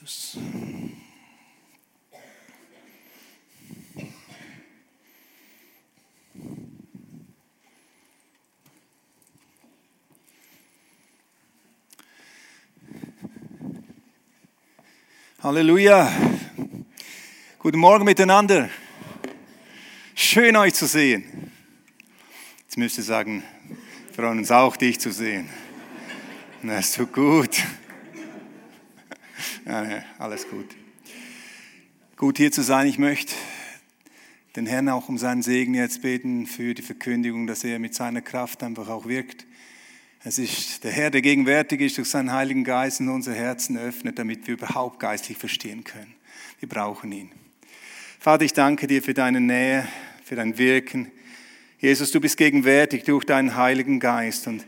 Jesus. 0.00 0.36
Halleluja. 15.42 16.12
Guten 17.58 17.78
Morgen 17.78 18.04
miteinander. 18.04 18.68
Schön 20.14 20.56
euch 20.56 20.74
zu 20.74 20.86
sehen. 20.86 21.52
Jetzt 22.64 22.76
müsst 22.76 22.98
ihr 22.98 23.04
sagen, 23.04 23.42
wir 23.68 24.14
freuen 24.14 24.38
uns 24.40 24.50
auch, 24.50 24.76
dich 24.76 25.00
zu 25.00 25.10
sehen. 25.10 25.48
Das 26.62 26.86
ist 26.86 26.92
so 26.94 27.06
gut. 27.06 27.62
Ja, 29.84 30.02
alles 30.18 30.48
gut. 30.48 30.74
Gut 32.16 32.38
hier 32.38 32.50
zu 32.50 32.62
sein. 32.62 32.86
Ich 32.86 32.98
möchte 32.98 33.34
den 34.56 34.64
Herrn 34.64 34.88
auch 34.88 35.10
um 35.10 35.18
seinen 35.18 35.42
Segen 35.42 35.74
jetzt 35.74 36.00
beten 36.00 36.46
für 36.46 36.72
die 36.72 36.80
Verkündigung, 36.80 37.46
dass 37.46 37.62
er 37.62 37.78
mit 37.78 37.94
seiner 37.94 38.22
Kraft 38.22 38.62
einfach 38.62 38.88
auch 38.88 39.06
wirkt. 39.06 39.44
Es 40.24 40.38
ist 40.38 40.82
der 40.82 40.92
Herr, 40.92 41.10
der 41.10 41.20
gegenwärtig 41.20 41.82
ist, 41.82 41.98
durch 41.98 42.08
seinen 42.08 42.32
Heiligen 42.32 42.64
Geist 42.64 43.00
in 43.00 43.10
unser 43.10 43.34
Herzen 43.34 43.76
öffnet, 43.76 44.18
damit 44.18 44.46
wir 44.46 44.54
überhaupt 44.54 44.98
geistlich 44.98 45.36
verstehen 45.36 45.84
können. 45.84 46.14
Wir 46.58 46.70
brauchen 46.70 47.12
ihn. 47.12 47.30
Vater, 48.18 48.46
ich 48.46 48.54
danke 48.54 48.86
dir 48.86 49.02
für 49.02 49.12
deine 49.12 49.42
Nähe, 49.42 49.86
für 50.24 50.36
dein 50.36 50.56
Wirken. 50.56 51.12
Jesus, 51.78 52.12
du 52.12 52.20
bist 52.20 52.38
gegenwärtig 52.38 53.04
durch 53.04 53.24
deinen 53.24 53.56
Heiligen 53.56 54.00
Geist. 54.00 54.46
Und 54.46 54.66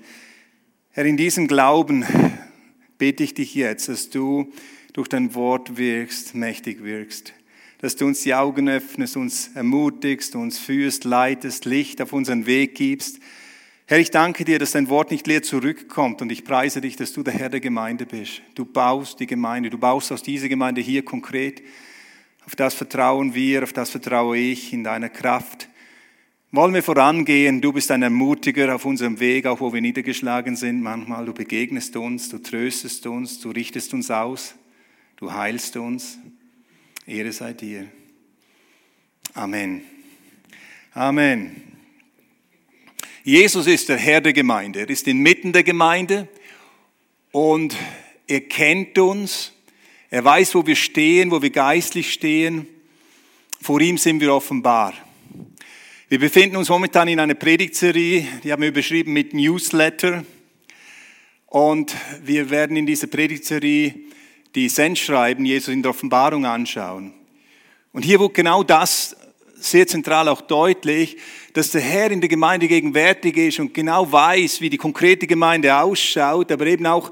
Herr, 0.90 1.06
in 1.06 1.16
diesem 1.16 1.48
Glauben 1.48 2.04
bete 2.98 3.22
ich 3.22 3.32
dich 3.32 3.54
jetzt, 3.54 3.88
dass 3.88 4.10
du 4.10 4.52
durch 4.92 5.08
dein 5.08 5.34
Wort 5.34 5.76
wirkst, 5.76 6.34
mächtig 6.34 6.82
wirkst. 6.82 7.32
Dass 7.80 7.96
du 7.96 8.06
uns 8.06 8.22
die 8.22 8.34
Augen 8.34 8.68
öffnest, 8.68 9.16
uns 9.16 9.50
ermutigst, 9.54 10.34
uns 10.34 10.58
führst, 10.58 11.04
leitest, 11.04 11.64
Licht 11.64 12.02
auf 12.02 12.12
unseren 12.12 12.46
Weg 12.46 12.74
gibst. 12.74 13.20
Herr, 13.86 13.98
ich 13.98 14.10
danke 14.10 14.44
dir, 14.44 14.58
dass 14.58 14.72
dein 14.72 14.88
Wort 14.88 15.10
nicht 15.10 15.26
leer 15.26 15.42
zurückkommt 15.42 16.20
und 16.20 16.30
ich 16.30 16.44
preise 16.44 16.80
dich, 16.80 16.96
dass 16.96 17.12
du 17.12 17.22
der 17.22 17.32
Herr 17.32 17.48
der 17.48 17.60
Gemeinde 17.60 18.04
bist. 18.04 18.42
Du 18.54 18.64
baust 18.64 19.20
die 19.20 19.26
Gemeinde, 19.26 19.70
du 19.70 19.78
baust 19.78 20.12
aus 20.12 20.22
dieser 20.22 20.48
Gemeinde 20.48 20.80
hier 20.80 21.04
konkret. 21.04 21.62
Auf 22.44 22.56
das 22.56 22.74
vertrauen 22.74 23.34
wir, 23.34 23.62
auf 23.62 23.72
das 23.72 23.90
vertraue 23.90 24.36
ich 24.36 24.72
in 24.72 24.84
deiner 24.84 25.08
Kraft. 25.08 25.68
Wollen 26.50 26.72
wir 26.72 26.82
vorangehen? 26.82 27.60
Du 27.60 27.74
bist 27.74 27.90
ein 27.90 28.02
Ermutiger 28.02 28.74
auf 28.74 28.86
unserem 28.86 29.20
Weg, 29.20 29.44
auch 29.44 29.60
wo 29.60 29.70
wir 29.72 29.82
niedergeschlagen 29.82 30.56
sind 30.56 30.82
manchmal. 30.82 31.26
Du 31.26 31.34
begegnest 31.34 31.94
uns, 31.96 32.30
du 32.30 32.38
tröstest 32.38 33.06
uns, 33.06 33.38
du 33.40 33.50
richtest 33.50 33.92
uns 33.92 34.10
aus, 34.10 34.54
du 35.18 35.32
heilst 35.32 35.76
uns. 35.76 36.16
Ehre 37.06 37.32
sei 37.32 37.52
dir. 37.52 37.88
Amen. 39.34 39.82
Amen. 40.94 41.62
Jesus 43.24 43.66
ist 43.66 43.88
der 43.88 43.98
Herr 43.98 44.20
der 44.20 44.32
Gemeinde. 44.32 44.80
Er 44.80 44.88
ist 44.88 45.06
inmitten 45.06 45.52
der 45.52 45.64
Gemeinde 45.64 46.28
und 47.32 47.76
er 48.26 48.40
kennt 48.42 48.98
uns. 48.98 49.52
Er 50.08 50.24
weiß, 50.24 50.54
wo 50.54 50.66
wir 50.66 50.76
stehen, 50.76 51.30
wo 51.30 51.42
wir 51.42 51.50
geistlich 51.50 52.12
stehen. 52.12 52.66
Vor 53.60 53.80
ihm 53.80 53.98
sind 53.98 54.20
wir 54.20 54.32
offenbar. 54.32 54.94
Wir 56.08 56.20
befinden 56.20 56.56
uns 56.56 56.68
momentan 56.68 57.08
in 57.08 57.20
einer 57.20 57.34
Predigtserie, 57.34 58.26
die 58.44 58.52
haben 58.52 58.62
wir 58.62 58.70
überschrieben 58.70 59.12
mit 59.12 59.34
Newsletter. 59.34 60.24
Und 61.46 61.94
wir 62.22 62.50
werden 62.50 62.76
in 62.76 62.86
dieser 62.86 63.08
Predigtserie 63.08 63.94
die 64.54 64.68
Sendschreiben 64.68 65.44
Jesus 65.44 65.72
in 65.72 65.82
der 65.82 65.90
Offenbarung 65.90 66.46
anschauen. 66.46 67.12
Und 67.92 68.04
hier 68.04 68.20
wird 68.20 68.34
genau 68.34 68.62
das 68.62 69.16
sehr 69.54 69.86
zentral 69.86 70.28
auch 70.28 70.40
deutlich, 70.40 71.16
dass 71.52 71.70
der 71.70 71.80
Herr 71.80 72.10
in 72.10 72.20
der 72.20 72.28
Gemeinde 72.28 72.68
gegenwärtig 72.68 73.36
ist 73.36 73.58
und 73.58 73.74
genau 73.74 74.10
weiß, 74.10 74.60
wie 74.60 74.70
die 74.70 74.76
konkrete 74.76 75.26
Gemeinde 75.26 75.76
ausschaut, 75.76 76.52
aber 76.52 76.66
eben 76.66 76.86
auch 76.86 77.10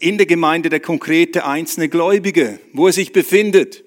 in 0.00 0.16
der 0.18 0.26
Gemeinde 0.26 0.70
der 0.70 0.80
konkrete 0.80 1.44
einzelne 1.46 1.88
Gläubige, 1.88 2.58
wo 2.72 2.86
er 2.86 2.92
sich 2.92 3.12
befindet. 3.12 3.84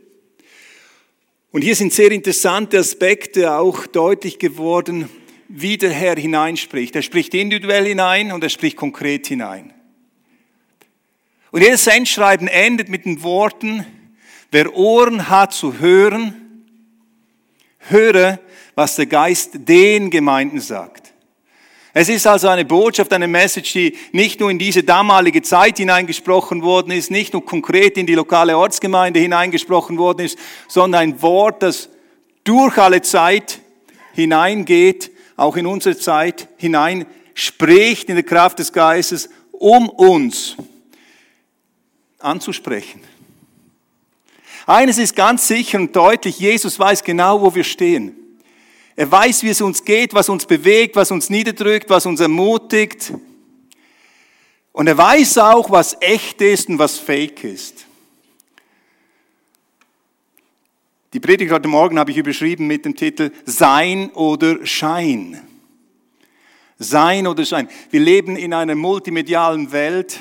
Und 1.52 1.64
hier 1.64 1.76
sind 1.76 1.94
sehr 1.94 2.12
interessante 2.12 2.78
Aspekte 2.78 3.54
auch 3.54 3.88
deutlich 3.88 4.38
geworden, 4.38 5.10
wie 5.48 5.78
der 5.78 5.92
Herr 5.92 6.16
hineinspricht. 6.16 6.96
Er 6.96 7.02
spricht 7.02 7.34
individuell 7.34 7.86
hinein 7.86 8.32
und 8.32 8.44
er 8.44 8.50
spricht 8.50 8.78
konkret 8.78 9.28
hinein. 9.28 9.74
Und 11.52 11.62
jedes 11.62 11.84
Sendschreiben 11.84 12.48
endet 12.48 12.90
mit 12.90 13.06
den 13.06 13.24
Worten, 13.24 13.86
wer 14.52 14.76
Ohren 14.76 15.30
hat 15.30 15.54
zu 15.54 15.80
hören, 15.80 16.66
höre, 17.80 18.40
was 18.76 18.96
der 18.96 19.06
Geist 19.06 19.52
den 19.54 20.10
Gemeinden 20.10 20.60
sagt. 20.60 21.14
Es 21.94 22.10
ist 22.10 22.28
also 22.28 22.48
eine 22.48 22.64
Botschaft, 22.64 23.12
eine 23.12 23.28
Message, 23.28 23.74
die 23.74 23.98
nicht 24.12 24.40
nur 24.40 24.52
in 24.52 24.60
diese 24.60 24.84
damalige 24.84 25.42
Zeit 25.42 25.78
hineingesprochen 25.78 26.62
worden 26.62 26.92
ist, 26.92 27.10
nicht 27.10 27.34
nur 27.34 27.44
konkret 27.44 27.98
in 27.98 28.06
die 28.06 28.14
lokale 28.14 28.56
Ortsgemeinde 28.56 29.20
hineingesprochen 29.20 29.98
worden 29.98 30.26
ist, 30.26 30.38
sondern 30.68 31.02
ein 31.02 31.22
Wort, 31.24 31.64
das 31.64 31.90
durch 32.44 32.78
alle 32.78 33.02
Zeit 33.02 33.62
hineingeht, 34.14 35.12
auch 35.38 35.58
in 35.58 35.66
unsere 35.66 35.98
Zeit 35.98 36.48
hinein 36.58 37.08
spricht 37.34 38.10
in 38.10 38.16
der 38.16 38.24
Kraft 38.24 38.60
des 38.60 38.74
Geistes, 38.74 39.30
um 39.52 39.90
uns 39.90 40.56
anzusprechen. 42.20 43.02
Eines 44.66 44.98
ist 44.98 45.16
ganz 45.16 45.48
sicher 45.48 45.80
und 45.80 45.96
deutlich, 45.96 46.40
Jesus 46.40 46.78
weiß 46.78 47.04
genau, 47.04 47.42
wo 47.42 47.56
wir 47.56 47.64
stehen. 47.64 48.16
Er 48.96 49.10
weiß, 49.10 49.44
wie 49.44 49.50
es 49.50 49.62
uns 49.62 49.86
geht, 49.86 50.14
was 50.14 50.28
uns 50.28 50.46
bewegt, 50.46 50.96
was 50.96 51.12
uns 51.12 51.30
niederdrückt, 51.30 51.90
was 51.90 52.06
uns 52.06 52.20
ermutigt. 52.20 53.14
Und 54.74 54.88
er 54.88 54.98
weiß 54.98 55.38
auch, 55.38 55.72
was 55.72 55.96
echt 56.02 56.42
ist 56.42 56.68
und 56.68 56.80
was 56.80 56.98
fake 56.98 57.44
ist. 57.44 57.86
Die 61.14 61.20
Predigt 61.20 61.52
heute 61.52 61.68
Morgen 61.68 61.98
habe 61.98 62.12
ich 62.12 62.18
überschrieben 62.18 62.68
mit 62.68 62.86
dem 62.86 62.96
Titel 62.96 63.32
Sein 63.46 64.12
oder 64.12 64.66
Schein. 64.66 65.42
Sein 66.78 67.26
oder 67.26 67.46
Schein. 67.46 67.70
Wir 67.90 68.02
leben 68.02 68.36
in 68.36 68.54
einer 68.54 68.76
multimedialen 68.76 69.72
Welt. 69.72 70.20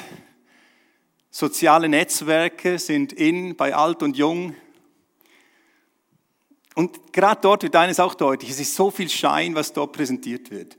Soziale 1.38 1.86
Netzwerke 1.86 2.78
sind 2.78 3.12
in 3.12 3.56
bei 3.56 3.74
alt 3.74 4.02
und 4.02 4.16
jung. 4.16 4.54
Und 6.74 7.12
gerade 7.12 7.42
dort 7.42 7.62
wird 7.62 7.76
eines 7.76 8.00
auch 8.00 8.14
deutlich, 8.14 8.48
es 8.48 8.58
ist 8.58 8.74
so 8.74 8.90
viel 8.90 9.10
Schein, 9.10 9.54
was 9.54 9.74
dort 9.74 9.92
präsentiert 9.92 10.50
wird. 10.50 10.78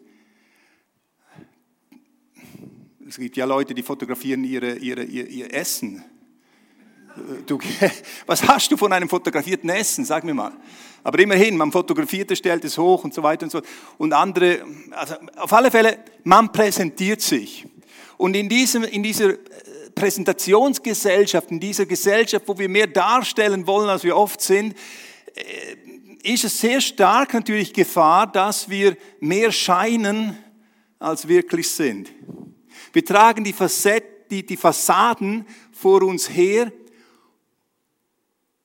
Es 3.07 3.17
gibt 3.17 3.37
ja 3.37 3.45
Leute, 3.45 3.75
die 3.75 3.83
fotografieren 3.83 4.43
ihre, 4.43 4.77
ihre, 4.77 5.03
ihr, 5.03 5.27
ihr 5.27 5.53
Essen. 5.53 6.03
Du, 7.45 7.59
was 8.25 8.47
hast 8.47 8.71
du 8.71 8.77
von 8.77 8.91
einem 8.91 9.09
fotografierten 9.09 9.69
Essen? 9.69 10.05
Sag 10.05 10.23
mir 10.23 10.33
mal. 10.33 10.53
Aber 11.03 11.19
immerhin, 11.19 11.55
man 11.55 11.71
fotografiert 11.71 12.31
es, 12.31 12.39
stellt 12.39 12.65
es 12.65 12.79
hoch 12.79 13.03
und 13.03 13.13
so 13.13 13.21
weiter 13.21 13.43
und 13.43 13.51
so. 13.51 13.61
Und 13.99 14.11
andere, 14.11 14.65
also 14.89 15.17
auf 15.35 15.53
alle 15.53 15.69
Fälle, 15.69 15.99
man 16.23 16.51
präsentiert 16.51 17.21
sich. 17.21 17.67
Und 18.17 18.35
in, 18.35 18.49
diesem, 18.49 18.83
in 18.83 19.03
dieser 19.03 19.35
Präsentationsgesellschaft, 19.97 21.49
in 21.49 21.59
dieser 21.59 21.87
Gesellschaft, 21.87 22.47
wo 22.47 22.57
wir 22.57 22.69
mehr 22.69 22.87
darstellen 22.87 23.65
wollen, 23.65 23.89
als 23.89 24.03
wir 24.03 24.15
oft 24.15 24.41
sind, 24.41 24.75
äh, 25.33 26.31
ist 26.33 26.43
es 26.43 26.59
sehr 26.59 26.81
stark 26.81 27.33
natürlich 27.33 27.73
Gefahr, 27.73 28.31
dass 28.31 28.69
wir 28.69 28.95
mehr 29.19 29.51
scheinen, 29.51 30.37
als 30.99 31.27
wirklich 31.27 31.69
sind. 31.69 32.11
Wir 32.93 33.05
tragen 33.05 33.43
die, 33.43 33.53
Facette, 33.53 34.07
die, 34.29 34.45
die 34.45 34.57
Fassaden 34.57 35.45
vor 35.71 36.01
uns 36.03 36.29
her. 36.29 36.71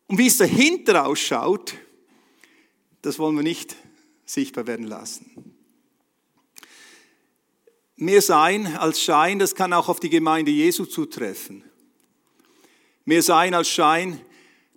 Und 0.07 0.19
wie 0.19 0.27
es 0.27 0.39
dahinter 0.39 1.07
ausschaut, 1.07 1.75
das 3.03 3.19
wollen 3.19 3.37
wir 3.37 3.43
nicht 3.43 3.77
sichtbar 4.25 4.67
werden 4.67 4.87
lassen. 4.87 5.32
Mehr 8.03 8.21
Sein 8.21 8.67
als 8.67 9.01
Schein, 9.01 9.39
das 9.39 9.55
kann 9.55 9.73
auch 9.73 9.89
auf 9.89 10.01
die 10.01 10.11
Gemeinde 10.11 10.51
Jesu 10.51 10.87
zutreffen. 10.87 11.63
Mehr 13.05 13.23
Sein 13.23 13.55
als 13.55 13.69
Schein, 13.69 14.21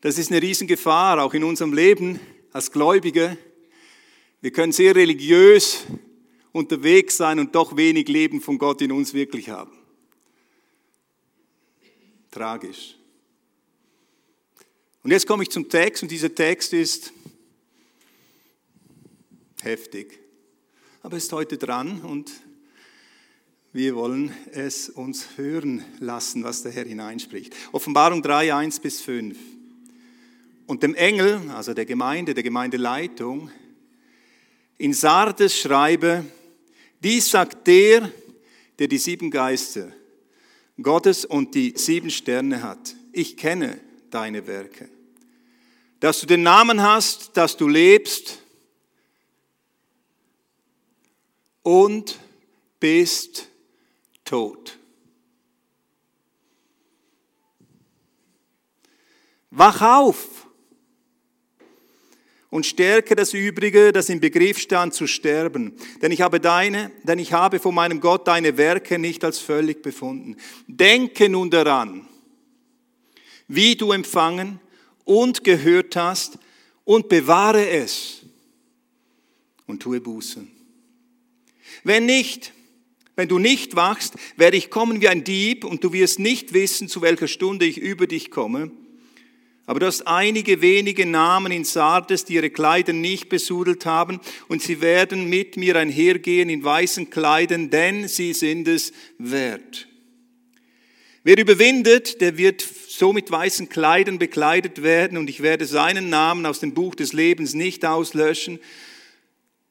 das 0.02 0.20
ist 0.20 0.30
eine 0.30 0.44
Riesengefahr, 0.44 1.20
auch 1.24 1.34
in 1.34 1.44
unserem 1.44 1.74
Leben 1.74 2.20
als 2.52 2.72
Gläubige. 2.72 3.36
Wir 4.42 4.52
können 4.52 4.72
sehr 4.72 4.96
religiös 4.96 5.86
unterwegs 6.52 7.18
sein 7.18 7.40
und 7.40 7.56
doch 7.56 7.76
wenig 7.76 8.08
Leben 8.10 8.42
von 8.42 8.60
Gott 8.60 8.84
in 8.84 8.92
uns 8.92 9.16
wirklich 9.16 9.50
haben. 9.50 9.76
Tragisch. 12.30 12.96
Und 15.02 15.10
jetzt 15.10 15.26
komme 15.26 15.42
ich 15.42 15.50
zum 15.50 15.68
Text 15.68 16.04
und 16.04 16.12
dieser 16.12 16.36
Text 16.36 16.74
ist 16.74 17.12
heftig. 19.64 20.20
Aber 21.02 21.18
ist 21.18 21.34
heute 21.34 21.58
dran 21.58 22.02
und 22.02 22.32
Wir 23.76 23.94
wollen 23.98 24.34
es 24.54 24.88
uns 24.88 25.36
hören 25.36 25.84
lassen, 26.00 26.46
was 26.46 26.64
der 26.64 26.72
Herr 26.72 26.86
hineinspricht. 26.86 27.54
Offenbarung 27.74 28.22
3, 28.22 28.56
1 28.56 28.80
bis 28.80 29.02
5. 29.02 29.38
Und 30.66 30.82
dem 30.82 30.96
Engel, 30.96 31.52
also 31.52 31.74
der 31.74 31.86
Gemeinde, 31.86 32.34
der 32.34 32.44
Gemeindeleitung, 32.44 33.52
in 34.78 34.94
Sardes 34.94 35.60
schreibe, 35.60 36.24
dies 37.04 37.30
sagt 37.30 37.68
der, 37.68 38.10
der 38.80 38.88
die 38.88 38.98
sieben 38.98 39.30
Geister 39.30 39.92
Gottes 40.82 41.26
und 41.26 41.54
die 41.54 41.74
sieben 41.76 42.12
Sterne 42.12 42.64
hat. 42.64 42.96
Ich 43.12 43.36
kenne 43.36 43.78
deine 44.10 44.48
Werke. 44.48 44.88
Dass 46.00 46.22
du 46.22 46.28
den 46.28 46.44
Namen 46.44 46.82
hast, 46.82 47.36
dass 47.36 47.58
du 47.58 47.68
lebst 47.68 48.42
und 51.62 52.18
bist 52.80 53.50
tot. 54.26 54.78
Wach 59.52 59.82
auf 59.82 60.48
und 62.50 62.66
stärke 62.66 63.16
das 63.16 63.34
Übrige, 63.34 63.92
das 63.92 64.10
im 64.10 64.20
Begriff 64.20 64.58
stand 64.60 64.94
zu 64.94 65.08
sterben. 65.08 65.74
Denn 66.02 66.12
ich 66.12 66.22
habe 66.22 66.40
deine, 66.40 66.92
denn 67.04 67.20
ich 67.20 67.34
habe 67.34 67.60
von 67.60 67.76
meinem 67.76 68.02
Gott 68.02 68.28
deine 68.28 68.58
Werke 68.58 69.00
nicht 69.00 69.24
als 69.24 69.40
völlig 69.40 69.82
befunden. 69.82 70.36
Denke 70.68 71.30
nun 71.30 71.50
daran, 71.50 72.08
wie 73.48 73.76
du 73.76 73.92
empfangen 73.92 74.60
und 75.06 75.44
gehört 75.44 75.96
hast 75.96 76.38
und 76.84 77.10
bewahre 77.10 77.68
es 77.70 78.22
und 79.68 79.82
tue 79.82 80.02
Buße. 80.02 80.46
Wenn 81.84 82.06
nicht, 82.06 82.54
wenn 83.16 83.28
du 83.28 83.40
nicht 83.40 83.76
wachst, 83.76 84.16
werde 84.36 84.58
ich 84.58 84.70
kommen 84.70 85.02
wie 85.02 85.08
ein 85.08 85.24
Dieb 85.24 85.64
und 85.64 85.84
du 85.84 85.94
wirst 85.94 86.20
nicht 86.20 86.54
wissen, 86.54 86.88
zu 86.88 87.02
welcher 87.02 87.28
Stunde 87.28 87.66
ich 87.66 87.78
über 87.78 88.08
dich 88.08 88.30
komme. 88.30 88.72
Aber 89.68 89.80
du 89.80 89.88
hast 89.88 90.06
einige 90.06 90.62
wenige 90.62 91.06
Namen 91.06 91.52
in 91.52 91.64
Sardes, 91.64 92.26
die 92.26 92.36
ihre 92.36 92.52
Kleider 92.52 92.94
nicht 92.94 93.30
besudelt 93.30 93.86
haben, 93.86 94.20
und 94.48 94.62
sie 94.62 94.80
werden 94.82 95.28
mit 95.28 95.58
mir 95.58 95.76
einhergehen 95.76 96.50
in 96.50 96.64
weißen 96.64 97.10
Kleidern, 97.10 97.72
denn 97.72 98.08
sie 98.08 98.34
sind 98.34 98.68
es 98.68 98.94
wert. 99.18 99.88
Wer 101.24 101.40
überwindet, 101.40 102.22
der 102.22 102.38
wird 102.38 102.64
so 102.88 103.12
mit 103.12 103.32
weißen 103.32 103.68
Kleidern 103.68 104.20
bekleidet 104.20 104.84
werden, 104.84 105.18
und 105.18 105.32
ich 105.32 105.42
werde 105.42 105.66
seinen 105.66 106.10
Namen 106.10 106.46
aus 106.46 106.60
dem 106.60 106.76
Buch 106.76 106.94
des 106.94 107.14
Lebens 107.14 107.56
nicht 107.56 107.86
auslöschen 107.86 108.60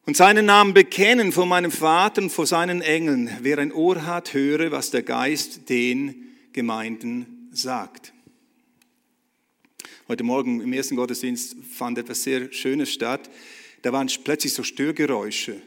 und 0.07 0.17
seinen 0.17 0.47
Namen 0.47 0.75
bekennen 0.75 1.33
vor 1.33 1.47
meinem 1.47 1.71
Vater 1.71 2.23
und 2.23 2.31
vor 2.31 2.47
seinen 2.47 2.83
Engeln. 2.83 3.31
Wer 3.41 3.59
ein 3.59 3.73
Ohr 3.73 4.05
hat, 4.05 4.35
höre, 4.35 4.71
was 4.71 4.91
der 4.91 5.03
Geist 5.03 5.69
den 5.69 6.35
Gemeinden 6.53 7.49
sagt. 7.53 8.13
Heute 10.07 10.23
Morgen 10.23 10.61
im 10.61 10.73
ersten 10.75 10.97
Gottesdienst 10.97 11.57
fand 11.75 11.97
etwas 11.97 12.23
sehr 12.23 12.53
Schönes 12.53 12.93
statt. 12.93 13.31
Da 13.81 13.93
waren 13.93 14.11
plötzlich 14.23 14.53
so 14.53 14.63
Störgeräusche. 14.63 15.63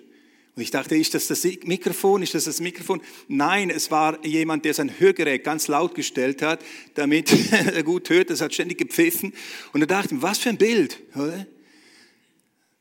Und 0.56 0.64
ich 0.64 0.72
dachte, 0.72 0.96
ist 0.96 1.14
das 1.14 1.28
das 1.28 1.44
Mikrofon? 1.64 2.22
Ist 2.22 2.36
das 2.36 2.46
das 2.46 2.60
Mikrofon? 2.60 3.02
Nein, 3.28 3.70
es 3.70 3.90
war 3.90 4.24
jemand, 4.26 4.66
der 4.66 4.74
sein 4.74 4.92
Hörgerät 5.00 5.44
ganz 5.44 5.68
laut 5.68 5.96
gestellt 5.96 6.42
hat, 6.42 6.64
damit 6.94 7.32
er 7.52 7.84
gut 7.84 8.10
hört. 8.10 8.30
Das 8.30 8.42
hat 8.42 8.54
ständig 8.54 8.78
gepfiffen. 8.78 9.34
Und 9.74 9.82
da 9.82 9.86
dachte 9.88 10.22
was 10.22 10.40
für 10.40 10.50
ein 10.50 10.58
Bild. 10.58 11.00
Oder? 11.16 11.48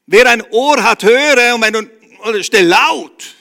Wer 0.06 0.28
ein 0.30 0.42
Ohr 0.50 0.82
hat, 0.82 1.02
höre 1.02 1.54
und 1.54 1.62
wenn 1.62 1.72
du, 1.72 1.90
oder 2.28 2.42
stell 2.42 2.66
laut. 2.66 3.34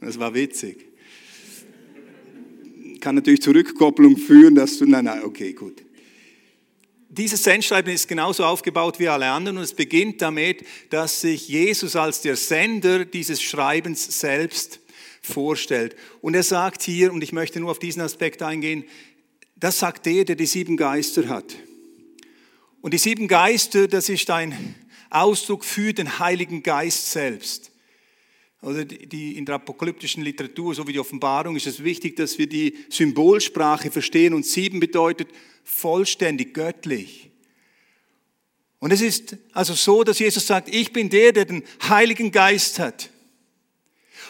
Das 0.00 0.18
war 0.18 0.32
witzig. 0.34 0.86
Kann 3.00 3.16
natürlich 3.16 3.42
zur 3.42 3.54
Rückkopplung 3.54 4.16
führen, 4.16 4.54
dass 4.54 4.78
du, 4.78 4.86
nein, 4.86 5.04
nein, 5.04 5.24
okay, 5.24 5.52
gut. 5.52 5.82
Dieses 7.08 7.42
Sendschreiben 7.42 7.92
ist 7.92 8.06
genauso 8.06 8.44
aufgebaut 8.44 9.00
wie 9.00 9.08
alle 9.08 9.28
anderen 9.28 9.58
und 9.58 9.64
es 9.64 9.74
beginnt 9.74 10.22
damit, 10.22 10.64
dass 10.90 11.22
sich 11.22 11.48
Jesus 11.48 11.96
als 11.96 12.20
der 12.20 12.36
Sender 12.36 13.04
dieses 13.04 13.42
Schreibens 13.42 14.20
selbst 14.20 14.78
vorstellt. 15.20 15.96
Und 16.20 16.34
er 16.34 16.44
sagt 16.44 16.82
hier, 16.82 17.12
und 17.12 17.22
ich 17.22 17.32
möchte 17.32 17.58
nur 17.58 17.72
auf 17.72 17.80
diesen 17.80 18.00
Aspekt 18.00 18.42
eingehen, 18.42 18.84
das 19.56 19.80
sagt 19.80 20.06
der, 20.06 20.24
der 20.24 20.36
die 20.36 20.46
sieben 20.46 20.76
Geister 20.76 21.28
hat. 21.28 21.56
Und 22.80 22.94
die 22.94 22.98
sieben 22.98 23.28
Geister, 23.28 23.88
das 23.88 24.08
ist 24.08 24.30
ein 24.30 24.74
Ausdruck 25.10 25.64
für 25.64 25.92
den 25.92 26.18
Heiligen 26.18 26.62
Geist 26.62 27.10
selbst. 27.10 27.70
Oder 28.62 28.84
die, 28.84 29.36
in 29.36 29.46
der 29.46 29.56
apokalyptischen 29.56 30.22
Literatur, 30.22 30.74
so 30.74 30.86
wie 30.86 30.92
die 30.92 30.98
Offenbarung, 30.98 31.56
ist 31.56 31.66
es 31.66 31.82
wichtig, 31.82 32.16
dass 32.16 32.38
wir 32.38 32.46
die 32.46 32.76
Symbolsprache 32.90 33.90
verstehen. 33.90 34.34
Und 34.34 34.44
sieben 34.44 34.80
bedeutet 34.80 35.28
vollständig, 35.64 36.52
göttlich. 36.52 37.30
Und 38.78 38.92
es 38.92 39.00
ist 39.00 39.36
also 39.52 39.74
so, 39.74 40.04
dass 40.04 40.18
Jesus 40.18 40.46
sagt, 40.46 40.74
ich 40.74 40.92
bin 40.92 41.10
der, 41.10 41.32
der 41.32 41.44
den 41.44 41.62
Heiligen 41.88 42.32
Geist 42.32 42.78
hat. 42.78 43.10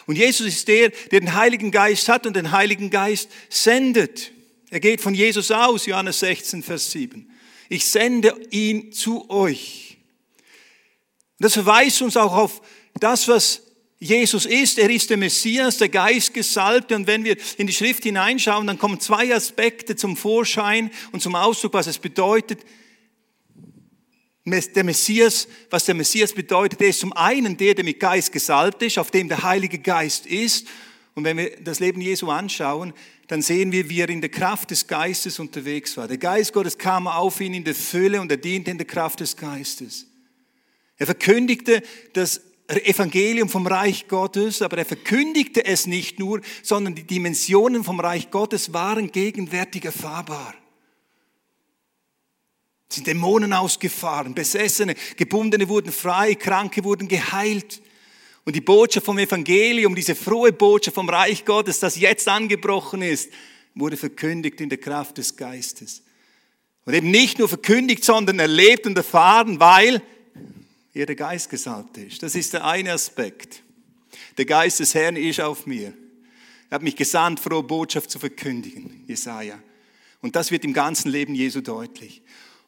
Und 0.07 0.17
Jesus 0.17 0.47
ist 0.47 0.67
der, 0.67 0.89
der 0.89 1.21
den 1.21 1.33
Heiligen 1.35 1.71
Geist 1.71 2.09
hat 2.09 2.25
und 2.25 2.35
den 2.35 2.51
Heiligen 2.51 2.89
Geist 2.89 3.29
sendet. 3.49 4.31
Er 4.69 4.79
geht 4.79 4.99
von 4.99 5.13
Jesus 5.13 5.51
aus, 5.51 5.85
Johannes 5.85 6.19
16, 6.19 6.63
Vers 6.63 6.91
7. 6.91 7.30
Ich 7.73 7.85
sende 7.85 8.35
ihn 8.49 8.91
zu 8.91 9.29
euch. 9.29 9.97
Das 11.39 11.53
verweist 11.53 12.01
uns 12.01 12.17
auch 12.17 12.33
auf 12.33 12.61
das, 12.99 13.29
was 13.29 13.61
Jesus 13.97 14.45
ist. 14.45 14.77
Er 14.77 14.89
ist 14.89 15.09
der 15.09 15.15
Messias, 15.15 15.77
der 15.77 15.87
Geistgesalbte. 15.87 16.97
Und 16.97 17.07
wenn 17.07 17.23
wir 17.23 17.37
in 17.57 17.67
die 17.67 17.73
Schrift 17.73 18.03
hineinschauen, 18.03 18.67
dann 18.67 18.77
kommen 18.77 18.99
zwei 18.99 19.33
Aspekte 19.33 19.95
zum 19.95 20.17
Vorschein 20.17 20.91
und 21.13 21.21
zum 21.21 21.33
Ausdruck, 21.33 21.73
was 21.73 21.87
es 21.87 21.97
bedeutet. 21.97 22.59
Der 24.45 24.83
Messias, 24.83 25.47
was 25.69 25.85
der 25.85 25.95
Messias 25.95 26.33
bedeutet, 26.33 26.81
er 26.81 26.89
ist 26.89 26.99
zum 26.99 27.13
einen 27.13 27.55
der, 27.55 27.73
der 27.73 27.85
mit 27.85 28.01
Geist 28.01 28.33
gesalbt 28.33 28.81
ist, 28.81 28.97
auf 28.97 29.11
dem 29.11 29.29
der 29.29 29.43
Heilige 29.43 29.79
Geist 29.79 30.25
ist. 30.25 30.67
Und 31.13 31.25
wenn 31.25 31.37
wir 31.37 31.57
das 31.61 31.79
Leben 31.79 31.99
Jesu 32.01 32.29
anschauen, 32.29 32.93
dann 33.27 33.41
sehen 33.41 33.71
wir, 33.71 33.89
wie 33.89 34.01
er 34.01 34.09
in 34.09 34.21
der 34.21 34.29
Kraft 34.29 34.71
des 34.71 34.87
Geistes 34.87 35.39
unterwegs 35.39 35.97
war. 35.97 36.07
Der 36.07 36.17
Geist 36.17 36.53
Gottes 36.53 36.77
kam 36.77 37.07
auf 37.07 37.41
ihn 37.41 37.53
in 37.53 37.63
der 37.63 37.75
Fülle 37.75 38.21
und 38.21 38.31
er 38.31 38.37
diente 38.37 38.71
in 38.71 38.77
der 38.77 38.87
Kraft 38.87 39.19
des 39.19 39.35
Geistes. 39.35 40.07
Er 40.97 41.05
verkündigte 41.05 41.81
das 42.13 42.41
Evangelium 42.67 43.49
vom 43.49 43.67
Reich 43.67 44.07
Gottes, 44.07 44.61
aber 44.61 44.77
er 44.77 44.85
verkündigte 44.85 45.65
es 45.65 45.87
nicht 45.87 46.19
nur, 46.19 46.41
sondern 46.63 46.95
die 46.95 47.03
Dimensionen 47.03 47.83
vom 47.83 47.99
Reich 47.99 48.31
Gottes 48.31 48.73
waren 48.73 49.11
gegenwärtig 49.11 49.83
erfahrbar. 49.83 50.53
Es 52.89 52.95
sind 52.95 53.07
Dämonen 53.07 53.53
ausgefahren, 53.53 54.33
Besessene, 54.33 54.95
Gebundene 55.15 55.69
wurden 55.69 55.91
frei, 55.91 56.35
Kranke 56.35 56.83
wurden 56.83 57.07
geheilt. 57.07 57.81
Und 58.43 58.55
die 58.55 58.61
Botschaft 58.61 59.05
vom 59.05 59.19
Evangelium, 59.19 59.95
diese 59.95 60.15
frohe 60.15 60.51
Botschaft 60.51 60.95
vom 60.95 61.09
Reich 61.09 61.45
Gottes, 61.45 61.79
das 61.79 61.95
jetzt 61.97 62.27
angebrochen 62.27 63.01
ist, 63.01 63.29
wurde 63.75 63.97
verkündigt 63.97 64.59
in 64.61 64.69
der 64.69 64.79
Kraft 64.79 65.17
des 65.17 65.35
Geistes. 65.35 66.03
Und 66.85 66.93
eben 66.93 67.11
nicht 67.11 67.37
nur 67.37 67.47
verkündigt, 67.47 68.03
sondern 68.03 68.39
erlebt 68.39 68.87
und 68.87 68.97
erfahren, 68.97 69.59
weil 69.59 70.01
er 70.93 71.05
der 71.05 71.15
Geist 71.15 71.49
gesalbt 71.49 71.97
ist. 71.97 72.23
Das 72.23 72.35
ist 72.35 72.53
der 72.53 72.65
eine 72.65 72.93
Aspekt. 72.93 73.63
Der 74.37 74.45
Geist 74.45 74.79
des 74.79 74.95
Herrn 74.95 75.15
ist 75.15 75.39
auf 75.39 75.65
mir. 75.65 75.93
Er 76.69 76.75
hat 76.75 76.81
mich 76.81 76.95
gesandt, 76.95 77.39
frohe 77.39 77.63
Botschaft 77.63 78.09
zu 78.09 78.17
verkündigen, 78.17 79.03
Jesaja. 79.07 79.61
Und 80.21 80.35
das 80.35 80.51
wird 80.51 80.63
im 80.63 80.73
ganzen 80.73 81.11
Leben 81.11 81.35
Jesu 81.35 81.61
deutlich. 81.61 82.21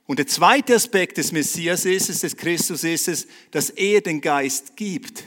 Und 0.06 0.20
der 0.20 0.27
zweite 0.27 0.75
Aspekt 0.75 1.18
des 1.18 1.32
Messias 1.32 1.86
ist 1.86 2.10
es, 2.10 2.20
des 2.20 2.36
Christus 2.36 2.84
ist 2.84 3.08
es, 3.08 3.27
dass 3.51 3.70
er 3.70 4.01
den 4.01 4.22
Geist 4.22 4.75
gibt. 4.75 5.24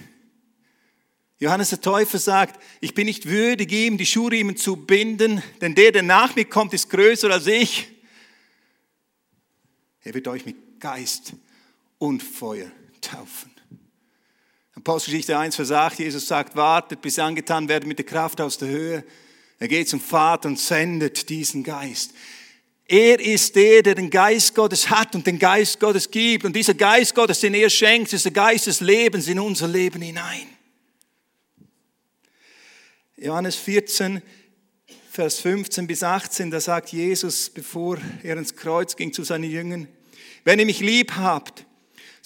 Johannes 1.38 1.68
der 1.68 1.80
Täufer 1.80 2.18
sagt, 2.18 2.62
ich 2.80 2.94
bin 2.94 3.06
nicht 3.06 3.26
würdig, 3.26 3.70
ihm 3.70 3.98
die 3.98 4.06
Schuhriemen 4.06 4.56
zu 4.56 4.76
binden, 4.76 5.42
denn 5.60 5.74
der, 5.74 5.92
der 5.92 6.02
nach 6.02 6.34
mir 6.34 6.46
kommt, 6.46 6.72
ist 6.72 6.88
größer 6.88 7.30
als 7.30 7.46
ich. 7.46 7.88
Er 10.02 10.14
wird 10.14 10.28
euch 10.28 10.46
mit 10.46 10.80
Geist 10.80 11.34
und 11.98 12.22
Feuer 12.22 12.70
taufen. 13.00 13.50
Apostelgeschichte 14.74 15.36
1 15.36 15.56
versagt, 15.56 15.98
Jesus 15.98 16.26
sagt, 16.26 16.54
wartet, 16.54 17.02
bis 17.02 17.18
angetan 17.18 17.68
werden 17.68 17.88
mit 17.88 17.98
der 17.98 18.06
Kraft 18.06 18.40
aus 18.40 18.56
der 18.56 18.68
Höhe. 18.68 19.04
Er 19.58 19.68
geht 19.68 19.88
zum 19.88 20.00
Vater 20.00 20.48
und 20.48 20.58
sendet 20.58 21.28
diesen 21.28 21.64
Geist. 21.64 22.12
Er 22.88 23.18
ist 23.18 23.56
der, 23.56 23.82
der 23.82 23.94
den 23.94 24.10
Geist 24.10 24.54
Gottes 24.54 24.88
hat 24.88 25.14
und 25.14 25.26
den 25.26 25.38
Geist 25.38 25.80
Gottes 25.80 26.10
gibt. 26.10 26.44
Und 26.44 26.54
dieser 26.54 26.74
Geist 26.74 27.14
Gottes, 27.14 27.40
den 27.40 27.54
er 27.54 27.68
schenkt, 27.68 28.12
ist 28.12 28.26
der 28.26 28.32
Geist 28.32 28.68
des 28.68 28.80
Lebens 28.80 29.26
in 29.26 29.40
unser 29.40 29.66
Leben 29.66 30.00
hinein. 30.00 30.55
Johannes 33.18 33.56
14, 33.56 34.22
Vers 35.10 35.40
15 35.40 35.86
bis 35.86 36.02
18, 36.02 36.50
da 36.50 36.60
sagt 36.60 36.92
Jesus, 36.92 37.48
bevor 37.48 37.98
er 38.22 38.36
ins 38.36 38.54
Kreuz 38.54 38.96
ging 38.96 39.12
zu 39.12 39.24
seinen 39.24 39.50
Jüngern, 39.50 39.88
wenn 40.44 40.58
ihr 40.58 40.66
mich 40.66 40.80
lieb 40.80 41.12
habt, 41.12 41.65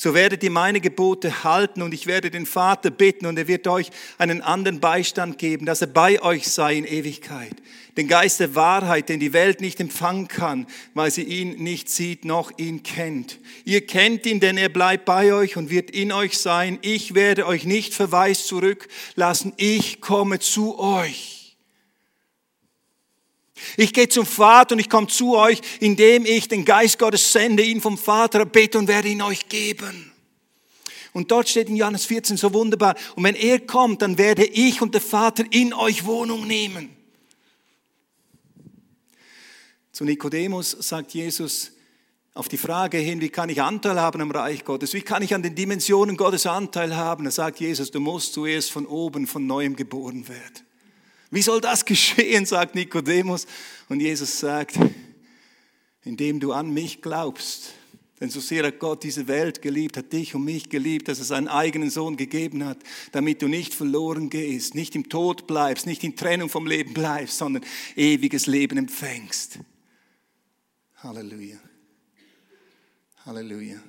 so 0.02 0.14
werdet 0.14 0.42
ihr 0.42 0.50
meine 0.50 0.80
Gebote 0.80 1.44
halten 1.44 1.82
und 1.82 1.92
ich 1.92 2.06
werde 2.06 2.30
den 2.30 2.46
Vater 2.46 2.90
bitten 2.90 3.26
und 3.26 3.38
er 3.38 3.48
wird 3.48 3.66
euch 3.66 3.90
einen 4.16 4.40
anderen 4.40 4.80
Beistand 4.80 5.36
geben, 5.36 5.66
dass 5.66 5.82
er 5.82 5.88
bei 5.88 6.22
euch 6.22 6.48
sei 6.48 6.76
in 6.76 6.86
Ewigkeit. 6.86 7.52
Den 7.98 8.08
Geist 8.08 8.40
der 8.40 8.54
Wahrheit, 8.54 9.10
den 9.10 9.20
die 9.20 9.34
Welt 9.34 9.60
nicht 9.60 9.78
empfangen 9.78 10.26
kann, 10.26 10.66
weil 10.94 11.10
sie 11.10 11.24
ihn 11.24 11.62
nicht 11.62 11.90
sieht 11.90 12.24
noch 12.24 12.50
ihn 12.56 12.82
kennt. 12.82 13.40
Ihr 13.66 13.86
kennt 13.86 14.24
ihn, 14.24 14.40
denn 14.40 14.56
er 14.56 14.70
bleibt 14.70 15.04
bei 15.04 15.34
euch 15.34 15.58
und 15.58 15.68
wird 15.68 15.90
in 15.90 16.12
euch 16.12 16.38
sein. 16.38 16.78
Ich 16.80 17.14
werde 17.14 17.46
euch 17.46 17.66
nicht 17.66 17.92
verweist 17.92 18.46
zurücklassen. 18.46 19.52
Ich 19.58 20.00
komme 20.00 20.38
zu 20.38 20.78
euch. 20.78 21.39
Ich 23.76 23.92
gehe 23.92 24.08
zum 24.08 24.26
Vater 24.26 24.74
und 24.74 24.78
ich 24.78 24.88
komme 24.88 25.06
zu 25.06 25.36
euch, 25.36 25.60
indem 25.80 26.24
ich 26.26 26.48
den 26.48 26.64
Geist 26.64 26.98
Gottes 26.98 27.32
sende, 27.32 27.62
ihn 27.62 27.80
vom 27.80 27.98
Vater 27.98 28.40
erbete 28.40 28.78
und 28.78 28.88
werde 28.88 29.08
ihn 29.08 29.22
euch 29.22 29.48
geben. 29.48 30.12
Und 31.12 31.30
dort 31.30 31.48
steht 31.48 31.68
in 31.68 31.76
Johannes 31.76 32.04
14 32.04 32.36
so 32.36 32.52
wunderbar, 32.52 32.94
und 33.16 33.24
wenn 33.24 33.34
er 33.34 33.60
kommt, 33.60 34.02
dann 34.02 34.16
werde 34.16 34.44
ich 34.44 34.80
und 34.80 34.94
der 34.94 35.00
Vater 35.00 35.44
in 35.50 35.74
euch 35.74 36.04
Wohnung 36.04 36.46
nehmen. 36.46 36.90
Zu 39.92 40.04
Nikodemus 40.04 40.70
sagt 40.70 41.12
Jesus 41.12 41.72
auf 42.32 42.48
die 42.48 42.56
Frage 42.56 42.98
hin, 42.98 43.20
wie 43.20 43.28
kann 43.28 43.48
ich 43.48 43.60
Anteil 43.60 44.00
haben 44.00 44.20
am 44.20 44.30
Reich 44.30 44.64
Gottes? 44.64 44.94
Wie 44.94 45.02
kann 45.02 45.22
ich 45.22 45.34
an 45.34 45.42
den 45.42 45.54
Dimensionen 45.54 46.16
Gottes 46.16 46.46
Anteil 46.46 46.96
haben? 46.96 47.24
Da 47.24 47.30
sagt 47.30 47.60
Jesus, 47.60 47.90
du 47.90 48.00
musst 48.00 48.32
zuerst 48.32 48.70
von 48.70 48.86
oben, 48.86 49.26
von 49.26 49.46
neuem 49.46 49.74
geboren 49.74 50.28
werden. 50.28 50.69
Wie 51.30 51.42
soll 51.42 51.60
das 51.60 51.84
geschehen, 51.84 52.46
sagt 52.46 52.74
Nikodemus. 52.74 53.46
Und 53.88 54.00
Jesus 54.00 54.38
sagt, 54.38 54.78
indem 56.02 56.40
du 56.40 56.52
an 56.52 56.70
mich 56.70 57.02
glaubst. 57.02 57.74
Denn 58.20 58.28
so 58.28 58.40
sehr 58.40 58.66
hat 58.66 58.78
Gott 58.78 59.02
diese 59.02 59.28
Welt 59.28 59.62
geliebt, 59.62 59.96
hat 59.96 60.12
dich 60.12 60.34
und 60.34 60.44
mich 60.44 60.68
geliebt, 60.68 61.08
dass 61.08 61.20
er 61.20 61.24
seinen 61.24 61.48
eigenen 61.48 61.88
Sohn 61.88 62.18
gegeben 62.18 62.66
hat, 62.66 62.76
damit 63.12 63.40
du 63.40 63.48
nicht 63.48 63.72
verloren 63.72 64.28
gehst, 64.28 64.74
nicht 64.74 64.94
im 64.94 65.08
Tod 65.08 65.46
bleibst, 65.46 65.86
nicht 65.86 66.04
in 66.04 66.16
Trennung 66.16 66.50
vom 66.50 66.66
Leben 66.66 66.92
bleibst, 66.92 67.38
sondern 67.38 67.64
ewiges 67.96 68.46
Leben 68.46 68.76
empfängst. 68.76 69.60
Halleluja. 70.96 71.58
Halleluja. 73.24 73.82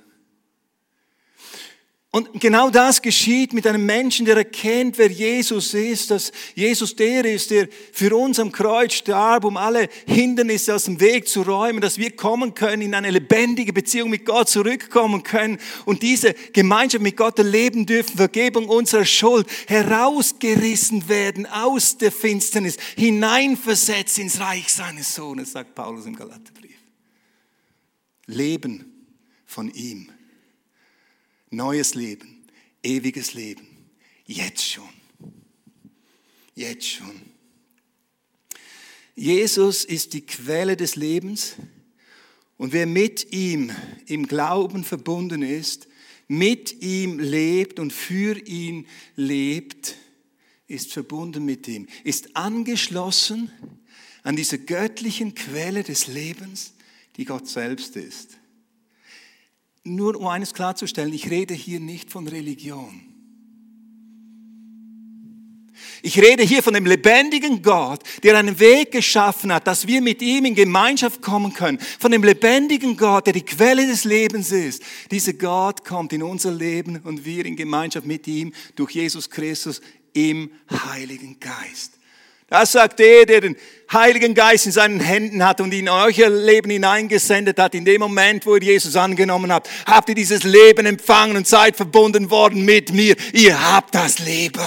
Und 2.14 2.42
genau 2.42 2.68
das 2.68 3.00
geschieht 3.00 3.54
mit 3.54 3.66
einem 3.66 3.86
Menschen, 3.86 4.26
der 4.26 4.36
erkennt, 4.36 4.98
wer 4.98 5.10
Jesus 5.10 5.72
ist, 5.72 6.10
dass 6.10 6.30
Jesus 6.54 6.94
der 6.94 7.24
ist, 7.24 7.50
der 7.50 7.68
für 7.90 8.14
uns 8.14 8.38
am 8.38 8.52
Kreuz 8.52 8.92
starb, 8.92 9.46
um 9.46 9.56
alle 9.56 9.88
Hindernisse 10.04 10.74
aus 10.74 10.84
dem 10.84 11.00
Weg 11.00 11.26
zu 11.26 11.40
räumen, 11.40 11.80
dass 11.80 11.96
wir 11.96 12.14
kommen 12.14 12.52
können, 12.52 12.82
in 12.82 12.94
eine 12.94 13.10
lebendige 13.10 13.72
Beziehung 13.72 14.10
mit 14.10 14.26
Gott 14.26 14.50
zurückkommen 14.50 15.22
können 15.22 15.58
und 15.86 16.02
diese 16.02 16.34
Gemeinschaft 16.52 17.02
mit 17.02 17.16
Gott 17.16 17.38
erleben 17.38 17.86
dürfen, 17.86 18.18
Vergebung 18.18 18.68
unserer 18.68 19.06
Schuld, 19.06 19.46
herausgerissen 19.66 21.08
werden 21.08 21.46
aus 21.46 21.96
der 21.96 22.12
Finsternis, 22.12 22.76
hineinversetzt 22.94 24.18
ins 24.18 24.38
Reich 24.38 24.70
seines 24.70 25.14
Sohnes, 25.14 25.52
sagt 25.52 25.74
Paulus 25.74 26.04
im 26.04 26.14
Galaterbrief. 26.14 26.76
Leben 28.26 29.06
von 29.46 29.70
ihm 29.72 30.11
Neues 31.52 31.94
Leben, 31.94 32.44
ewiges 32.82 33.34
Leben. 33.34 33.66
Jetzt 34.24 34.66
schon. 34.66 34.88
Jetzt 36.54 36.88
schon. 36.88 37.20
Jesus 39.14 39.84
ist 39.84 40.14
die 40.14 40.22
Quelle 40.22 40.76
des 40.78 40.96
Lebens 40.96 41.56
und 42.56 42.72
wer 42.72 42.86
mit 42.86 43.32
ihm 43.34 43.70
im 44.06 44.26
Glauben 44.26 44.82
verbunden 44.82 45.42
ist, 45.42 45.88
mit 46.26 46.80
ihm 46.80 47.18
lebt 47.18 47.78
und 47.78 47.92
für 47.92 48.38
ihn 48.46 48.86
lebt, 49.14 49.96
ist 50.68 50.90
verbunden 50.90 51.44
mit 51.44 51.68
ihm, 51.68 51.86
ist 52.04 52.34
angeschlossen 52.34 53.50
an 54.22 54.36
diese 54.36 54.58
göttlichen 54.58 55.34
Quelle 55.34 55.82
des 55.82 56.06
Lebens, 56.06 56.72
die 57.16 57.26
Gott 57.26 57.46
selbst 57.46 57.96
ist. 57.96 58.38
Nur 59.84 60.16
um 60.16 60.26
eines 60.26 60.54
klarzustellen, 60.54 61.12
ich 61.12 61.30
rede 61.30 61.54
hier 61.54 61.80
nicht 61.80 62.10
von 62.10 62.28
Religion. 62.28 63.00
Ich 66.02 66.18
rede 66.20 66.42
hier 66.42 66.62
von 66.62 66.74
dem 66.74 66.84
lebendigen 66.84 67.62
Gott, 67.62 68.00
der 68.22 68.36
einen 68.36 68.58
Weg 68.58 68.90
geschaffen 68.90 69.52
hat, 69.52 69.66
dass 69.66 69.86
wir 69.86 70.00
mit 70.02 70.20
ihm 70.20 70.44
in 70.44 70.54
Gemeinschaft 70.54 71.22
kommen 71.22 71.54
können. 71.54 71.78
Von 71.78 72.10
dem 72.10 72.24
lebendigen 72.24 72.96
Gott, 72.96 73.26
der 73.26 73.32
die 73.32 73.44
Quelle 73.44 73.86
des 73.86 74.04
Lebens 74.04 74.50
ist. 74.50 74.82
Dieser 75.10 75.32
Gott 75.32 75.84
kommt 75.84 76.12
in 76.12 76.22
unser 76.22 76.50
Leben 76.50 77.00
und 77.04 77.24
wir 77.24 77.46
in 77.46 77.56
Gemeinschaft 77.56 78.06
mit 78.06 78.26
ihm 78.26 78.52
durch 78.74 78.92
Jesus 78.92 79.30
Christus 79.30 79.80
im 80.12 80.50
Heiligen 80.70 81.38
Geist. 81.38 81.98
Das 82.52 82.72
sagt 82.72 83.00
er, 83.00 83.24
der 83.24 83.40
den 83.40 83.56
Heiligen 83.90 84.34
Geist 84.34 84.66
in 84.66 84.72
seinen 84.72 85.00
Händen 85.00 85.42
hat 85.42 85.62
und 85.62 85.72
ihn 85.72 85.86
in 85.86 85.88
euer 85.88 86.28
Leben 86.28 86.70
hineingesendet 86.70 87.58
hat. 87.58 87.74
In 87.74 87.86
dem 87.86 88.02
Moment, 88.02 88.44
wo 88.44 88.56
ihr 88.56 88.62
Jesus 88.62 88.94
angenommen 88.94 89.50
habt, 89.50 89.70
habt 89.86 90.10
ihr 90.10 90.14
dieses 90.14 90.42
Leben 90.42 90.84
empfangen 90.84 91.38
und 91.38 91.48
seid 91.48 91.76
verbunden 91.76 92.28
worden 92.28 92.66
mit 92.66 92.92
mir. 92.92 93.16
Ihr 93.32 93.72
habt 93.72 93.94
das 93.94 94.18
Leben. 94.18 94.60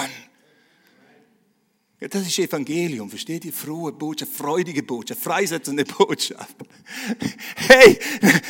Das 2.00 2.26
ist 2.26 2.40
Evangelium, 2.40 3.08
versteht 3.08 3.46
ihr? 3.46 3.54
Frohe 3.54 3.92
Botschaft, 3.92 4.32
freudige 4.32 4.82
Botschaft, 4.82 5.22
freisetzende 5.22 5.86
Botschaft. 5.98 6.56
Hey, 7.56 8.00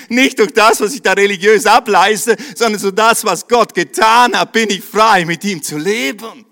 nicht 0.07 0.39
durch 0.39 0.53
das, 0.53 0.79
was 0.79 0.93
ich 0.93 1.01
da 1.01 1.11
religiös 1.11 1.65
ableiste, 1.65 2.37
sondern 2.55 2.79
so 2.79 2.89
das, 2.89 3.25
was 3.25 3.45
Gott 3.45 3.73
getan 3.73 4.33
hat, 4.39 4.53
bin 4.53 4.69
ich 4.69 4.81
frei, 4.81 5.25
mit 5.25 5.43
ihm 5.43 5.61
zu 5.61 5.77
leben. 5.77 6.45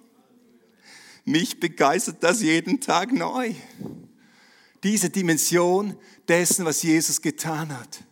Mich 1.25 1.59
begeistert 1.59 2.17
das 2.21 2.41
jeden 2.41 2.81
Tag 2.81 3.13
neu. 3.13 3.53
Diese 4.83 5.09
Dimension 5.09 5.95
dessen, 6.27 6.65
was 6.65 6.83
Jesus 6.83 7.21
getan 7.21 7.77
hat. 7.77 8.03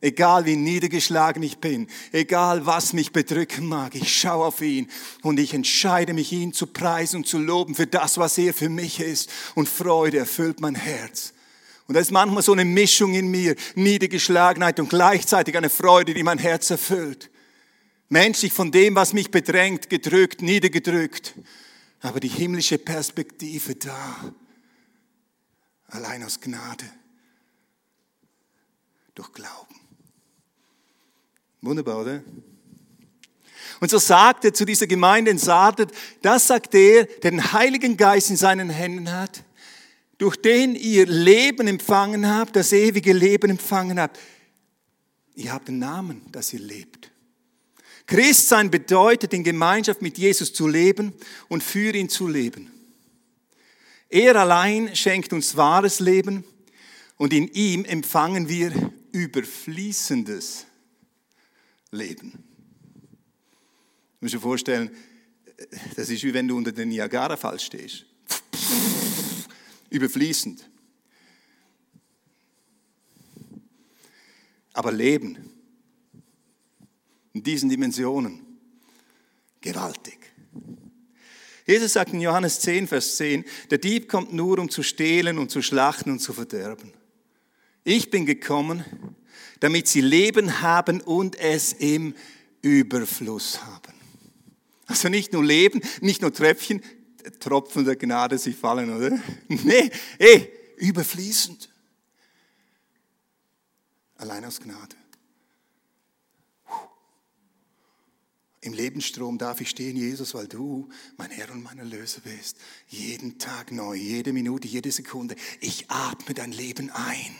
Egal 0.00 0.46
wie 0.46 0.56
niedergeschlagen 0.56 1.42
ich 1.44 1.58
bin, 1.58 1.86
egal 2.10 2.66
was 2.66 2.92
mich 2.92 3.12
bedrücken 3.12 3.66
mag, 3.66 3.94
ich 3.94 4.12
schaue 4.12 4.46
auf 4.46 4.60
ihn 4.60 4.90
und 5.22 5.38
ich 5.38 5.54
entscheide 5.54 6.12
mich, 6.12 6.32
ihn 6.32 6.52
zu 6.52 6.66
preisen 6.66 7.18
und 7.18 7.26
zu 7.28 7.38
loben 7.38 7.76
für 7.76 7.86
das, 7.86 8.18
was 8.18 8.36
er 8.38 8.52
für 8.52 8.68
mich 8.68 8.98
ist. 8.98 9.30
Und 9.54 9.68
Freude 9.68 10.18
erfüllt 10.18 10.60
mein 10.60 10.74
Herz. 10.74 11.34
Und 11.86 11.94
da 11.94 12.00
ist 12.00 12.10
manchmal 12.10 12.42
so 12.42 12.52
eine 12.52 12.64
Mischung 12.64 13.14
in 13.14 13.28
mir, 13.28 13.54
Niedergeschlagenheit 13.74 14.80
und 14.80 14.88
gleichzeitig 14.88 15.56
eine 15.56 15.70
Freude, 15.70 16.14
die 16.14 16.22
mein 16.22 16.38
Herz 16.38 16.70
erfüllt. 16.70 17.30
Menschlich 18.08 18.52
von 18.52 18.72
dem, 18.72 18.96
was 18.96 19.12
mich 19.12 19.30
bedrängt, 19.30 19.88
gedrückt, 19.88 20.42
niedergedrückt 20.42 21.34
aber 22.02 22.18
die 22.18 22.28
himmlische 22.28 22.78
Perspektive 22.78 23.76
da, 23.76 24.34
allein 25.86 26.24
aus 26.24 26.40
Gnade, 26.40 26.84
durch 29.14 29.32
Glauben. 29.32 29.76
Wunderbar, 31.60 32.00
oder? 32.00 32.24
Und 33.80 33.90
so 33.90 33.98
sagt 33.98 34.44
er 34.44 34.52
zu 34.52 34.64
dieser 34.64 34.86
Gemeinde 34.86 35.30
in 35.30 35.38
Sardet, 35.38 35.92
das 36.22 36.48
sagt 36.48 36.74
er, 36.74 37.04
der 37.04 37.30
den 37.30 37.52
Heiligen 37.52 37.96
Geist 37.96 38.30
in 38.30 38.36
seinen 38.36 38.68
Händen 38.68 39.12
hat, 39.12 39.44
durch 40.18 40.36
den 40.36 40.74
ihr 40.74 41.06
Leben 41.06 41.68
empfangen 41.68 42.28
habt, 42.28 42.56
das 42.56 42.72
ewige 42.72 43.12
Leben 43.12 43.50
empfangen 43.50 44.00
habt. 44.00 44.18
Ihr 45.34 45.52
habt 45.52 45.68
einen 45.68 45.78
Namen, 45.78 46.22
dass 46.32 46.52
ihr 46.52 46.60
lebt. 46.60 47.11
Christsein 48.12 48.70
bedeutet, 48.70 49.32
in 49.32 49.42
Gemeinschaft 49.42 50.02
mit 50.02 50.18
Jesus 50.18 50.52
zu 50.52 50.68
leben 50.68 51.14
und 51.48 51.62
für 51.62 51.94
ihn 51.94 52.10
zu 52.10 52.28
leben. 52.28 52.70
Er 54.10 54.36
allein 54.36 54.94
schenkt 54.94 55.32
uns 55.32 55.56
wahres 55.56 55.98
Leben 55.98 56.44
und 57.16 57.32
in 57.32 57.48
ihm 57.48 57.86
empfangen 57.86 58.50
wir 58.50 58.92
überfließendes 59.12 60.66
Leben. 61.90 62.44
Ich 64.16 64.20
muss 64.20 64.32
dir 64.32 64.40
vorstellen, 64.40 64.90
das 65.96 66.10
ist 66.10 66.22
wie 66.22 66.34
wenn 66.34 66.46
du 66.46 66.58
unter 66.58 66.72
den 66.72 66.90
Niagara-Fall 66.90 67.60
stehst. 67.60 68.04
Überfließend. 69.88 70.68
Aber 74.74 74.92
Leben 74.92 75.51
in 77.32 77.42
diesen 77.42 77.68
Dimensionen. 77.68 78.40
Gewaltig. 79.60 80.18
Jesus 81.66 81.92
sagt 81.92 82.12
in 82.12 82.20
Johannes 82.20 82.60
10, 82.60 82.88
Vers 82.88 83.16
10, 83.16 83.44
der 83.70 83.78
Dieb 83.78 84.08
kommt 84.08 84.32
nur, 84.32 84.58
um 84.58 84.68
zu 84.68 84.82
stehlen 84.82 85.38
und 85.38 85.50
zu 85.50 85.62
schlachten 85.62 86.10
und 86.10 86.18
zu 86.18 86.32
verderben. 86.32 86.92
Ich 87.84 88.10
bin 88.10 88.26
gekommen, 88.26 88.84
damit 89.60 89.86
sie 89.86 90.00
Leben 90.00 90.60
haben 90.60 91.00
und 91.00 91.38
es 91.38 91.72
im 91.72 92.14
Überfluss 92.62 93.64
haben. 93.64 93.94
Also 94.86 95.08
nicht 95.08 95.32
nur 95.32 95.44
Leben, 95.44 95.80
nicht 96.00 96.20
nur 96.20 96.32
Tröpfchen, 96.32 96.82
Tropfen 97.38 97.84
der 97.84 97.96
Gnade, 97.96 98.38
sie 98.38 98.52
fallen, 98.52 98.94
oder? 98.94 99.18
Nee, 99.48 99.90
ey, 100.18 100.52
überfließend. 100.76 101.70
Allein 104.16 104.44
aus 104.44 104.60
Gnade. 104.60 104.96
Im 108.64 108.74
Lebensstrom 108.74 109.38
darf 109.38 109.60
ich 109.60 109.70
stehen, 109.70 109.96
Jesus, 109.96 110.34
weil 110.34 110.46
du 110.46 110.88
mein 111.16 111.32
Herr 111.32 111.50
und 111.50 111.64
mein 111.64 111.78
Erlöser 111.78 112.20
bist. 112.20 112.56
Jeden 112.86 113.36
Tag 113.36 113.72
neu, 113.72 113.94
jede 113.94 114.32
Minute, 114.32 114.68
jede 114.68 114.92
Sekunde. 114.92 115.34
Ich 115.58 115.90
atme 115.90 116.32
dein 116.32 116.52
Leben 116.52 116.88
ein. 116.90 117.34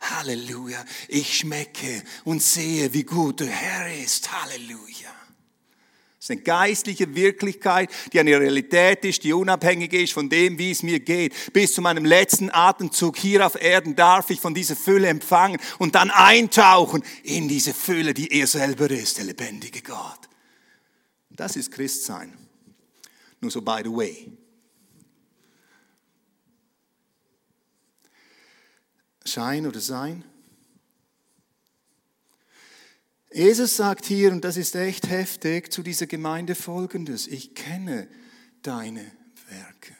Halleluja. 0.00 0.84
Ich 1.08 1.36
schmecke 1.36 2.04
und 2.24 2.40
sehe, 2.40 2.94
wie 2.94 3.02
gut 3.02 3.40
der 3.40 3.48
Herr 3.48 3.92
ist. 4.04 4.30
Halleluja. 4.30 5.10
Das 6.18 6.26
ist 6.26 6.30
eine 6.30 6.40
geistliche 6.42 7.12
Wirklichkeit, 7.12 7.90
die 8.12 8.20
eine 8.20 8.38
Realität 8.38 9.04
ist, 9.04 9.24
die 9.24 9.32
unabhängig 9.32 9.92
ist 9.92 10.12
von 10.12 10.28
dem, 10.28 10.60
wie 10.60 10.70
es 10.70 10.84
mir 10.84 11.00
geht. 11.00 11.52
Bis 11.52 11.72
zu 11.72 11.82
meinem 11.82 12.04
letzten 12.04 12.50
Atemzug 12.52 13.16
hier 13.16 13.44
auf 13.44 13.60
Erden 13.60 13.96
darf 13.96 14.30
ich 14.30 14.40
von 14.40 14.54
dieser 14.54 14.76
Fülle 14.76 15.08
empfangen 15.08 15.60
und 15.78 15.96
dann 15.96 16.12
eintauchen 16.12 17.02
in 17.24 17.48
diese 17.48 17.74
Fülle, 17.74 18.14
die 18.14 18.30
er 18.30 18.46
selber 18.46 18.88
ist, 18.92 19.18
der 19.18 19.24
lebendige 19.24 19.82
Gott. 19.82 20.27
Das 21.38 21.54
ist 21.54 21.70
Christsein. 21.70 22.36
Nur 23.40 23.52
so 23.52 23.62
by 23.62 23.80
the 23.84 23.92
way. 23.92 24.36
Schein 29.24 29.64
oder 29.64 29.78
Sein? 29.78 30.24
Jesus 33.32 33.76
sagt 33.76 34.04
hier, 34.06 34.32
und 34.32 34.44
das 34.44 34.56
ist 34.56 34.74
echt 34.74 35.08
heftig, 35.08 35.72
zu 35.72 35.84
dieser 35.84 36.08
Gemeinde 36.08 36.56
folgendes. 36.56 37.28
Ich 37.28 37.54
kenne 37.54 38.08
deine 38.62 39.08
Werke. 39.48 39.94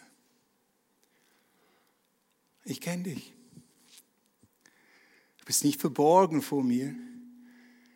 Ich 2.64 2.80
kenne 2.80 3.04
dich. 3.04 3.33
Du 5.38 5.45
bist 5.45 5.62
nicht 5.62 5.80
verborgen 5.80 6.42
vor 6.42 6.64
mir. 6.64 6.97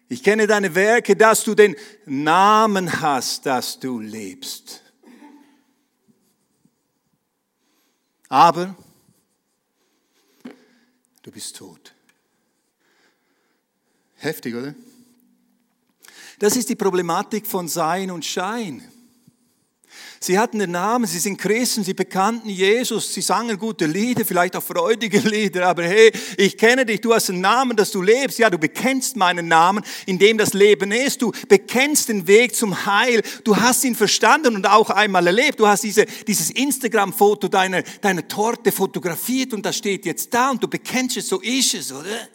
Ich 0.09 0.23
kenne 0.23 0.47
deine 0.47 0.75
Werke, 0.75 1.17
dass 1.17 1.45
du 1.45 1.55
den 1.55 1.75
Namen 2.05 3.01
hast, 3.01 3.47
dass 3.47 3.81
du 3.81 3.99
lebst. 3.99 4.83
Aber 8.29 8.77
du 11.23 11.31
bist 11.31 11.57
tot. 11.57 11.95
Heftig, 14.17 14.55
oder? 14.55 14.75
Das 16.39 16.57
ist 16.57 16.69
die 16.69 16.77
Problematik 16.77 17.47
von 17.47 17.69
Sein 17.69 18.11
und 18.11 18.25
Schein. 18.25 18.92
Sie 20.25 20.39
hatten 20.39 20.61
den 20.61 20.71
Namen, 20.71 21.05
sie 21.07 21.19
sind 21.19 21.37
Christen, 21.37 21.83
sie 21.83 21.95
bekannten 21.95 22.49
Jesus, 22.49 23.13
sie 23.13 23.23
sangen 23.23 23.59
gute 23.59 23.87
Lieder, 23.87 24.25
vielleicht 24.25 24.55
auch 24.55 24.63
freudige 24.63 25.19
Lieder, 25.19 25.67
aber 25.67 25.83
hey, 25.83 26.13
ich 26.37 26.57
kenne 26.57 26.87
dich, 26.87 27.01
du 27.01 27.13
hast 27.13 27.29
einen 27.29 27.41
Namen, 27.41 27.77
dass 27.77 27.91
du 27.91 28.01
lebst. 28.01 28.39
Ja, 28.39 28.49
du 28.49 28.57
bekennst 28.57 29.17
meinen 29.17 29.49
Namen, 29.49 29.83
in 30.07 30.21
dem 30.21 30.39
das 30.39 30.55
Leben 30.55 30.93
ist. 30.93 31.23
Du 31.23 31.33
bekennst 31.49 32.09
den 32.09 32.29
Weg 32.29 32.55
zum 32.55 32.87
Heil. 32.87 33.23
Du 33.43 33.57
hast 33.57 33.83
ihn 33.83 33.97
verstanden 33.97 34.55
und 34.55 34.69
auch 34.69 34.91
einmal 34.91 35.27
erlebt. 35.27 35.59
Du 35.59 35.67
hast 35.67 35.83
diese, 35.83 36.07
dieses 36.07 36.51
Instagram-Foto 36.51 37.49
deiner, 37.49 37.83
deiner 37.83 38.29
Torte 38.29 38.71
fotografiert 38.71 39.53
und 39.53 39.67
das 39.67 39.77
steht 39.77 40.07
jetzt 40.07 40.33
da 40.33 40.51
und 40.51 40.63
du 40.63 40.69
bekennst 40.69 41.17
es, 41.17 41.27
so 41.27 41.41
ist 41.41 41.75
es, 41.75 41.91
oder? 41.91 42.29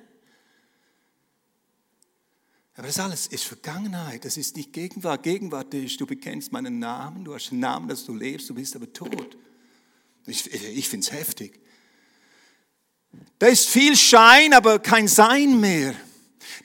Aber 2.78 2.86
das 2.86 3.00
alles 3.00 3.26
ist 3.26 3.44
Vergangenheit, 3.44 4.24
das 4.24 4.38
ist 4.38 4.56
nicht 4.56 4.72
Gegenwart. 4.72 5.24
Gegenwart 5.24 5.74
ist, 5.74 6.00
du 6.00 6.06
bekennst 6.06 6.52
meinen 6.52 6.78
Namen, 6.78 7.26
du 7.26 7.34
hast 7.34 7.52
einen 7.52 7.60
Namen, 7.60 7.88
dass 7.88 8.06
du 8.06 8.14
lebst, 8.14 8.52
du 8.52 8.54
bist 8.54 8.76
aber 8.76 8.94
tot. 8.94 9.36
Ich, 10.28 10.54
ich 10.54 10.88
finde 10.88 11.08
es 11.08 11.12
heftig. 11.12 11.60
Da 13.40 13.48
ist 13.48 13.68
viel 13.68 13.98
Schein, 13.98 14.54
aber 14.54 14.78
kein 14.78 15.08
Sein 15.08 15.60
mehr. 15.60 15.96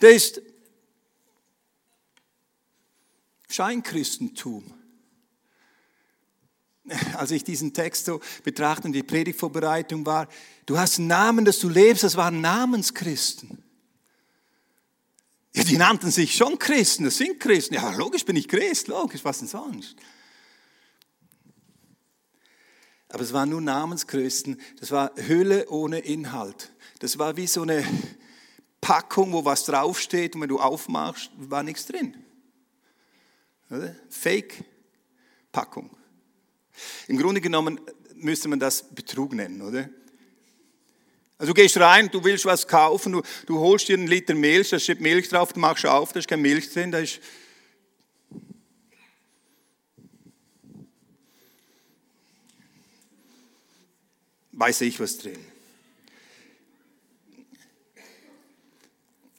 Da 0.01 0.09
ist 0.09 0.43
Scheinchristentum. 3.49 4.71
Als 7.15 7.31
ich 7.31 7.43
diesen 7.43 7.73
Text 7.73 8.05
so 8.05 8.21
betrachte 8.45 8.87
und 8.87 8.93
die 8.93 9.03
Predigtvorbereitung 9.03 10.05
war, 10.05 10.29
du 10.67 10.77
hast 10.77 10.99
einen 10.99 11.09
Namen, 11.09 11.47
dass 11.47 11.59
du 11.59 11.71
lebst, 11.71 12.03
das 12.03 12.17
waren 12.17 12.43
Namenschristen. 12.43 13.62
Ja, 15.55 15.65
die 15.65 15.77
nannten 15.77 16.11
sich 16.11 16.35
schon 16.35 16.59
Christen, 16.59 17.05
das 17.05 17.19
sind 17.19 17.39
Christen. 17.39 17.75
Ja, 17.75 17.91
logisch 17.95 18.25
bin 18.25 18.37
ich 18.37 18.49
Christ, 18.49 18.89
logisch, 18.89 19.25
was 19.25 19.41
denn 19.41 19.49
sonst? 19.49 19.97
Aber 23.09 23.23
es 23.23 23.35
waren 23.35 23.51
nur 23.51 23.61
Namenschristen, 23.61 24.59
das 24.81 24.91
war 24.91 25.13
Hülle 25.17 25.69
ohne 25.69 25.99
Inhalt. 25.99 26.73
Das 27.01 27.19
war 27.19 27.37
wie 27.37 27.47
so 27.47 27.63
eine 27.63 27.85
Packung, 28.81 29.33
wo 29.33 29.45
was 29.45 29.65
draufsteht 29.65 30.35
und 30.35 30.41
wenn 30.41 30.49
du 30.49 30.59
aufmachst, 30.59 31.31
war 31.37 31.63
nichts 31.63 31.87
drin. 31.87 32.17
Fake-Packung. 34.09 35.91
Im 37.09 37.19
Grunde 37.19 37.43
genommen 37.43 37.81
müsste 38.15 38.49
man 38.49 38.59
das 38.59 38.95
Betrug 38.95 39.35
nennen, 39.35 39.61
oder? 39.61 39.89
Also 41.43 41.55
du 41.55 41.61
gehst 41.61 41.77
rein, 41.79 42.09
du 42.09 42.23
willst 42.23 42.45
was 42.45 42.69
kaufen, 42.69 43.15
du, 43.15 43.23
du 43.47 43.59
holst 43.59 43.89
dir 43.89 43.95
einen 43.95 44.07
Liter 44.07 44.33
Milch, 44.33 44.71
da 44.71 44.79
steht 44.79 45.01
Milch 45.01 45.29
drauf, 45.29 45.53
du 45.53 45.59
machst 45.59 45.85
auf, 45.85 46.13
da 46.13 46.21
ist 46.21 46.29
keine 46.29 46.41
Milch 46.41 46.73
drin, 46.73 46.93
da 46.93 47.01
ist... 47.01 47.19
Weiß 54.53 54.83
ich 54.83 55.01
was 55.01 55.19
drin. 55.19 55.45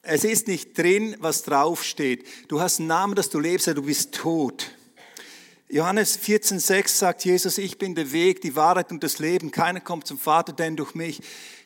Es 0.02 0.24
ist 0.24 0.46
nicht 0.46 0.76
drin, 0.76 1.16
was 1.20 1.42
draufsteht. 1.42 2.26
Du 2.48 2.60
hast 2.60 2.80
einen 2.80 2.88
Namen, 2.88 3.14
dass 3.14 3.30
du 3.30 3.40
lebst, 3.40 3.66
du 3.66 3.80
bist 3.80 4.14
tot. 4.14 4.72
Johannes 5.70 6.20
14,6 6.20 6.88
sagt 6.88 7.24
Jesus, 7.24 7.56
ich 7.56 7.78
bin 7.78 7.94
der 7.94 8.12
Weg, 8.12 8.42
die 8.42 8.54
Wahrheit 8.54 8.92
und 8.92 9.02
das 9.02 9.18
Leben. 9.18 9.50
Keiner 9.50 9.80
kommt 9.80 10.06
zum 10.06 10.18
Vater, 10.18 10.52
denn 10.52 10.76
durch 10.76 10.94
mich. 10.94 11.22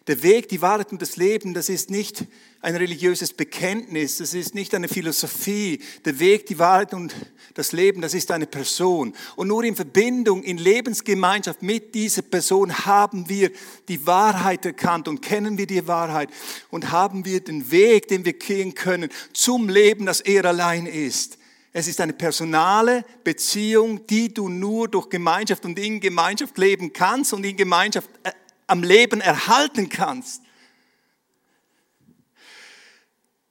Der 0.08 0.22
Weg, 0.22 0.48
die 0.48 0.62
Wahrheit 0.62 0.90
und 0.90 1.02
das 1.02 1.16
Leben, 1.16 1.52
das 1.52 1.68
ist 1.68 1.90
nicht 1.90 2.24
ein 2.62 2.74
religiöses 2.74 3.34
Bekenntnis, 3.34 4.16
das 4.16 4.32
ist 4.32 4.54
nicht 4.54 4.74
eine 4.74 4.88
Philosophie. 4.88 5.80
Der 6.06 6.18
Weg, 6.18 6.46
die 6.46 6.58
Wahrheit 6.58 6.94
und 6.94 7.14
das 7.52 7.72
Leben, 7.72 8.00
das 8.00 8.14
ist 8.14 8.30
eine 8.30 8.46
Person. 8.46 9.12
Und 9.36 9.48
nur 9.48 9.64
in 9.64 9.76
Verbindung, 9.76 10.42
in 10.42 10.56
Lebensgemeinschaft 10.56 11.62
mit 11.62 11.94
dieser 11.94 12.22
Person 12.22 12.86
haben 12.86 13.28
wir 13.28 13.50
die 13.88 14.06
Wahrheit 14.06 14.64
erkannt 14.64 15.08
und 15.08 15.20
kennen 15.20 15.58
wir 15.58 15.66
die 15.66 15.86
Wahrheit 15.86 16.30
und 16.70 16.90
haben 16.90 17.26
wir 17.26 17.40
den 17.40 17.70
Weg, 17.70 18.08
den 18.08 18.24
wir 18.24 18.32
gehen 18.32 18.74
können 18.74 19.10
zum 19.34 19.68
Leben, 19.68 20.06
das 20.06 20.22
er 20.22 20.46
allein 20.46 20.86
ist. 20.86 21.36
Es 21.74 21.86
ist 21.86 22.00
eine 22.00 22.14
personale 22.14 23.04
Beziehung, 23.24 24.06
die 24.06 24.32
du 24.32 24.48
nur 24.48 24.88
durch 24.88 25.10
Gemeinschaft 25.10 25.66
und 25.66 25.78
in 25.78 26.00
Gemeinschaft 26.00 26.56
leben 26.56 26.94
kannst 26.94 27.34
und 27.34 27.44
in 27.44 27.58
Gemeinschaft 27.58 28.08
äh, 28.22 28.30
am 28.68 28.84
Leben 28.84 29.20
erhalten 29.20 29.88
kannst. 29.88 30.42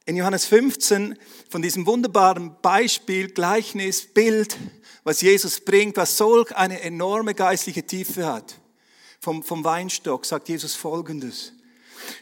In 0.06 0.16
Johannes 0.16 0.46
15 0.46 1.18
von 1.50 1.62
diesem 1.62 1.86
wunderbaren 1.86 2.56
Beispiel, 2.62 3.28
Gleichnis, 3.28 4.06
Bild, 4.14 4.58
was 5.04 5.20
Jesus 5.20 5.60
bringt, 5.60 5.98
was 5.98 6.18
solch 6.18 6.56
eine 6.56 6.82
enorme 6.82 7.34
geistliche 7.34 7.86
Tiefe 7.86 8.26
hat. 8.26 8.58
Vom, 9.20 9.44
vom 9.44 9.66
Weinstock 9.66 10.26
sagt 10.26 10.48
Jesus 10.48 10.76
Folgendes. 10.76 11.52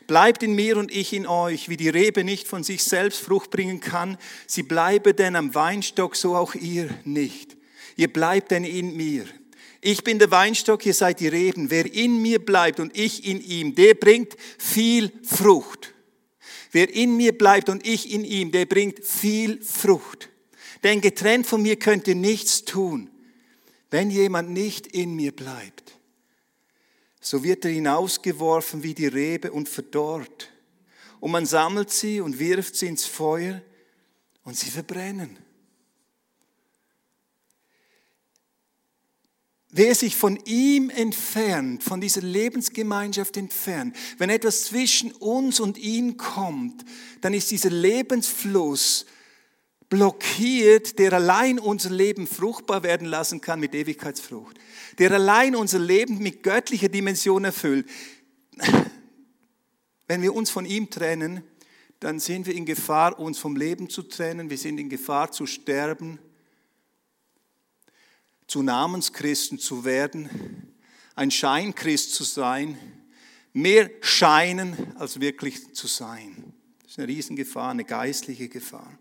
Bleibt 0.07 0.41
in 0.41 0.55
mir 0.55 0.77
und 0.77 0.91
ich 0.91 1.13
in 1.13 1.27
euch, 1.27 1.69
wie 1.69 1.77
die 1.77 1.89
Rebe 1.89 2.23
nicht 2.23 2.47
von 2.47 2.63
sich 2.63 2.83
selbst 2.83 3.19
Frucht 3.19 3.51
bringen 3.51 3.81
kann, 3.81 4.17
sie 4.47 4.63
bleibe 4.63 5.13
denn 5.13 5.35
am 5.35 5.53
Weinstock, 5.53 6.15
so 6.15 6.35
auch 6.35 6.55
ihr 6.55 6.89
nicht. 7.03 7.55
Ihr 7.97 8.11
bleibt 8.11 8.51
denn 8.51 8.63
in 8.63 8.95
mir. 8.95 9.25
Ich 9.87 10.03
bin 10.03 10.17
der 10.17 10.31
Weinstock, 10.31 10.83
ihr 10.87 10.95
seid 10.95 11.19
die 11.19 11.27
Reben. 11.27 11.69
Wer 11.69 11.85
in 11.93 12.19
mir 12.19 12.43
bleibt 12.43 12.79
und 12.79 12.97
ich 12.97 13.23
in 13.23 13.39
ihm, 13.39 13.75
der 13.75 13.93
bringt 13.93 14.35
viel 14.57 15.11
Frucht. 15.21 15.93
Wer 16.71 16.91
in 16.91 17.15
mir 17.15 17.37
bleibt 17.37 17.69
und 17.69 17.85
ich 17.85 18.11
in 18.11 18.25
ihm, 18.25 18.51
der 18.51 18.65
bringt 18.65 19.05
viel 19.05 19.61
Frucht. 19.61 20.29
Denn 20.81 21.01
getrennt 21.01 21.45
von 21.45 21.61
mir 21.61 21.75
könnt 21.75 22.07
ihr 22.07 22.15
nichts 22.15 22.65
tun, 22.65 23.11
wenn 23.91 24.09
jemand 24.09 24.49
nicht 24.49 24.87
in 24.87 25.15
mir 25.15 25.31
bleibt. 25.31 25.99
So 27.21 27.43
wird 27.43 27.63
er 27.63 27.71
hinausgeworfen 27.71 28.81
wie 28.81 28.95
die 28.95 29.05
Rebe 29.05 29.51
und 29.51 29.69
verdorrt. 29.69 30.49
Und 31.19 31.29
man 31.29 31.45
sammelt 31.45 31.91
sie 31.91 32.21
und 32.21 32.39
wirft 32.39 32.75
sie 32.75 32.87
ins 32.87 33.05
Feuer 33.05 33.61
und 34.45 34.57
sie 34.57 34.71
verbrennen. 34.71 35.44
Wer 39.77 39.93
sich 39.93 40.15
von 40.15 40.39
ihm 40.45 40.89
entfernt, 40.89 41.83
von 41.83 41.99
dieser 41.99 42.21
Lebensgemeinschaft 42.21 43.35
entfernt, 43.35 43.93
wenn 44.17 44.29
etwas 44.29 44.63
zwischen 44.63 45.11
uns 45.11 45.59
und 45.59 45.77
ihn 45.77 46.15
kommt, 46.15 46.85
dann 47.19 47.33
ist 47.33 47.51
dieser 47.51 47.71
Lebensfluss 47.71 49.05
blockiert, 49.89 50.97
der 50.97 51.11
allein 51.11 51.59
unser 51.59 51.89
Leben 51.89 52.25
fruchtbar 52.25 52.83
werden 52.83 53.05
lassen 53.05 53.41
kann 53.41 53.59
mit 53.59 53.75
Ewigkeitsfrucht, 53.75 54.57
der 54.97 55.11
allein 55.11 55.57
unser 55.57 55.79
Leben 55.79 56.19
mit 56.19 56.41
göttlicher 56.41 56.87
Dimension 56.87 57.43
erfüllt. 57.43 57.85
Wenn 60.07 60.21
wir 60.21 60.33
uns 60.33 60.51
von 60.51 60.65
ihm 60.65 60.89
trennen, 60.89 61.43
dann 61.99 62.19
sind 62.21 62.47
wir 62.47 62.55
in 62.55 62.65
Gefahr, 62.65 63.19
uns 63.19 63.39
vom 63.39 63.57
Leben 63.57 63.89
zu 63.89 64.03
trennen, 64.03 64.49
wir 64.49 64.57
sind 64.57 64.77
in 64.77 64.87
Gefahr 64.87 65.33
zu 65.33 65.45
sterben 65.45 66.17
zu 68.47 68.61
Namenschristen 68.61 69.59
zu 69.59 69.85
werden, 69.85 70.73
ein 71.15 71.31
Scheinchrist 71.31 72.13
zu 72.13 72.23
sein, 72.23 72.77
mehr 73.53 73.89
scheinen 74.01 74.95
als 74.97 75.19
wirklich 75.19 75.73
zu 75.73 75.87
sein. 75.87 76.53
Das 76.83 76.91
ist 76.91 76.99
eine 76.99 77.07
Riesengefahr, 77.07 77.71
eine 77.71 77.85
geistliche 77.85 78.49
Gefahr. 78.49 78.97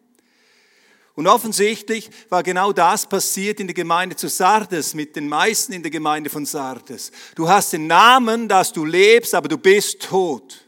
Und 1.14 1.28
offensichtlich 1.28 2.11
war 2.28 2.42
genau 2.42 2.72
das 2.72 3.09
passiert 3.09 3.61
in 3.61 3.68
der 3.68 3.74
Gemeinde 3.74 4.16
zu 4.16 4.28
Sardes, 4.28 4.94
mit 4.94 5.14
den 5.14 5.28
meisten 5.28 5.72
in 5.72 5.83
der 5.83 5.92
Gemeinde 5.92 6.28
von 6.28 6.44
Sardes. 6.44 7.12
Du 7.37 7.48
hast 7.48 7.72
den 7.72 7.87
Namen, 7.87 8.48
dass 8.48 8.72
du 8.72 8.85
lebst, 8.85 9.35
aber 9.35 9.48
du 9.48 9.57
bist 9.57 10.02
tot. 10.02 10.63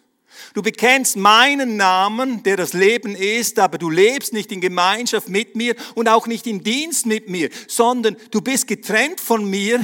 Du 0.56 0.62
bekennst 0.62 1.16
meinen 1.16 1.76
Namen, 1.76 2.42
der 2.42 2.56
das 2.56 2.72
Leben 2.72 3.14
ist, 3.14 3.58
aber 3.58 3.76
du 3.76 3.90
lebst 3.90 4.32
nicht 4.32 4.50
in 4.50 4.62
Gemeinschaft 4.62 5.28
mit 5.28 5.54
mir 5.54 5.76
und 5.94 6.08
auch 6.08 6.26
nicht 6.26 6.46
im 6.46 6.64
Dienst 6.64 7.04
mit 7.04 7.28
mir, 7.28 7.50
sondern 7.68 8.16
du 8.30 8.40
bist 8.40 8.66
getrennt 8.66 9.20
von 9.20 9.44
mir. 9.50 9.78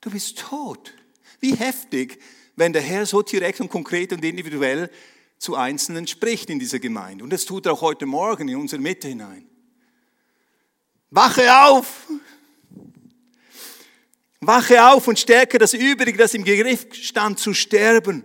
Du 0.00 0.10
bist 0.10 0.38
tot. 0.38 0.94
Wie 1.40 1.54
heftig, 1.54 2.18
wenn 2.56 2.72
der 2.72 2.80
Herr 2.80 3.04
so 3.04 3.20
direkt 3.20 3.60
und 3.60 3.68
konkret 3.68 4.14
und 4.14 4.24
individuell 4.24 4.90
zu 5.36 5.56
Einzelnen 5.56 6.06
spricht 6.06 6.48
in 6.48 6.58
dieser 6.58 6.78
Gemeinde. 6.78 7.22
Und 7.22 7.30
das 7.30 7.44
tut 7.44 7.66
er 7.66 7.74
auch 7.74 7.82
heute 7.82 8.06
Morgen 8.06 8.48
in 8.48 8.56
unsere 8.56 8.80
Mitte 8.80 9.08
hinein. 9.08 9.46
Wache 11.10 11.54
auf! 11.66 12.06
Wache 14.40 14.86
auf 14.86 15.06
und 15.06 15.18
stärke 15.18 15.58
das 15.58 15.74
Übrige, 15.74 16.16
das 16.16 16.32
im 16.32 16.44
Begriff 16.44 16.86
stand 16.94 17.38
zu 17.38 17.52
sterben. 17.52 18.24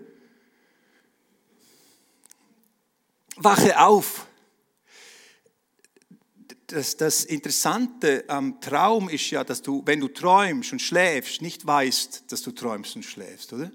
Wache 3.40 3.80
auf. 3.80 4.28
Das, 6.68 6.98
das 6.98 7.24
Interessante 7.24 8.26
am 8.28 8.62
Traum 8.62 9.10
ist 9.10 9.32
ja, 9.32 9.44
dass 9.44 9.62
du, 9.62 9.82
wenn 9.86 10.00
du 10.00 10.08
träumst 10.08 10.72
und 10.72 10.82
schläfst, 10.82 11.42
nicht 11.42 11.66
weißt, 11.66 12.32
dass 12.32 12.44
du 12.44 12.52
träumst 12.52 12.96
und 12.96 13.04
schläfst, 13.04 13.54
oder? 13.54 13.72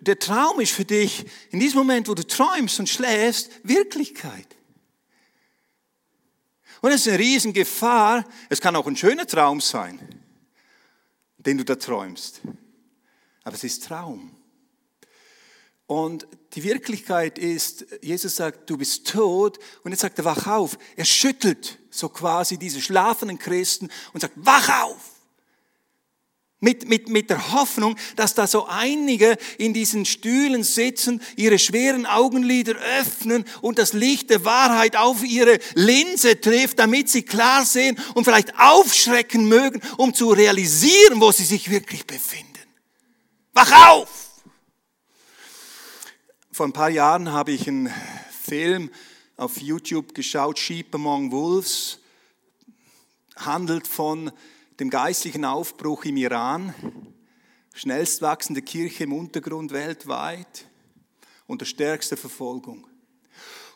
Der 0.00 0.18
Traum 0.18 0.60
ist 0.60 0.72
für 0.72 0.84
dich 0.84 1.26
in 1.50 1.60
diesem 1.60 1.78
Moment, 1.78 2.08
wo 2.08 2.14
du 2.14 2.26
träumst 2.26 2.78
und 2.78 2.88
schläfst, 2.88 3.50
Wirklichkeit. 3.64 4.46
Und 6.80 6.92
es 6.92 7.06
ist 7.06 7.08
eine 7.08 7.18
Riesengefahr. 7.18 8.24
Es 8.48 8.60
kann 8.60 8.76
auch 8.76 8.86
ein 8.86 8.96
schöner 8.96 9.26
Traum 9.26 9.60
sein, 9.60 9.98
den 11.36 11.58
du 11.58 11.64
da 11.64 11.74
träumst. 11.74 12.40
Aber 13.42 13.56
es 13.56 13.64
ist 13.64 13.84
Traum. 13.84 14.39
Und 15.90 16.28
die 16.54 16.62
Wirklichkeit 16.62 17.36
ist, 17.36 17.84
Jesus 18.00 18.36
sagt, 18.36 18.70
du 18.70 18.76
bist 18.76 19.08
tot. 19.08 19.58
Und 19.82 19.90
jetzt 19.90 20.02
sagt 20.02 20.20
er, 20.20 20.24
wach 20.24 20.46
auf. 20.46 20.78
Er 20.94 21.04
schüttelt 21.04 21.80
so 21.90 22.08
quasi 22.08 22.58
diese 22.58 22.80
schlafenden 22.80 23.40
Christen 23.40 23.88
und 24.12 24.20
sagt, 24.20 24.34
wach 24.36 24.84
auf. 24.84 25.00
Mit, 26.60 26.88
mit, 26.88 27.08
mit 27.08 27.28
der 27.28 27.50
Hoffnung, 27.54 27.96
dass 28.14 28.34
da 28.34 28.46
so 28.46 28.66
einige 28.66 29.36
in 29.58 29.74
diesen 29.74 30.04
Stühlen 30.04 30.62
sitzen, 30.62 31.20
ihre 31.34 31.58
schweren 31.58 32.06
Augenlider 32.06 32.76
öffnen 33.00 33.44
und 33.60 33.80
das 33.80 33.92
Licht 33.92 34.30
der 34.30 34.44
Wahrheit 34.44 34.94
auf 34.94 35.24
ihre 35.24 35.58
Linse 35.74 36.40
trifft, 36.40 36.78
damit 36.78 37.08
sie 37.08 37.22
klar 37.22 37.66
sehen 37.66 37.98
und 38.14 38.22
vielleicht 38.22 38.56
aufschrecken 38.56 39.48
mögen, 39.48 39.80
um 39.96 40.14
zu 40.14 40.30
realisieren, 40.30 41.20
wo 41.20 41.32
sie 41.32 41.44
sich 41.44 41.68
wirklich 41.68 42.06
befinden. 42.06 42.46
Wach 43.54 43.88
auf! 43.88 44.19
Vor 46.60 46.66
ein 46.66 46.74
paar 46.74 46.90
Jahren 46.90 47.32
habe 47.32 47.52
ich 47.52 47.66
einen 47.68 47.90
Film 48.30 48.90
auf 49.38 49.62
YouTube 49.62 50.14
geschaut, 50.14 50.58
Sheep 50.58 50.94
Among 50.94 51.32
Wolves, 51.32 52.00
handelt 53.34 53.88
von 53.88 54.30
dem 54.78 54.90
geistlichen 54.90 55.46
Aufbruch 55.46 56.04
im 56.04 56.18
Iran, 56.18 56.74
schnellst 57.72 58.20
wachsende 58.20 58.60
Kirche 58.60 59.04
im 59.04 59.14
Untergrund 59.14 59.72
weltweit 59.72 60.66
unter 61.46 61.64
stärkster 61.64 62.18
Verfolgung. 62.18 62.86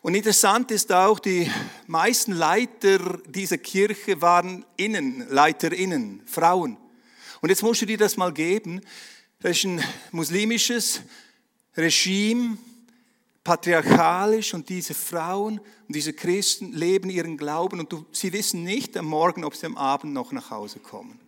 Und 0.02 0.14
interessant 0.14 0.70
ist 0.70 0.92
auch, 0.92 1.18
die 1.18 1.50
meisten 1.86 2.32
Leiter 2.32 3.18
dieser 3.26 3.56
Kirche 3.56 4.20
waren 4.20 4.66
Innen, 4.76 5.26
Leiterinnen, 5.30 6.20
Frauen. 6.26 6.76
Und 7.40 7.48
jetzt 7.48 7.62
musst 7.62 7.80
du 7.80 7.86
dir 7.86 7.96
das 7.96 8.18
mal 8.18 8.34
geben. 8.34 8.82
Das 9.40 9.52
ist 9.56 9.64
ein 9.64 9.82
muslimisches 10.12 11.00
Regime, 11.78 12.58
patriarchalisch 13.44 14.54
und 14.54 14.68
diese 14.70 14.94
Frauen 14.94 15.60
und 15.86 15.94
diese 15.94 16.14
Christen 16.14 16.72
leben 16.72 17.10
ihren 17.10 17.36
Glauben 17.36 17.78
und 17.78 17.92
du, 17.92 18.06
sie 18.10 18.32
wissen 18.32 18.64
nicht 18.64 18.96
am 18.96 19.04
Morgen, 19.04 19.44
ob 19.44 19.54
sie 19.54 19.66
am 19.66 19.76
Abend 19.76 20.14
noch 20.14 20.32
nach 20.32 20.50
Hause 20.50 20.80
kommen. 20.80 21.20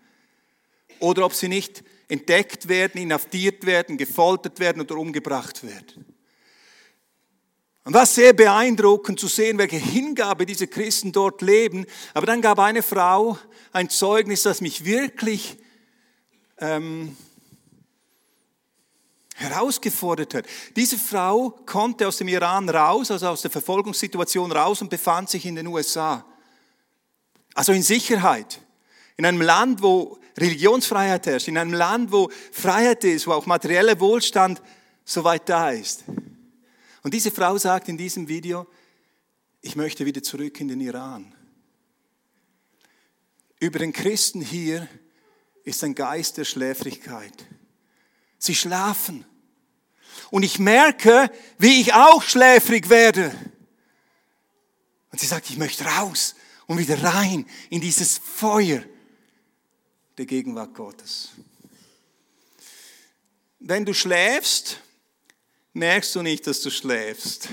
Oder 0.99 1.27
ob 1.27 1.35
sie 1.35 1.49
nicht 1.49 1.85
entdeckt 2.09 2.69
werden, 2.69 3.01
inhaftiert 3.01 3.67
werden, 3.67 3.99
gefoltert 3.99 4.59
werden 4.61 4.81
oder 4.81 4.97
umgebracht 4.97 5.63
werden. 5.63 6.07
Und 7.85 7.95
was 7.95 8.15
sehr 8.15 8.33
beeindruckend 8.33 9.21
zu 9.21 9.29
sehen, 9.29 9.59
welche 9.59 9.77
Hingabe 9.77 10.47
diese 10.47 10.67
Christen 10.67 11.13
dort 11.13 11.41
leben. 11.43 11.87
Aber 12.15 12.27
dann 12.27 12.41
gab 12.41 12.59
eine 12.59 12.83
Frau 12.83 13.39
ein 13.73 13.91
Zeugnis, 13.91 14.43
das 14.43 14.61
mich 14.61 14.85
wirklich 14.85 15.57
ähm, 16.59 17.17
herausgefordert 19.37 20.35
hat. 20.35 20.47
Diese 20.75 20.99
Frau 20.99 21.51
konnte 21.67 22.09
aus 22.09 22.17
dem 22.17 22.29
Iran 22.29 22.69
raus, 22.69 23.11
also 23.11 23.29
aus 23.29 23.43
der 23.43 23.51
Verfolgungssituation 23.51 24.51
raus 24.51 24.81
und 24.81 24.89
befand 24.89 25.29
sich 25.29 25.45
in 25.45 25.57
den 25.57 25.67
USA. 25.67 26.25
Also 27.55 27.73
in 27.73 27.83
Sicherheit. 27.83 28.61
In 29.17 29.27
einem 29.27 29.41
Land, 29.41 29.83
wo 29.83 30.19
Religionsfreiheit 30.39 31.27
herrscht, 31.27 31.49
in 31.49 31.59
einem 31.59 31.75
Land, 31.75 32.13
wo 32.13 32.31
Freiheit 32.53 33.05
ist, 33.05 33.27
wo 33.27 33.33
auch 33.33 33.47
materieller 33.47 33.99
Wohlstand 34.01 34.61
soweit 35.05 35.49
da 35.49 35.71
ist. 35.71 36.05
Und 37.03 37.15
diese 37.15 37.31
Frau 37.31 37.57
sagt 37.59 37.89
in 37.89 37.97
diesem 37.97 38.29
Video, 38.29 38.67
ich 39.61 39.77
möchte 39.77 40.05
wieder 40.07 40.23
zurück 40.23 40.61
in 40.61 40.69
den 40.69 40.81
Iran. 40.81 41.35
Über 43.61 43.79
den 43.79 43.93
Christen 43.93 44.41
hier 44.41 44.89
ist 45.65 45.83
ein 45.85 45.95
Geist 45.95 46.37
der 46.37 46.45
Schläfrigkeit. 46.45 47.47
Sie 48.39 48.55
schlafen. 48.55 49.25
Und 50.31 50.43
ich 50.43 50.59
merke, 50.59 51.31
wie 51.59 51.81
ich 51.81 51.95
auch 51.95 52.23
schläfrig 52.23 52.89
werde. 52.89 53.35
Und 55.13 55.21
sie 55.21 55.27
sagt, 55.27 55.51
ich 55.51 55.57
möchte 55.57 55.85
raus 55.85 56.35
und 56.67 56.79
wieder 56.79 57.03
rein 57.03 57.47
in 57.71 57.81
dieses 57.81 58.19
Feuer 58.19 58.83
der 60.19 60.27
Gegenwart 60.27 60.75
Gottes. 60.75 61.31
Wenn 63.59 63.85
du 63.85 63.95
schläfst, 63.95 64.81
merkst 65.73 66.15
du 66.15 66.23
nicht, 66.23 66.47
dass 66.47 66.61
du 66.61 66.71
schläfst. 66.71 67.49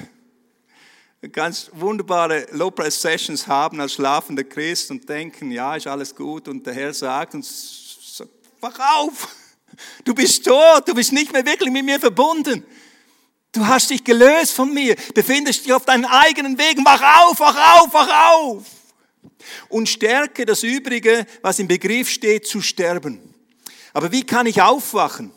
Kannst 1.31 1.71
wunderbare 1.79 2.47
Low-Press-Sessions 2.51 3.47
haben 3.47 3.79
als 3.79 3.93
schlafender 3.93 4.43
Christ 4.43 4.91
und 4.91 5.07
denken, 5.07 5.51
ja, 5.51 5.75
ist 5.75 5.87
alles 5.87 6.13
gut. 6.13 6.49
Und 6.49 6.65
der 6.65 6.73
Herr 6.73 6.93
sagt 6.93 7.33
uns, 7.33 8.21
wach 8.59 8.77
auf! 8.97 9.29
Du 10.03 10.13
bist 10.13 10.45
tot, 10.45 10.87
du 10.87 10.93
bist 10.93 11.11
nicht 11.11 11.31
mehr 11.31 11.45
wirklich 11.45 11.71
mit 11.71 11.85
mir 11.85 11.99
verbunden. 11.99 12.65
Du 13.51 13.65
hast 13.65 13.89
dich 13.91 14.03
gelöst 14.03 14.53
von 14.53 14.73
mir, 14.73 14.95
befindest 15.13 15.65
dich 15.65 15.73
auf 15.73 15.85
deinen 15.85 16.05
eigenen 16.05 16.57
Wegen. 16.57 16.83
Wach 16.85 17.01
auf, 17.21 17.39
wach 17.39 17.81
auf, 17.81 17.93
wach 17.93 18.33
auf. 18.33 18.65
Und 19.69 19.87
stärke 19.87 20.45
das 20.45 20.63
Übrige, 20.63 21.25
was 21.41 21.59
im 21.59 21.67
Begriff 21.67 22.09
steht, 22.09 22.47
zu 22.47 22.61
sterben. 22.61 23.33
Aber 23.93 24.11
wie 24.11 24.25
kann 24.25 24.47
ich 24.47 24.61
aufwachen? 24.61 25.31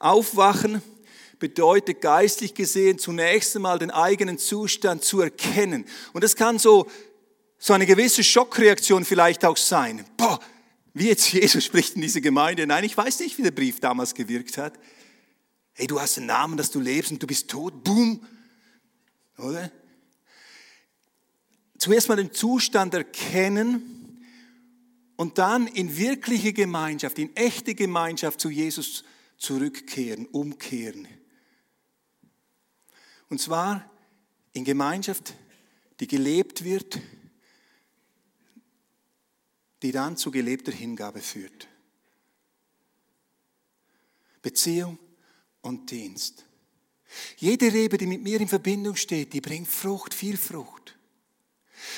Aufwachen 0.00 0.82
bedeutet 1.38 2.00
geistlich 2.00 2.54
gesehen 2.54 2.98
zunächst 2.98 3.54
einmal 3.54 3.78
den 3.78 3.90
eigenen 3.90 4.38
Zustand 4.38 5.04
zu 5.04 5.20
erkennen. 5.20 5.84
Und 6.12 6.24
das 6.24 6.34
kann 6.34 6.58
so, 6.58 6.90
so 7.58 7.72
eine 7.72 7.86
gewisse 7.86 8.24
Schockreaktion 8.24 9.04
vielleicht 9.04 9.44
auch 9.44 9.56
sein. 9.56 10.04
Boah, 10.16 10.40
wie 10.98 11.08
jetzt 11.08 11.32
Jesus 11.32 11.64
spricht 11.64 11.96
in 11.96 12.02
diese 12.02 12.20
Gemeinde. 12.20 12.66
Nein, 12.66 12.84
ich 12.84 12.96
weiß 12.96 13.20
nicht, 13.20 13.38
wie 13.38 13.42
der 13.42 13.50
Brief 13.50 13.80
damals 13.80 14.14
gewirkt 14.14 14.58
hat. 14.58 14.78
Hey, 15.72 15.86
du 15.86 16.00
hast 16.00 16.18
einen 16.18 16.26
Namen, 16.26 16.56
dass 16.56 16.70
du 16.70 16.80
lebst 16.80 17.12
und 17.12 17.22
du 17.22 17.26
bist 17.26 17.48
tot. 17.48 17.84
Boom. 17.84 18.26
Oder? 19.36 19.70
Zuerst 21.78 22.08
mal 22.08 22.16
den 22.16 22.32
Zustand 22.32 22.94
erkennen 22.94 24.24
und 25.16 25.38
dann 25.38 25.66
in 25.68 25.96
wirkliche 25.96 26.52
Gemeinschaft, 26.52 27.18
in 27.18 27.34
echte 27.36 27.74
Gemeinschaft 27.74 28.40
zu 28.40 28.50
Jesus 28.50 29.04
zurückkehren, 29.36 30.26
umkehren. 30.26 31.06
Und 33.28 33.40
zwar 33.40 33.88
in 34.52 34.64
Gemeinschaft, 34.64 35.34
die 36.00 36.08
gelebt 36.08 36.64
wird, 36.64 37.00
die 39.82 39.92
dann 39.92 40.16
zu 40.16 40.30
gelebter 40.30 40.72
Hingabe 40.72 41.20
führt. 41.20 41.68
Beziehung 44.42 44.98
und 45.62 45.90
Dienst. 45.90 46.44
Jede 47.36 47.72
Rebe, 47.72 47.96
die 47.96 48.06
mit 48.06 48.22
mir 48.22 48.40
in 48.40 48.48
Verbindung 48.48 48.96
steht, 48.96 49.32
die 49.32 49.40
bringt 49.40 49.68
Frucht, 49.68 50.14
viel 50.14 50.36
Frucht. 50.36 50.96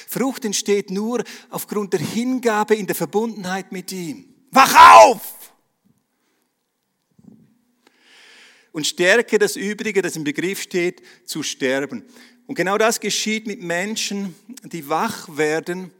Frucht 0.08 0.44
entsteht 0.44 0.90
nur 0.90 1.24
aufgrund 1.48 1.92
der 1.92 2.00
Hingabe 2.00 2.74
in 2.74 2.86
der 2.86 2.94
Verbundenheit 2.94 3.72
mit 3.72 3.90
ihm. 3.92 4.34
Wach 4.50 5.04
auf! 5.06 5.52
Und 8.72 8.86
stärke 8.86 9.38
das 9.38 9.56
Übrige, 9.56 10.00
das 10.00 10.16
im 10.16 10.22
Begriff 10.22 10.62
steht, 10.62 11.02
zu 11.24 11.42
sterben. 11.42 12.04
Und 12.46 12.54
genau 12.54 12.78
das 12.78 13.00
geschieht 13.00 13.46
mit 13.46 13.62
Menschen, 13.62 14.34
die 14.64 14.88
wach 14.88 15.36
werden, 15.36 15.92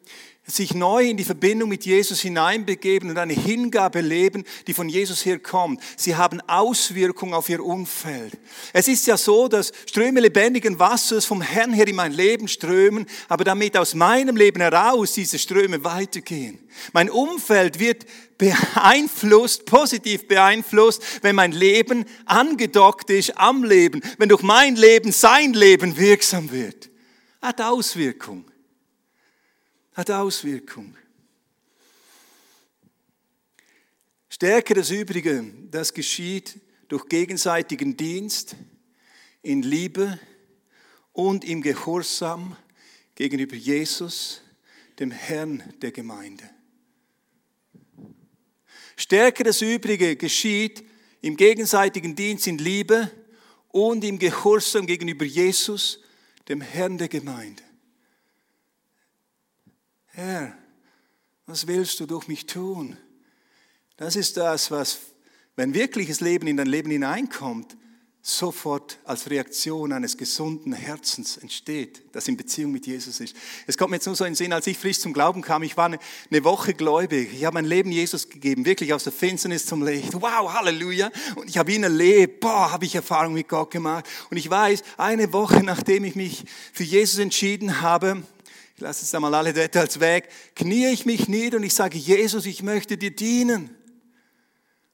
sich 0.50 0.74
neu 0.74 1.08
in 1.08 1.16
die 1.16 1.24
Verbindung 1.24 1.68
mit 1.68 1.84
Jesus 1.84 2.20
hineinbegeben 2.20 3.10
und 3.10 3.18
eine 3.18 3.32
Hingabe 3.32 4.00
leben, 4.00 4.44
die 4.66 4.74
von 4.74 4.88
Jesus 4.88 5.24
herkommt. 5.24 5.80
Sie 5.96 6.16
haben 6.16 6.40
Auswirkungen 6.42 7.34
auf 7.34 7.48
ihr 7.48 7.64
Umfeld. 7.64 8.38
Es 8.72 8.88
ist 8.88 9.06
ja 9.06 9.16
so, 9.16 9.48
dass 9.48 9.72
Ströme 9.86 10.20
lebendigen 10.20 10.78
Wassers 10.78 11.24
vom 11.24 11.40
Herrn 11.40 11.72
her 11.72 11.86
in 11.86 11.96
mein 11.96 12.12
Leben 12.12 12.48
strömen, 12.48 13.06
aber 13.28 13.44
damit 13.44 13.76
aus 13.76 13.94
meinem 13.94 14.36
Leben 14.36 14.60
heraus 14.60 15.12
diese 15.12 15.38
Ströme 15.38 15.84
weitergehen. 15.84 16.58
Mein 16.92 17.10
Umfeld 17.10 17.78
wird 17.78 18.06
beeinflusst, 18.38 19.66
positiv 19.66 20.26
beeinflusst, 20.26 21.02
wenn 21.22 21.36
mein 21.36 21.52
Leben 21.52 22.04
angedockt 22.24 23.10
ist 23.10 23.36
am 23.38 23.64
Leben, 23.64 24.00
wenn 24.18 24.28
durch 24.28 24.42
mein 24.42 24.76
Leben 24.76 25.12
sein 25.12 25.52
Leben 25.52 25.96
wirksam 25.96 26.50
wird. 26.50 26.90
Hat 27.42 27.60
Auswirkungen 27.60 28.49
hat 29.92 30.10
Auswirkung. 30.10 30.96
Stärke 34.28 34.74
das 34.74 34.90
Übrige, 34.90 35.44
das 35.70 35.92
geschieht 35.92 36.58
durch 36.88 37.08
gegenseitigen 37.08 37.96
Dienst, 37.96 38.56
in 39.42 39.62
Liebe 39.62 40.18
und 41.12 41.44
im 41.44 41.62
Gehorsam 41.62 42.56
gegenüber 43.14 43.56
Jesus, 43.56 44.42
dem 44.98 45.10
Herrn 45.10 45.62
der 45.80 45.92
Gemeinde. 45.92 46.48
Stärke 48.96 49.44
das 49.44 49.62
Übrige 49.62 50.16
geschieht 50.16 50.84
im 51.22 51.36
gegenseitigen 51.36 52.14
Dienst 52.14 52.46
in 52.46 52.58
Liebe 52.58 53.10
und 53.68 54.04
im 54.04 54.18
Gehorsam 54.18 54.86
gegenüber 54.86 55.24
Jesus, 55.24 56.00
dem 56.48 56.60
Herrn 56.60 56.98
der 56.98 57.08
Gemeinde. 57.08 57.62
Herr, 60.20 60.52
was 61.46 61.66
willst 61.66 61.98
du 61.98 62.04
durch 62.04 62.28
mich 62.28 62.44
tun? 62.44 62.98
Das 63.96 64.16
ist 64.16 64.36
das, 64.36 64.70
was, 64.70 64.98
wenn 65.56 65.72
wirkliches 65.72 66.20
Leben 66.20 66.46
in 66.46 66.58
dein 66.58 66.66
Leben 66.66 66.90
hineinkommt, 66.90 67.74
sofort 68.20 68.98
als 69.06 69.30
Reaktion 69.30 69.94
eines 69.94 70.18
gesunden 70.18 70.74
Herzens 70.74 71.38
entsteht, 71.38 72.02
das 72.12 72.28
in 72.28 72.36
Beziehung 72.36 72.70
mit 72.70 72.86
Jesus 72.86 73.18
ist. 73.18 73.34
Es 73.66 73.78
kommt 73.78 73.92
mir 73.92 73.96
jetzt 73.96 74.04
nur 74.04 74.14
so 74.14 74.26
in 74.26 74.32
den 74.32 74.36
Sinn, 74.36 74.52
als 74.52 74.66
ich 74.66 74.76
frisch 74.76 75.00
zum 75.00 75.14
Glauben 75.14 75.40
kam, 75.40 75.62
ich 75.62 75.78
war 75.78 75.86
eine, 75.86 76.44
Woche 76.44 76.74
gläubig, 76.74 77.32
ich 77.32 77.46
habe 77.46 77.54
mein 77.54 77.64
Leben 77.64 77.90
Jesus 77.90 78.28
gegeben, 78.28 78.66
wirklich 78.66 78.92
aus 78.92 79.04
der 79.04 79.14
Finsternis 79.14 79.64
zum 79.64 79.82
Licht. 79.82 80.12
Wow, 80.12 80.52
Halleluja! 80.52 81.10
Und 81.36 81.48
ich 81.48 81.56
habe 81.56 81.72
ihn 81.72 81.82
erlebt, 81.82 82.40
boah, 82.40 82.70
habe 82.72 82.84
ich 82.84 82.94
Erfahrung 82.94 83.32
mit 83.32 83.48
Gott 83.48 83.70
gemacht. 83.70 84.06
Und 84.28 84.36
ich 84.36 84.50
weiß, 84.50 84.82
eine 84.98 85.32
Woche 85.32 85.62
nachdem 85.62 86.04
ich 86.04 86.14
mich 86.14 86.44
für 86.74 86.84
Jesus 86.84 87.18
entschieden 87.18 87.80
habe, 87.80 88.22
ich 88.80 88.82
lasse 88.82 89.02
jetzt 89.02 89.14
einmal 89.14 89.34
alle 89.34 89.52
Details 89.52 90.00
weg, 90.00 90.30
knie 90.56 90.86
ich 90.86 91.04
mich 91.04 91.28
nieder 91.28 91.58
und 91.58 91.64
ich 91.64 91.74
sage, 91.74 91.98
Jesus, 91.98 92.46
ich 92.46 92.62
möchte 92.62 92.96
dir 92.96 93.10
dienen. 93.10 93.76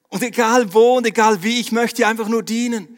Und 0.09 0.21
egal 0.23 0.73
wo 0.73 0.97
und 0.97 1.07
egal 1.07 1.41
wie, 1.41 1.61
ich 1.61 1.71
möchte 1.71 2.01
dir 2.01 2.09
einfach 2.09 2.27
nur 2.27 2.43
dienen. 2.43 2.96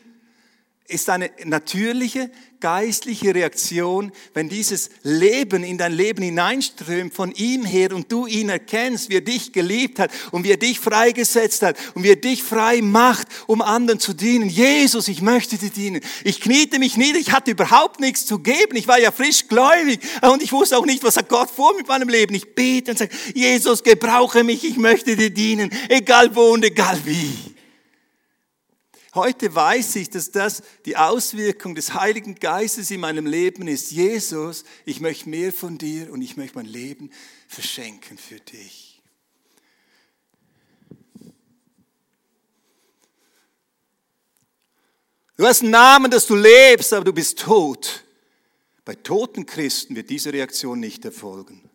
Ist 0.89 1.09
eine 1.09 1.29
natürliche, 1.45 2.31
geistliche 2.59 3.33
Reaktion, 3.33 4.11
wenn 4.33 4.49
dieses 4.49 4.89
Leben 5.03 5.63
in 5.63 5.77
dein 5.77 5.93
Leben 5.93 6.23
hineinströmt 6.23 7.13
von 7.13 7.31
ihm 7.31 7.63
her 7.63 7.93
und 7.93 8.11
du 8.11 8.25
ihn 8.25 8.49
erkennst, 8.49 9.09
wie 9.09 9.15
er 9.15 9.21
dich 9.21 9.53
geliebt 9.53 9.99
hat 9.99 10.11
und 10.31 10.43
wie 10.43 10.51
er 10.51 10.57
dich 10.57 10.79
freigesetzt 10.79 11.61
hat 11.61 11.77
und 11.93 12.03
wie 12.03 12.09
er 12.09 12.15
dich 12.15 12.43
frei 12.43 12.81
macht, 12.81 13.27
um 13.47 13.61
anderen 13.61 13.99
zu 13.99 14.13
dienen. 14.13 14.49
Jesus, 14.49 15.07
ich 15.07 15.21
möchte 15.21 15.57
dir 15.57 15.69
dienen. 15.69 16.01
Ich 16.23 16.41
kniete 16.41 16.79
mich 16.79 16.97
nieder, 16.97 17.19
ich 17.19 17.31
hatte 17.31 17.51
überhaupt 17.51 17.99
nichts 17.99 18.25
zu 18.25 18.39
geben. 18.39 18.75
Ich 18.75 18.87
war 18.87 18.99
ja 18.99 19.11
frisch 19.11 19.47
gläubig 19.47 19.99
und 20.21 20.41
ich 20.41 20.51
wusste 20.51 20.77
auch 20.77 20.85
nicht, 20.85 21.03
was 21.03 21.17
hat 21.17 21.29
Gott 21.29 21.49
vor 21.49 21.75
mit 21.77 21.87
meinem 21.87 22.09
Leben. 22.09 22.33
Ich 22.33 22.55
bete 22.55 22.91
und 22.91 22.97
sage, 22.97 23.15
Jesus, 23.33 23.83
gebrauche 23.83 24.43
mich, 24.43 24.63
ich 24.63 24.77
möchte 24.77 25.15
dir 25.15 25.29
dienen, 25.29 25.71
egal 25.87 26.35
wo 26.35 26.49
und 26.53 26.65
egal 26.65 26.99
wie. 27.05 27.58
Heute 29.15 29.55
weiß 29.55 29.95
ich, 29.95 30.09
dass 30.09 30.31
das 30.31 30.61
die 30.85 30.95
Auswirkung 30.95 31.73
des 31.73 31.93
Heiligen 31.95 32.35
Geistes 32.35 32.91
in 32.91 32.99
meinem 32.99 33.25
Leben 33.25 33.67
ist. 33.67 33.91
Jesus, 33.91 34.63
ich 34.85 34.99
möchte 34.99 35.29
mehr 35.29 35.51
von 35.51 35.77
dir 35.79 36.11
und 36.11 36.21
ich 36.21 36.37
möchte 36.37 36.57
mein 36.57 36.67
Leben 36.67 37.09
verschenken 37.47 38.17
für 38.19 38.39
dich. 38.39 39.01
Du 45.37 45.47
hast 45.47 45.61
einen 45.61 45.71
Namen, 45.71 46.11
dass 46.11 46.27
du 46.27 46.35
lebst, 46.35 46.91
aber 46.91 47.05
du 47.05 47.13
bist 47.13 47.39
tot. 47.39 48.03
Bei 48.83 48.93
toten 48.93 49.45
Christen 49.45 49.95
wird 49.95 50.09
diese 50.09 50.33
Reaktion 50.33 50.79
nicht 50.79 51.05
erfolgen. 51.05 51.68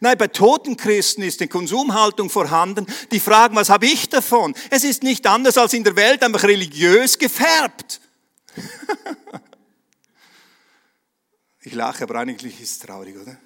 Nein, 0.00 0.18
bei 0.18 0.28
toten 0.28 0.76
Christen 0.76 1.22
ist 1.22 1.40
eine 1.40 1.48
Konsumhaltung 1.48 2.28
vorhanden, 2.28 2.86
die 3.10 3.20
fragen, 3.20 3.56
was 3.56 3.70
habe 3.70 3.86
ich 3.86 4.08
davon? 4.08 4.54
Es 4.70 4.84
ist 4.84 5.02
nicht 5.02 5.26
anders 5.26 5.56
als 5.56 5.72
in 5.72 5.84
der 5.84 5.96
Welt, 5.96 6.22
einfach 6.22 6.44
religiös 6.44 7.18
gefärbt. 7.18 8.00
ich 11.60 11.72
lache, 11.72 12.04
aber 12.04 12.16
eigentlich 12.16 12.60
ist 12.60 12.72
es 12.72 12.78
traurig, 12.80 13.16
oder? 13.16 13.38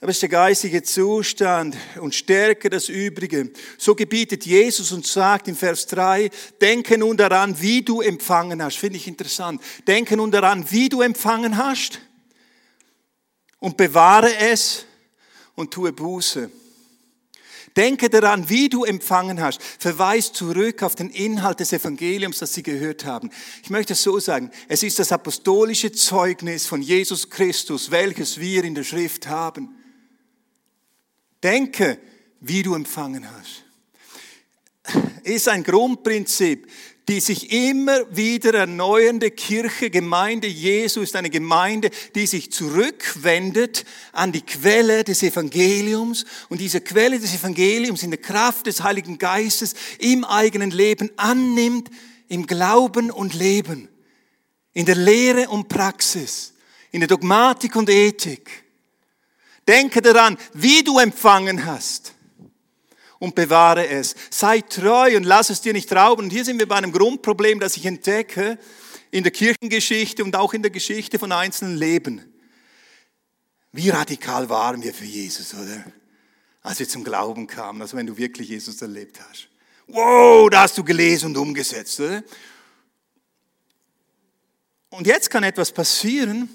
Aber 0.00 0.10
es 0.10 0.16
ist 0.16 0.22
der 0.22 0.28
geistige 0.28 0.82
Zustand 0.82 1.76
und 2.00 2.14
stärke 2.14 2.68
das 2.68 2.88
Übrige. 2.88 3.50
So 3.78 3.94
gebietet 3.94 4.44
Jesus 4.44 4.92
und 4.92 5.06
sagt 5.06 5.48
im 5.48 5.56
Vers 5.56 5.86
3, 5.86 6.30
denke 6.60 6.98
nun 6.98 7.16
daran, 7.16 7.60
wie 7.60 7.82
du 7.82 8.02
empfangen 8.02 8.62
hast. 8.62 8.76
Finde 8.76 8.98
ich 8.98 9.08
interessant. 9.08 9.60
Denke 9.86 10.16
nun 10.16 10.30
daran, 10.30 10.70
wie 10.70 10.90
du 10.90 11.00
empfangen 11.00 11.56
hast 11.56 12.00
und 13.66 13.76
bewahre 13.76 14.32
es 14.36 14.86
und 15.56 15.72
tue 15.72 15.92
Buße. 15.92 16.52
Denke 17.76 18.08
daran, 18.08 18.48
wie 18.48 18.68
du 18.68 18.84
empfangen 18.84 19.40
hast. 19.40 19.60
Verweis 19.60 20.32
zurück 20.32 20.84
auf 20.84 20.94
den 20.94 21.10
Inhalt 21.10 21.58
des 21.58 21.72
Evangeliums, 21.72 22.38
das 22.38 22.54
sie 22.54 22.62
gehört 22.62 23.04
haben. 23.04 23.28
Ich 23.64 23.70
möchte 23.70 23.94
es 23.94 24.04
so 24.04 24.20
sagen. 24.20 24.52
Es 24.68 24.84
ist 24.84 25.00
das 25.00 25.10
apostolische 25.10 25.90
Zeugnis 25.90 26.64
von 26.64 26.80
Jesus 26.80 27.28
Christus, 27.28 27.90
welches 27.90 28.38
wir 28.38 28.62
in 28.62 28.76
der 28.76 28.84
Schrift 28.84 29.26
haben. 29.26 29.74
Denke, 31.42 31.98
wie 32.38 32.62
du 32.62 32.72
empfangen 32.72 33.26
hast. 33.32 33.64
Ist 35.24 35.48
ein 35.48 35.64
Grundprinzip 35.64 36.70
die 37.08 37.20
sich 37.20 37.52
immer 37.52 38.00
wieder 38.14 38.52
erneuernde 38.54 39.30
Kirche, 39.30 39.90
Gemeinde 39.90 40.48
Jesu 40.48 41.02
ist 41.02 41.14
eine 41.14 41.30
Gemeinde, 41.30 41.90
die 42.16 42.26
sich 42.26 42.50
zurückwendet 42.50 43.84
an 44.12 44.32
die 44.32 44.42
Quelle 44.42 45.04
des 45.04 45.22
Evangeliums 45.22 46.24
und 46.48 46.60
diese 46.60 46.80
Quelle 46.80 47.20
des 47.20 47.34
Evangeliums 47.34 48.02
in 48.02 48.10
der 48.10 48.20
Kraft 48.20 48.66
des 48.66 48.82
Heiligen 48.82 49.18
Geistes 49.18 49.74
im 50.00 50.24
eigenen 50.24 50.72
Leben 50.72 51.10
annimmt, 51.16 51.90
im 52.28 52.44
Glauben 52.46 53.12
und 53.12 53.34
Leben, 53.34 53.88
in 54.72 54.84
der 54.84 54.96
Lehre 54.96 55.48
und 55.48 55.68
Praxis, 55.68 56.54
in 56.90 57.00
der 57.00 57.08
Dogmatik 57.08 57.76
und 57.76 57.88
Ethik. 57.88 58.64
Denke 59.68 60.02
daran, 60.02 60.36
wie 60.54 60.82
du 60.82 60.98
empfangen 60.98 61.66
hast 61.66 62.15
und 63.18 63.34
bewahre 63.34 63.88
es. 63.88 64.14
Sei 64.30 64.60
treu 64.60 65.16
und 65.16 65.24
lass 65.24 65.50
es 65.50 65.60
dir 65.60 65.72
nicht 65.72 65.92
rauben. 65.92 66.24
Und 66.24 66.30
hier 66.30 66.44
sind 66.44 66.58
wir 66.58 66.68
bei 66.68 66.76
einem 66.76 66.92
Grundproblem, 66.92 67.60
das 67.60 67.76
ich 67.76 67.86
entdecke 67.86 68.58
in 69.10 69.22
der 69.22 69.32
Kirchengeschichte 69.32 70.24
und 70.24 70.36
auch 70.36 70.52
in 70.52 70.62
der 70.62 70.70
Geschichte 70.70 71.18
von 71.18 71.32
einzelnen 71.32 71.76
Leben. 71.76 72.32
Wie 73.72 73.90
radikal 73.90 74.48
waren 74.48 74.82
wir 74.82 74.94
für 74.94 75.04
Jesus, 75.04 75.54
oder? 75.54 75.84
Als 76.62 76.78
wir 76.78 76.88
zum 76.88 77.04
Glauben 77.04 77.46
kamen, 77.46 77.80
also 77.80 77.96
wenn 77.96 78.06
du 78.06 78.16
wirklich 78.16 78.48
Jesus 78.48 78.80
erlebt 78.82 79.20
hast. 79.20 79.48
Wow, 79.86 80.50
da 80.50 80.62
hast 80.62 80.76
du 80.76 80.82
gelesen 80.82 81.26
und 81.26 81.36
umgesetzt, 81.36 82.00
oder? 82.00 82.24
Und 84.88 85.06
jetzt 85.06 85.30
kann 85.30 85.44
etwas 85.44 85.72
passieren. 85.72 86.48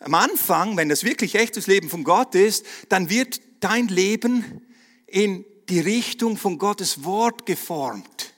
Am 0.00 0.14
Anfang, 0.14 0.76
wenn 0.76 0.88
das 0.88 1.04
wirklich 1.04 1.36
echtes 1.36 1.66
Leben 1.66 1.88
von 1.88 2.04
Gott 2.04 2.34
ist, 2.34 2.66
dann 2.88 3.08
wird 3.08 3.40
dein 3.60 3.88
Leben 3.88 4.66
in 5.06 5.44
die 5.68 5.80
Richtung 5.80 6.36
von 6.36 6.58
Gottes 6.58 7.04
Wort 7.04 7.46
geformt. 7.46 8.34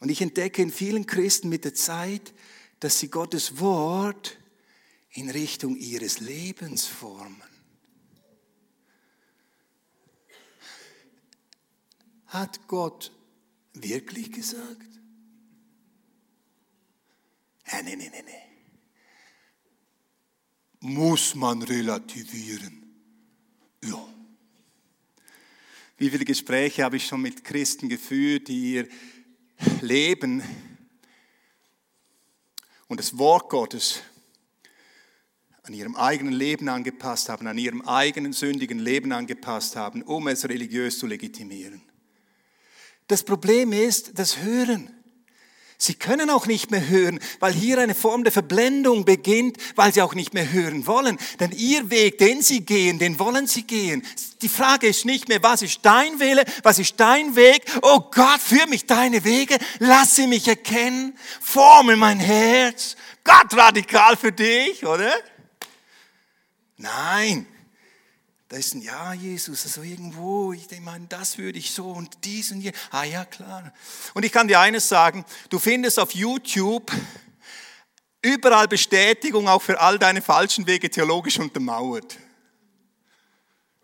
Und 0.00 0.10
ich 0.10 0.20
entdecke 0.20 0.62
in 0.62 0.70
vielen 0.70 1.06
Christen 1.06 1.48
mit 1.48 1.64
der 1.64 1.74
Zeit, 1.74 2.34
dass 2.80 2.98
sie 2.98 3.08
Gottes 3.08 3.58
Wort 3.58 4.38
in 5.10 5.30
Richtung 5.30 5.76
ihres 5.76 6.20
Lebens 6.20 6.86
formen. 6.86 7.42
Hat 12.26 12.66
Gott 12.66 13.12
wirklich 13.72 14.32
gesagt? 14.32 14.88
Ja, 17.70 17.82
nee, 17.82 17.96
nee, 17.96 18.10
nee, 18.10 18.22
nee. 18.22 18.44
muss 20.84 21.34
man 21.34 21.62
relativieren. 21.62 22.82
Ja. 23.82 24.13
Wie 25.96 26.10
viele 26.10 26.24
Gespräche 26.24 26.82
habe 26.82 26.96
ich 26.96 27.06
schon 27.06 27.22
mit 27.22 27.44
Christen 27.44 27.88
geführt, 27.88 28.48
die 28.48 28.74
ihr 28.74 28.88
Leben 29.80 30.42
und 32.88 32.98
das 32.98 33.16
Wort 33.16 33.48
Gottes 33.48 34.02
an 35.62 35.72
ihrem 35.72 35.94
eigenen 35.94 36.34
Leben 36.34 36.68
angepasst 36.68 37.28
haben, 37.28 37.46
an 37.46 37.58
ihrem 37.58 37.82
eigenen 37.82 38.32
sündigen 38.32 38.80
Leben 38.80 39.12
angepasst 39.12 39.76
haben, 39.76 40.02
um 40.02 40.26
es 40.26 40.48
religiös 40.48 40.98
zu 40.98 41.06
legitimieren. 41.06 41.80
Das 43.06 43.22
Problem 43.22 43.72
ist 43.72 44.18
das 44.18 44.38
Hören. 44.38 45.03
Sie 45.76 45.94
können 45.94 46.30
auch 46.30 46.46
nicht 46.46 46.70
mehr 46.70 46.88
hören, 46.88 47.18
weil 47.40 47.52
hier 47.52 47.78
eine 47.78 47.94
Form 47.94 48.22
der 48.24 48.32
Verblendung 48.32 49.04
beginnt, 49.04 49.56
weil 49.74 49.92
sie 49.92 50.02
auch 50.02 50.14
nicht 50.14 50.32
mehr 50.32 50.52
hören 50.52 50.86
wollen. 50.86 51.18
Denn 51.40 51.50
ihr 51.52 51.90
Weg, 51.90 52.18
den 52.18 52.42
sie 52.42 52.60
gehen, 52.64 52.98
den 52.98 53.18
wollen 53.18 53.46
sie 53.46 53.64
gehen. 53.64 54.06
Die 54.40 54.48
Frage 54.48 54.86
ist 54.86 55.04
nicht 55.04 55.28
mehr, 55.28 55.42
was 55.42 55.62
ist 55.62 55.80
dein 55.82 56.20
Wille, 56.20 56.44
was 56.62 56.78
ist 56.78 56.98
dein 56.98 57.34
Weg? 57.34 57.64
Oh 57.82 58.00
Gott, 58.10 58.40
führ 58.40 58.66
mich 58.68 58.86
deine 58.86 59.24
Wege, 59.24 59.58
lass 59.78 60.16
sie 60.16 60.26
mich 60.26 60.46
erkennen, 60.46 61.18
forme 61.40 61.96
mein 61.96 62.20
Herz. 62.20 62.96
Gott 63.24 63.56
radikal 63.56 64.16
für 64.16 64.32
dich, 64.32 64.84
oder? 64.86 65.12
Nein, 66.76 67.46
da 68.54 68.60
ist 68.60 68.74
ein 68.74 68.82
Ja, 68.82 69.12
Jesus, 69.12 69.64
also 69.64 69.82
irgendwo, 69.82 70.52
ich 70.52 70.68
meine, 70.80 71.08
das 71.08 71.38
würde 71.38 71.58
ich 71.58 71.72
so 71.72 71.90
und 71.90 72.18
dies 72.22 72.52
und 72.52 72.60
hier. 72.60 72.70
Ah 72.92 73.02
ja, 73.02 73.24
klar. 73.24 73.74
Und 74.14 74.24
ich 74.24 74.30
kann 74.30 74.46
dir 74.46 74.60
eines 74.60 74.88
sagen, 74.88 75.24
du 75.48 75.58
findest 75.58 75.98
auf 75.98 76.12
YouTube 76.12 76.92
überall 78.22 78.68
Bestätigung 78.68 79.48
auch 79.48 79.60
für 79.60 79.80
all 79.80 79.98
deine 79.98 80.22
falschen 80.22 80.68
Wege 80.68 80.88
theologisch 80.88 81.40
untermauert. 81.40 82.16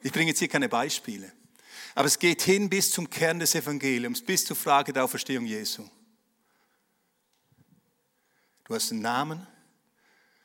Ich 0.02 0.12
bringe 0.12 0.28
jetzt 0.28 0.38
hier 0.38 0.46
keine 0.46 0.68
Beispiele. 0.68 1.32
Aber 1.96 2.06
es 2.06 2.16
geht 2.16 2.42
hin 2.42 2.70
bis 2.70 2.92
zum 2.92 3.10
Kern 3.10 3.40
des 3.40 3.56
Evangeliums, 3.56 4.22
bis 4.22 4.44
zur 4.44 4.54
Frage 4.54 4.92
der 4.92 5.02
Auferstehung 5.02 5.46
Jesu. 5.46 5.84
Du 8.62 8.74
hast 8.76 8.92
einen 8.92 9.02
Namen, 9.02 9.44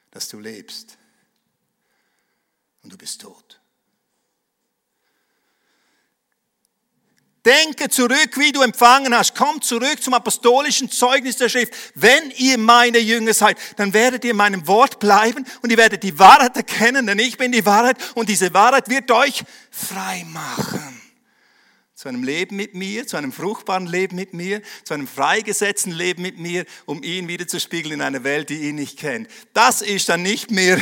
dass 0.10 0.28
du 0.30 0.40
lebst. 0.40 0.98
Und 2.82 2.92
du 2.92 2.98
bist 2.98 3.22
tot. 3.22 3.62
Denke 7.46 7.90
zurück, 7.90 8.32
wie 8.38 8.52
du 8.52 8.64
empfangen 8.64 9.16
hast. 9.16 9.36
Komm 9.36 9.62
zurück 9.62 10.02
zum 10.02 10.16
apostolischen 10.16 10.90
Zeugnis 10.90 11.38
der 11.38 11.48
Schrift. 11.48 11.74
Wenn 11.94 12.32
ihr 12.38 12.58
meine 12.58 12.98
Jünger 12.98 13.36
seid, 13.36 13.58
dann 13.78 13.94
werdet 13.94 14.26
ihr 14.26 14.32
in 14.32 14.38
meinem 14.38 14.66
Wort 14.68 15.00
bleiben 15.00 15.46
und 15.62 15.72
ihr 15.72 15.78
werdet 15.78 16.02
die 16.02 16.18
Wahrheit 16.18 16.58
erkennen, 16.58 17.06
denn 17.06 17.20
ich 17.20 17.38
bin 17.38 17.52
die 17.52 17.66
Wahrheit 17.66 17.98
und 18.16 18.30
diese 18.30 18.52
Wahrheit 18.56 18.90
wird 18.90 19.12
euch 19.12 19.44
frei 19.70 20.26
machen. 20.28 21.02
Zu 21.94 22.10
einem 22.10 22.24
Leben 22.24 22.56
mit 22.56 22.74
mir, 22.74 23.06
zu 23.06 23.16
einem 23.16 23.32
fruchtbaren 23.32 23.86
Leben 23.86 24.16
mit 24.16 24.34
mir, 24.34 24.62
zu 24.84 24.96
einem 24.96 25.08
freigesetzten 25.08 25.94
Leben 25.94 26.24
mit 26.24 26.40
mir, 26.40 26.66
um 26.86 27.04
ihn 27.04 27.28
wieder 27.28 27.48
zu 27.48 27.60
spiegeln 27.60 27.94
in 27.94 28.02
einer 28.02 28.24
Welt, 28.24 28.50
die 28.50 28.68
ihn 28.70 28.76
nicht 28.76 28.98
kennt. 28.98 29.30
Das 29.54 29.82
ist 29.82 30.10
dann 30.10 30.24
nicht 30.24 30.52
mehr 30.52 30.80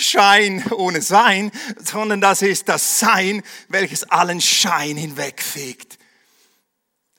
Schein 0.00 0.64
ohne 0.72 1.02
Sein, 1.02 1.52
sondern 1.78 2.20
das 2.20 2.42
ist 2.42 2.68
das 2.68 2.98
Sein, 2.98 3.42
welches 3.68 4.04
allen 4.04 4.40
Schein 4.40 4.96
hinwegfegt. 4.96 5.98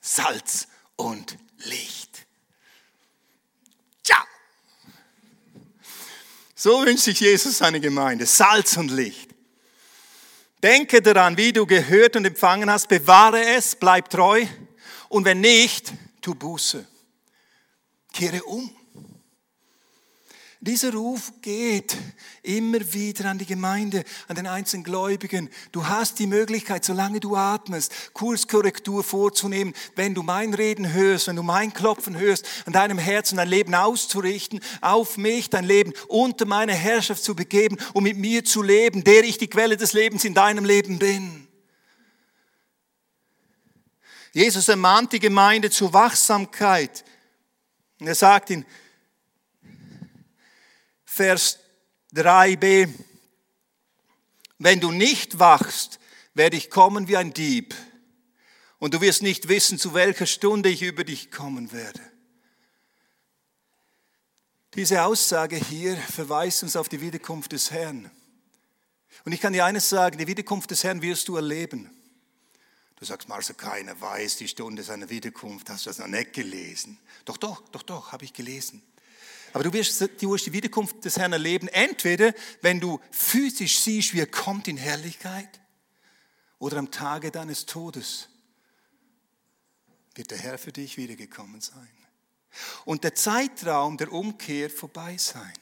Salz 0.00 0.68
und 0.96 1.38
Licht. 1.64 2.26
Tja. 4.02 4.24
So 6.54 6.84
wünscht 6.84 7.04
sich 7.04 7.20
Jesus 7.20 7.58
seine 7.58 7.80
Gemeinde. 7.80 8.26
Salz 8.26 8.76
und 8.76 8.90
Licht. 8.90 9.30
Denke 10.62 11.02
daran, 11.02 11.36
wie 11.36 11.52
du 11.52 11.66
gehört 11.66 12.14
und 12.14 12.24
empfangen 12.24 12.70
hast, 12.70 12.88
bewahre 12.88 13.44
es, 13.56 13.74
bleib 13.74 14.10
treu 14.10 14.46
und 15.08 15.24
wenn 15.24 15.40
nicht, 15.40 15.92
tu 16.20 16.34
Buße. 16.34 16.86
Kehre 18.12 18.44
um. 18.44 18.74
Dieser 20.64 20.92
Ruf 20.92 21.32
geht 21.42 21.96
immer 22.44 22.78
wieder 22.92 23.28
an 23.28 23.36
die 23.36 23.46
Gemeinde, 23.46 24.04
an 24.28 24.36
den 24.36 24.46
einzelnen 24.46 24.84
Gläubigen. 24.84 25.50
Du 25.72 25.88
hast 25.88 26.20
die 26.20 26.28
Möglichkeit, 26.28 26.84
solange 26.84 27.18
du 27.18 27.34
atmest, 27.34 27.92
Kurskorrektur 28.12 29.02
vorzunehmen, 29.02 29.74
wenn 29.96 30.14
du 30.14 30.22
mein 30.22 30.54
Reden 30.54 30.92
hörst, 30.92 31.26
wenn 31.26 31.34
du 31.34 31.42
mein 31.42 31.74
Klopfen 31.74 32.16
hörst, 32.16 32.46
an 32.64 32.72
deinem 32.72 32.98
Herzen 32.98 33.38
dein 33.38 33.48
Leben 33.48 33.74
auszurichten, 33.74 34.60
auf 34.80 35.16
mich 35.16 35.50
dein 35.50 35.64
Leben 35.64 35.94
unter 36.06 36.44
meine 36.44 36.74
Herrschaft 36.74 37.24
zu 37.24 37.34
begeben, 37.34 37.76
um 37.92 38.04
mit 38.04 38.16
mir 38.16 38.44
zu 38.44 38.62
leben, 38.62 39.02
der 39.02 39.24
ich 39.24 39.38
die 39.38 39.48
Quelle 39.48 39.76
des 39.76 39.94
Lebens 39.94 40.24
in 40.24 40.32
deinem 40.32 40.64
Leben 40.64 41.00
bin. 41.00 41.48
Jesus 44.32 44.68
ermahnt 44.68 45.12
die 45.12 45.18
Gemeinde 45.18 45.70
zur 45.70 45.92
Wachsamkeit. 45.92 47.02
er 47.98 48.14
sagt 48.14 48.50
in 48.50 48.64
Vers 51.14 51.58
3b, 52.14 52.88
wenn 54.56 54.80
du 54.80 54.92
nicht 54.92 55.38
wachst, 55.38 56.00
werde 56.32 56.56
ich 56.56 56.70
kommen 56.70 57.06
wie 57.06 57.18
ein 57.18 57.34
Dieb 57.34 57.74
und 58.78 58.94
du 58.94 59.02
wirst 59.02 59.20
nicht 59.20 59.48
wissen, 59.48 59.78
zu 59.78 59.92
welcher 59.92 60.24
Stunde 60.24 60.70
ich 60.70 60.80
über 60.80 61.04
dich 61.04 61.30
kommen 61.30 61.70
werde. 61.70 62.00
Diese 64.72 65.04
Aussage 65.04 65.56
hier 65.56 65.98
verweist 65.98 66.62
uns 66.62 66.76
auf 66.76 66.88
die 66.88 67.02
Wiederkunft 67.02 67.52
des 67.52 67.70
Herrn. 67.70 68.10
Und 69.26 69.32
ich 69.32 69.40
kann 69.42 69.52
dir 69.52 69.66
eines 69.66 69.90
sagen, 69.90 70.16
die 70.16 70.26
Wiederkunft 70.26 70.70
des 70.70 70.82
Herrn 70.82 71.02
wirst 71.02 71.28
du 71.28 71.36
erleben. 71.36 71.90
Du 72.96 73.04
sagst, 73.04 73.28
Marcel, 73.28 73.54
keiner 73.54 74.00
weiß 74.00 74.38
die 74.38 74.48
Stunde 74.48 74.82
seiner 74.82 75.10
Wiederkunft, 75.10 75.68
hast 75.68 75.84
du 75.84 75.90
das 75.90 75.98
noch 75.98 76.06
nicht 76.06 76.32
gelesen? 76.32 76.98
Doch, 77.26 77.36
doch, 77.36 77.60
doch, 77.68 77.82
doch, 77.82 78.12
habe 78.12 78.24
ich 78.24 78.32
gelesen. 78.32 78.82
Aber 79.52 79.64
du 79.64 79.72
wirst, 79.72 80.00
die 80.20 80.52
Wiederkunft 80.52 81.04
des 81.04 81.18
Herrn 81.18 81.32
erleben, 81.32 81.68
entweder 81.68 82.32
wenn 82.62 82.80
du 82.80 83.00
physisch 83.10 83.80
siehst, 83.80 84.14
wie 84.14 84.20
er 84.20 84.26
kommt 84.26 84.68
in 84.68 84.76
Herrlichkeit, 84.76 85.60
oder 86.62 86.76
am 86.76 86.92
Tage 86.92 87.32
deines 87.32 87.66
Todes 87.66 88.28
wird 90.14 90.30
der 90.30 90.38
Herr 90.38 90.58
für 90.58 90.70
dich 90.70 90.96
wiedergekommen 90.96 91.60
sein. 91.60 91.88
Und 92.84 93.02
der 93.02 93.16
Zeitraum 93.16 93.96
der 93.96 94.12
Umkehr 94.12 94.70
vorbei 94.70 95.16
sein. 95.16 95.52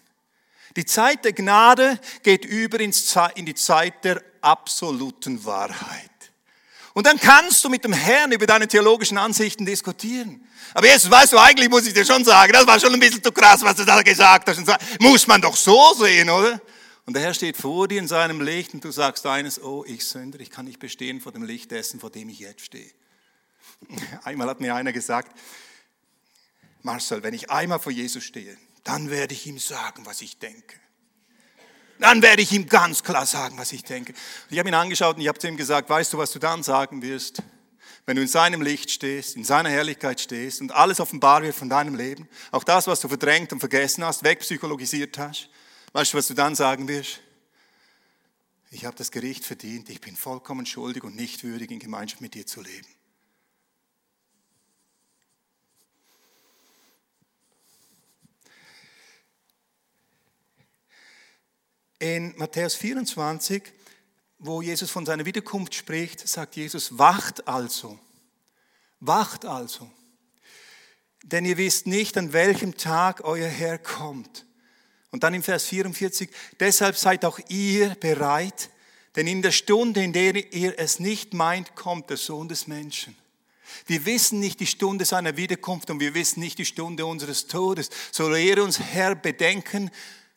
Die 0.76 0.84
Zeit 0.84 1.24
der 1.24 1.32
Gnade 1.32 1.98
geht 2.22 2.44
über 2.44 2.80
in 2.80 2.92
die 2.92 3.54
Zeit 3.54 4.04
der 4.04 4.22
absoluten 4.42 5.42
Wahrheit. 5.46 6.10
Und 7.00 7.06
dann 7.06 7.18
kannst 7.18 7.64
du 7.64 7.70
mit 7.70 7.82
dem 7.82 7.94
Herrn 7.94 8.30
über 8.30 8.44
deine 8.44 8.68
theologischen 8.68 9.16
Ansichten 9.16 9.64
diskutieren. 9.64 10.46
Aber 10.74 10.86
jetzt 10.86 11.10
weißt 11.10 11.32
du, 11.32 11.38
eigentlich 11.38 11.70
muss 11.70 11.86
ich 11.86 11.94
dir 11.94 12.04
schon 12.04 12.26
sagen, 12.26 12.52
das 12.52 12.66
war 12.66 12.78
schon 12.78 12.92
ein 12.92 13.00
bisschen 13.00 13.24
zu 13.24 13.32
krass, 13.32 13.62
was 13.62 13.76
du 13.76 13.86
da 13.86 14.02
gesagt 14.02 14.46
hast. 14.46 15.00
Muss 15.00 15.26
man 15.26 15.40
doch 15.40 15.56
so 15.56 15.94
sehen, 15.94 16.28
oder? 16.28 16.60
Und 17.06 17.14
der 17.14 17.22
Herr 17.22 17.32
steht 17.32 17.56
vor 17.56 17.88
dir 17.88 18.00
in 18.00 18.06
seinem 18.06 18.42
Licht 18.42 18.74
und 18.74 18.84
du 18.84 18.90
sagst 18.90 19.24
eines, 19.24 19.62
oh, 19.62 19.82
ich 19.88 20.04
Sünder, 20.04 20.40
ich 20.40 20.50
kann 20.50 20.66
nicht 20.66 20.78
bestehen 20.78 21.22
vor 21.22 21.32
dem 21.32 21.42
Licht 21.42 21.70
dessen, 21.70 22.00
vor 22.00 22.10
dem 22.10 22.28
ich 22.28 22.40
jetzt 22.40 22.66
stehe. 22.66 22.90
Einmal 24.24 24.48
hat 24.48 24.60
mir 24.60 24.74
einer 24.74 24.92
gesagt, 24.92 25.34
Marcel, 26.82 27.22
wenn 27.22 27.32
ich 27.32 27.50
einmal 27.50 27.78
vor 27.78 27.92
Jesus 27.92 28.24
stehe, 28.24 28.58
dann 28.84 29.08
werde 29.08 29.32
ich 29.32 29.46
ihm 29.46 29.58
sagen, 29.58 30.04
was 30.04 30.20
ich 30.20 30.38
denke. 30.38 30.76
Dann 32.00 32.22
werde 32.22 32.42
ich 32.42 32.50
ihm 32.52 32.66
ganz 32.66 33.02
klar 33.02 33.26
sagen, 33.26 33.56
was 33.58 33.72
ich 33.72 33.84
denke. 33.84 34.14
ich 34.48 34.58
habe 34.58 34.68
ihn 34.68 34.74
angeschaut 34.74 35.16
und 35.16 35.22
ich 35.22 35.28
habe 35.28 35.38
zu 35.38 35.46
ihm 35.46 35.56
gesagt, 35.56 35.88
weißt 35.88 36.12
du, 36.12 36.18
was 36.18 36.32
du 36.32 36.38
dann 36.38 36.62
sagen 36.62 37.02
wirst? 37.02 37.42
wenn 38.06 38.16
du 38.16 38.22
in 38.22 38.28
seinem 38.28 38.60
Licht 38.60 38.90
stehst, 38.90 39.36
in 39.36 39.44
seiner 39.44 39.68
Herrlichkeit 39.68 40.20
stehst 40.20 40.60
und 40.60 40.72
alles 40.72 40.98
offenbar 40.98 41.42
wird 41.42 41.54
von 41.54 41.68
deinem 41.68 41.94
Leben, 41.94 42.28
auch 42.50 42.64
das, 42.64 42.88
was 42.88 42.98
du 42.98 43.06
verdrängt 43.06 43.52
und 43.52 43.60
vergessen 43.60 44.04
hast, 44.04 44.24
wegpsychologisiert 44.24 45.16
hast, 45.16 45.48
weißt 45.92 46.12
du, 46.12 46.18
was 46.18 46.26
du 46.26 46.34
dann 46.34 46.56
sagen 46.56 46.88
wirst? 46.88 47.20
Ich 48.72 48.84
habe 48.84 48.96
das 48.96 49.12
Gericht 49.12 49.44
verdient, 49.44 49.90
ich 49.90 50.00
bin 50.00 50.16
vollkommen 50.16 50.66
schuldig 50.66 51.04
und 51.04 51.14
nicht 51.14 51.44
würdig, 51.44 51.70
in 51.70 51.78
Gemeinschaft 51.78 52.20
mit 52.20 52.34
dir 52.34 52.46
zu 52.46 52.62
leben. 52.62 52.88
In 62.00 62.34
Matthäus 62.36 62.74
24 62.74 63.62
wo 64.40 64.62
Jesus 64.62 64.90
von 64.90 65.06
seiner 65.06 65.26
Wiederkunft 65.26 65.74
spricht, 65.74 66.26
sagt 66.26 66.56
Jesus, 66.56 66.98
wacht 66.98 67.46
also, 67.46 67.98
wacht 68.98 69.44
also, 69.44 69.90
denn 71.22 71.44
ihr 71.44 71.58
wisst 71.58 71.86
nicht, 71.86 72.16
an 72.16 72.32
welchem 72.32 72.76
Tag 72.76 73.22
euer 73.24 73.48
Herr 73.48 73.78
kommt. 73.78 74.46
Und 75.10 75.24
dann 75.24 75.34
im 75.34 75.42
Vers 75.42 75.66
44, 75.66 76.30
deshalb 76.58 76.96
seid 76.96 77.24
auch 77.24 77.38
ihr 77.48 77.90
bereit, 77.96 78.70
denn 79.16 79.26
in 79.26 79.42
der 79.42 79.50
Stunde, 79.50 80.02
in 80.02 80.14
der 80.14 80.54
ihr 80.54 80.78
es 80.78 81.00
nicht 81.00 81.34
meint, 81.34 81.76
kommt 81.76 82.08
der 82.08 82.16
Sohn 82.16 82.48
des 82.48 82.66
Menschen. 82.66 83.16
Wir 83.86 84.06
wissen 84.06 84.40
nicht 84.40 84.60
die 84.60 84.66
Stunde 84.66 85.04
seiner 85.04 85.36
Wiederkunft 85.36 85.90
und 85.90 86.00
wir 86.00 86.14
wissen 86.14 86.40
nicht 86.40 86.58
die 86.58 86.64
Stunde 86.64 87.04
unseres 87.04 87.46
Todes. 87.46 87.90
So 88.10 88.28
lehre 88.28 88.62
uns 88.62 88.80
Herr 88.80 89.14
bedenken, 89.14 89.90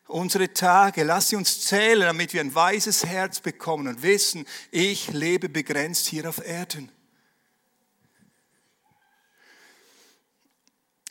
unsere 0.06 0.52
Tage, 0.52 1.02
lass 1.02 1.28
sie 1.28 1.36
uns 1.36 1.60
zählen, 1.62 2.02
damit 2.02 2.32
wir 2.32 2.40
ein 2.40 2.54
weises 2.54 3.04
Herz 3.04 3.40
bekommen 3.40 3.88
und 3.88 4.02
wissen, 4.02 4.46
ich 4.70 5.12
lebe 5.12 5.48
begrenzt 5.48 6.06
hier 6.06 6.28
auf 6.28 6.44
Erden. 6.44 6.90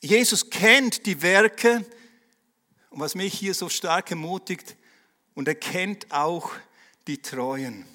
Jesus 0.02 0.50
kennt 0.50 1.06
die 1.06 1.22
Werke 1.22 1.86
und 2.90 3.00
was 3.00 3.16
mich 3.16 3.34
hier 3.34 3.54
so 3.54 3.70
stark 3.70 4.12
ermutigt, 4.12 4.76
und 5.34 5.48
er 5.48 5.56
kennt 5.56 6.12
auch 6.12 6.52
die 7.08 7.22
Treuen. 7.22 7.88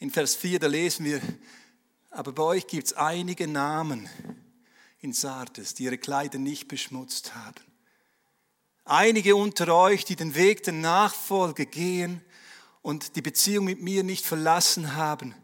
In 0.00 0.10
Vers 0.10 0.34
4, 0.34 0.58
da 0.58 0.66
lesen 0.66 1.04
wir, 1.04 1.20
aber 2.10 2.32
bei 2.32 2.42
euch 2.42 2.66
gibt 2.66 2.86
es 2.88 2.92
einige 2.94 3.46
Namen 3.46 4.08
in 5.00 5.12
Sardes, 5.12 5.74
die 5.74 5.84
ihre 5.84 5.98
Kleider 5.98 6.38
nicht 6.38 6.66
beschmutzt 6.66 7.36
haben. 7.36 7.67
Einige 8.88 9.36
unter 9.36 9.74
euch, 9.74 10.04
die 10.04 10.16
den 10.16 10.34
Weg 10.34 10.62
der 10.62 10.72
Nachfolge 10.72 11.66
gehen 11.66 12.22
und 12.80 13.16
die 13.16 13.22
Beziehung 13.22 13.66
mit 13.66 13.82
mir 13.82 14.02
nicht 14.02 14.24
verlassen 14.24 14.96
haben. 14.96 15.34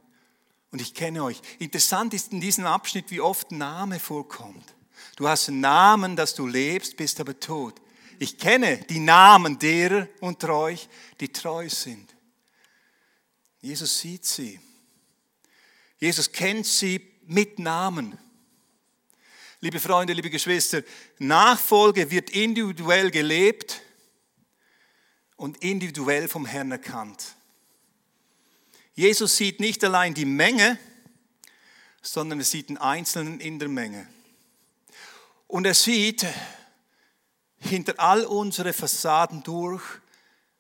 Und 0.71 0.81
ich 0.81 0.95
kenne 0.95 1.23
euch. 1.23 1.43
Interessant 1.59 2.15
ist 2.15 2.33
in 2.33 2.41
diesem 2.41 2.65
Abschnitt, 2.65 3.11
wie 3.11 3.21
oft 3.21 3.53
Name 3.53 4.01
vorkommt. 4.01 4.75
Du 5.17 5.29
hast 5.29 5.49
einen 5.49 5.61
Namen, 5.61 6.17
dass 6.17 6.35
du 6.35 6.47
lebst, 6.47 6.97
bist 6.97 7.21
aber 7.21 7.39
tot. 7.39 7.81
Ich 8.19 8.39
kenne 8.39 8.79
die 8.89 9.01
Namen 9.01 9.59
derer 9.59 10.09
unter 10.21 10.55
euch, 10.55 10.89
die 11.21 11.29
treu 11.29 11.69
sind. 11.69 12.17
Jesus 13.61 14.01
sieht 14.01 14.25
sie. 14.25 14.59
Jesus 15.99 16.33
kennt 16.33 16.67
sie 16.67 17.13
mit 17.27 17.59
Namen. 17.59 18.19
Liebe 19.65 19.81
Freunde, 19.81 20.13
liebe 20.13 20.29
Geschwister, 20.29 20.83
Nachfolge 21.19 22.11
wird 22.11 22.29
individuell 22.29 23.11
gelebt 23.11 23.81
und 25.37 25.65
individuell 25.65 26.29
vom 26.29 26.45
Herrn 26.45 26.71
erkannt. 26.71 27.35
Jesus 28.93 29.39
sieht 29.39 29.61
nicht 29.61 29.83
allein 29.83 30.13
die 30.13 30.27
Menge, 30.27 30.79
sondern 32.03 32.41
er 32.41 32.45
sieht 32.45 32.69
den 32.69 32.77
Einzelnen 32.77 33.41
in 33.41 33.59
der 33.59 33.71
Menge. 33.71 34.07
Und 35.47 35.65
er 35.65 35.73
sieht 35.73 36.27
hinter 37.57 37.95
all 37.97 38.27
unsere 38.27 38.75
Fassaden 38.75 39.43
durch 39.45 39.83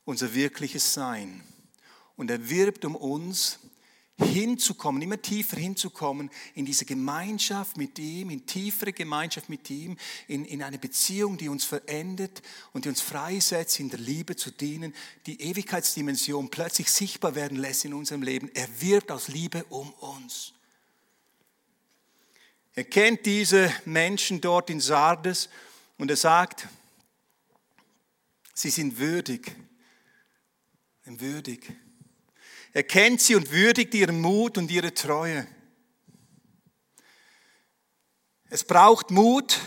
unser 0.07 0.33
wirkliches 0.33 0.95
Sein. 0.95 1.45
Und 2.17 2.31
er 2.31 2.49
wirbt 2.49 2.87
um 2.87 2.97
uns, 2.97 3.59
hinzukommen, 4.19 5.03
immer 5.03 5.21
tiefer 5.21 5.57
hinzukommen 5.57 6.31
in 6.55 6.65
diese 6.65 6.85
Gemeinschaft 6.85 7.77
mit 7.77 7.99
ihm, 7.99 8.31
in 8.31 8.47
tiefere 8.47 8.93
Gemeinschaft 8.93 9.49
mit 9.49 9.69
ihm, 9.71 9.97
in, 10.29 10.45
in 10.45 10.63
eine 10.63 10.79
Beziehung, 10.79 11.37
die 11.37 11.49
uns 11.49 11.65
verendet 11.65 12.43
und 12.73 12.85
die 12.85 12.91
uns 12.91 13.01
freisetzt, 13.01 13.81
in 13.81 13.91
der 13.91 13.99
Liebe 13.99 14.37
zu 14.37 14.53
dienen, 14.53 14.95
die 15.27 15.41
Ewigkeitsdimension 15.41 16.49
plötzlich 16.49 16.91
sichtbar 16.91 17.35
werden 17.35 17.59
lässt 17.59 17.85
in 17.85 17.95
unserem 17.95 18.23
Leben. 18.23 18.51
Er 18.55 18.69
wirbt 18.81 19.11
aus 19.11 19.29
Liebe 19.29 19.65
um 19.65 19.93
uns. 19.95 20.53
Er 22.75 22.85
kennt 22.85 23.27
diese 23.27 23.73
Menschen 23.85 24.41
dort 24.41 24.71
in 24.71 24.81
Sardes 24.81 25.49
und 25.99 26.11
er 26.11 26.17
sagt, 26.17 26.69
sie 28.53 28.71
sind 28.71 28.99
würdig, 28.99 29.55
würdig 31.05 31.73
er 32.75 32.83
kennt 32.83 33.23
sie 33.23 33.37
und 33.37 33.51
würdigt 33.51 33.95
ihren 33.95 34.21
Mut 34.21 34.59
und 34.59 34.71
ihre 34.71 34.93
Treue. 34.93 35.47
Es 38.51 38.65
braucht 38.65 39.11
Mut 39.11 39.59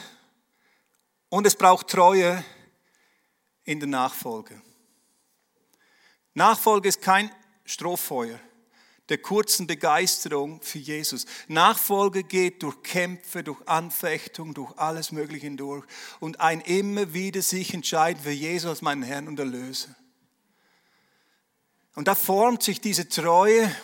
und 1.29 1.47
es 1.47 1.55
braucht 1.55 1.87
Treue 1.87 2.43
in 3.63 3.79
der 3.79 3.89
Nachfolge. 3.89 4.61
Nachfolge 6.35 6.89
ist 6.89 7.01
kein 7.01 7.31
Strohfeuer 7.65 8.39
der 9.09 9.19
kurzen 9.19 9.67
Begeisterung 9.67 10.61
für 10.61 10.79
Jesus. 10.79 11.25
Nachfolge 11.47 12.23
geht 12.23 12.61
durch 12.63 12.83
Kämpfe, 12.83 13.43
durch 13.43 13.65
Anfechtung, 13.67 14.53
durch 14.53 14.77
alles 14.77 15.11
Mögliche 15.11 15.45
hindurch 15.45 15.85
und 16.19 16.41
ein 16.41 16.61
immer 16.61 17.13
wieder 17.13 17.41
sich 17.41 17.73
entscheiden 17.73 18.21
für 18.21 18.31
Jesus 18.31 18.69
als 18.69 18.81
meinen 18.81 19.03
Herrn 19.03 19.27
und 19.27 19.39
Erlöser. 19.39 19.95
Und 21.97 22.07
da 22.07 22.13
formt 22.13 22.61
sich 22.61 22.79
diese 22.79 23.09
Treue 23.09 23.75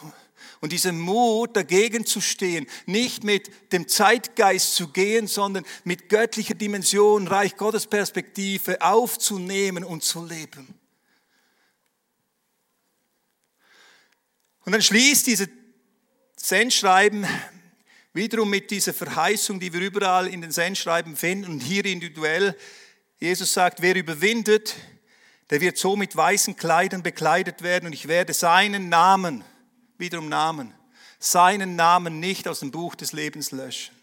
und 0.61 0.71
dieser 0.71 0.91
Mut, 0.91 1.57
dagegen 1.57 2.05
zu 2.05 2.21
stehen, 2.21 2.67
nicht 2.85 3.23
mit 3.23 3.49
dem 3.71 3.87
Zeitgeist 3.87 4.75
zu 4.75 4.89
gehen, 4.89 5.25
sondern 5.25 5.65
mit 5.83 6.09
göttlicher 6.09 6.53
Dimension, 6.53 7.27
Reich 7.27 7.57
Gottes 7.57 7.87
Perspektive 7.87 8.79
aufzunehmen 8.83 9.83
und 9.83 10.03
zu 10.03 10.23
leben. 10.23 10.75
Und 14.63 14.73
dann 14.73 14.83
schließt 14.83 15.25
diese 15.25 15.49
Sendschreiben 16.35 17.25
wiederum 18.13 18.51
mit 18.51 18.69
dieser 18.69 18.93
Verheißung, 18.93 19.59
die 19.59 19.73
wir 19.73 19.81
überall 19.81 20.27
in 20.27 20.41
den 20.41 20.51
Sendschreiben 20.51 21.15
finden 21.15 21.53
und 21.53 21.61
hier 21.61 21.83
individuell. 21.83 22.55
Jesus 23.19 23.53
sagt, 23.53 23.81
wer 23.81 23.95
überwindet, 23.95 24.75
der 25.49 25.61
wird 25.61 25.77
so 25.77 25.95
mit 25.95 26.15
weißen 26.15 26.55
Kleidern 26.55 27.03
bekleidet 27.03 27.61
werden 27.61 27.87
und 27.87 27.93
ich 27.93 28.07
werde 28.07 28.33
seinen 28.33 28.89
Namen, 28.89 29.43
wiederum 29.97 30.29
Namen, 30.29 30.73
seinen 31.19 31.75
Namen 31.75 32.19
nicht 32.19 32.47
aus 32.47 32.59
dem 32.59 32.71
Buch 32.71 32.95
des 32.95 33.13
Lebens 33.13 33.51
löschen. 33.51 33.95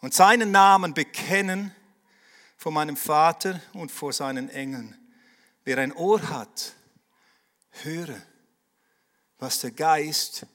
Und 0.00 0.12
seinen 0.12 0.50
Namen 0.50 0.92
bekennen 0.92 1.74
vor 2.56 2.72
meinem 2.72 2.96
Vater 2.96 3.60
und 3.72 3.90
vor 3.90 4.12
seinen 4.12 4.50
Engeln. 4.50 4.96
Wer 5.64 5.78
ein 5.78 5.92
Ohr 5.92 6.20
hat, 6.28 6.74
höre, 7.82 8.20
was 9.38 9.60
der 9.60 9.70
Geist 9.70 10.46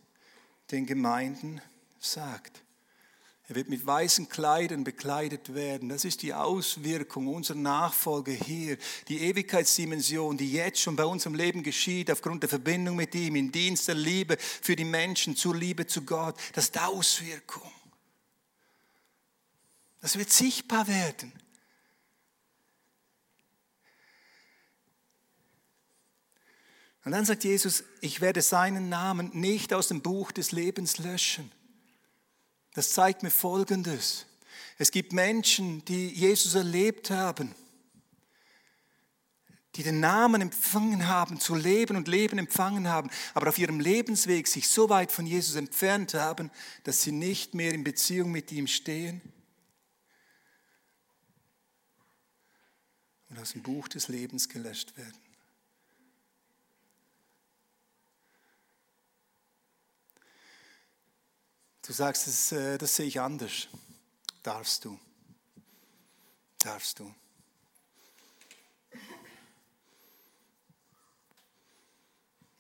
den 0.72 0.86
Gemeinden 0.86 1.62
sagt. 2.00 2.64
Er 3.50 3.56
wird 3.56 3.68
mit 3.68 3.84
weißen 3.84 4.30
Kleidern 4.30 4.84
bekleidet 4.84 5.56
werden. 5.56 5.90
Das 5.90 6.06
ist 6.06 6.22
die 6.22 6.36
Auswirkung 6.36 7.28
unserer 7.28 7.58
Nachfolge 7.58 8.32
hier. 8.32 8.78
Die 9.08 9.22
Ewigkeitsdimension, 9.22 10.38
die 10.38 10.52
jetzt 10.52 10.80
schon 10.80 10.96
bei 10.96 11.04
unserem 11.04 11.34
Leben 11.34 11.64
geschieht, 11.64 12.12
aufgrund 12.12 12.44
der 12.44 12.50
Verbindung 12.50 12.96
mit 12.96 13.16
ihm, 13.16 13.36
im 13.36 13.52
Dienst 13.52 13.88
der 13.88 13.96
Liebe 13.96 14.38
für 14.38 14.76
die 14.76 14.86
Menschen, 14.86 15.36
zur 15.36 15.56
Liebe 15.56 15.88
zu 15.88 16.04
Gott. 16.04 16.36
Das 16.54 16.66
ist 16.66 16.76
die 16.76 16.80
Auswirkung. 16.80 17.72
Das 20.00 20.16
wird 20.16 20.30
sichtbar 20.30 20.88
werden. 20.88 21.34
Und 27.04 27.14
dann 27.14 27.26
sagt 27.26 27.44
Jesus, 27.44 27.84
ich 28.02 28.22
werde 28.22 28.44
seinen 28.44 28.90
Namen 28.90 29.32
nicht 29.34 29.74
aus 29.74 29.88
dem 29.88 30.04
Buch 30.04 30.32
des 30.32 30.52
Lebens 30.52 31.00
löschen. 31.00 31.52
Das 32.74 32.94
zeigt 32.94 33.24
mir 33.24 33.32
Folgendes. 33.32 34.26
Es 34.78 34.92
gibt 34.92 35.12
Menschen, 35.12 35.84
die 35.86 36.08
Jesus 36.08 36.56
erlebt 36.56 37.10
haben, 37.10 37.54
die 39.76 39.84
den 39.84 40.00
Namen 40.00 40.42
empfangen 40.42 41.08
haben, 41.08 41.40
zu 41.40 41.56
leben 41.56 41.96
und 41.96 42.08
Leben 42.08 42.38
empfangen 42.38 42.88
haben, 42.88 43.10
aber 43.34 43.50
auf 43.50 43.58
ihrem 43.58 43.80
Lebensweg 43.80 44.48
sich 44.48 44.68
so 44.68 44.90
weit 44.90 45.12
von 45.12 45.26
Jesus 45.26 45.56
entfernt 45.56 46.14
haben, 46.14 46.50
dass 46.84 47.02
sie 47.02 47.12
nicht 47.12 47.54
mehr 47.54 47.74
in 47.74 47.84
Beziehung 47.84 48.32
mit 48.32 48.52
ihm 48.52 48.68
stehen 48.68 49.22
und 53.30 53.40
aus 53.40 53.52
dem 53.52 53.62
Buch 53.62 53.88
des 53.88 54.08
Lebens 54.08 54.50
gelöscht 54.50 54.98
werden. 54.98 55.29
Du 61.90 61.96
sagst, 61.96 62.28
das, 62.28 62.52
äh, 62.52 62.78
das 62.78 62.96
sehe 62.96 63.08
ich 63.08 63.20
anders. 63.20 63.68
Darfst 64.44 64.86
du. 64.86 65.00
Darfst 66.60 67.00
du. 67.00 67.16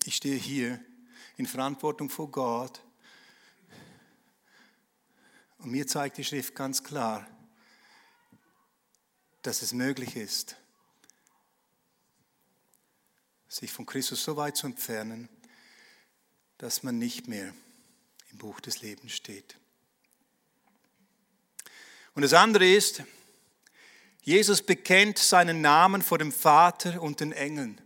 Ich 0.03 0.15
stehe 0.15 0.35
hier 0.35 0.83
in 1.37 1.45
Verantwortung 1.45 2.09
vor 2.09 2.31
Gott 2.31 2.81
und 5.59 5.69
mir 5.69 5.85
zeigt 5.85 6.17
die 6.17 6.23
Schrift 6.23 6.55
ganz 6.55 6.83
klar, 6.83 7.27
dass 9.43 9.61
es 9.61 9.73
möglich 9.73 10.15
ist, 10.15 10.55
sich 13.47 13.71
von 13.71 13.85
Christus 13.85 14.23
so 14.23 14.35
weit 14.37 14.57
zu 14.57 14.65
entfernen, 14.65 15.29
dass 16.57 16.81
man 16.81 16.97
nicht 16.97 17.27
mehr 17.27 17.53
im 18.31 18.37
Buch 18.37 18.59
des 18.59 18.81
Lebens 18.81 19.13
steht. 19.13 19.57
Und 22.13 22.23
das 22.23 22.33
andere 22.33 22.67
ist, 22.69 23.03
Jesus 24.21 24.61
bekennt 24.61 25.17
seinen 25.17 25.61
Namen 25.61 26.01
vor 26.01 26.17
dem 26.17 26.31
Vater 26.31 27.01
und 27.01 27.19
den 27.19 27.31
Engeln. 27.31 27.81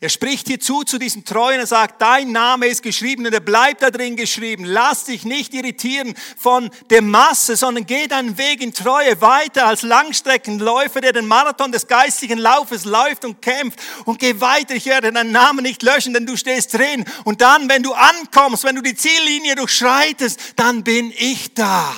Er 0.00 0.10
spricht 0.10 0.46
hier 0.46 0.60
zu, 0.60 0.84
zu 0.84 0.96
diesen 0.96 1.24
Treuen, 1.24 1.58
er 1.58 1.66
sagt, 1.66 2.00
dein 2.00 2.30
Name 2.30 2.68
ist 2.68 2.84
geschrieben 2.84 3.26
und 3.26 3.34
er 3.34 3.40
bleibt 3.40 3.82
da 3.82 3.90
drin 3.90 4.14
geschrieben. 4.14 4.64
Lass 4.64 5.06
dich 5.06 5.24
nicht 5.24 5.52
irritieren 5.54 6.14
von 6.36 6.70
der 6.90 7.02
Masse, 7.02 7.56
sondern 7.56 7.84
geh 7.84 8.06
deinen 8.06 8.38
Weg 8.38 8.62
in 8.62 8.72
Treue 8.72 9.20
weiter 9.20 9.66
als 9.66 9.82
Langstreckenläufer, 9.82 11.00
der 11.00 11.14
den 11.14 11.26
Marathon 11.26 11.72
des 11.72 11.88
geistigen 11.88 12.38
Laufes 12.38 12.84
läuft 12.84 13.24
und 13.24 13.42
kämpft 13.42 13.80
und 14.04 14.20
geh 14.20 14.40
weiter. 14.40 14.76
Ich 14.76 14.86
werde 14.86 15.12
deinen 15.12 15.32
Namen 15.32 15.64
nicht 15.64 15.82
löschen, 15.82 16.14
denn 16.14 16.26
du 16.26 16.36
stehst 16.36 16.74
drin. 16.74 17.04
Und 17.24 17.40
dann, 17.40 17.68
wenn 17.68 17.82
du 17.82 17.92
ankommst, 17.92 18.62
wenn 18.62 18.76
du 18.76 18.82
die 18.82 18.94
Ziellinie 18.94 19.56
durchschreitest, 19.56 20.54
dann 20.54 20.84
bin 20.84 21.12
ich 21.16 21.54
da. 21.54 21.92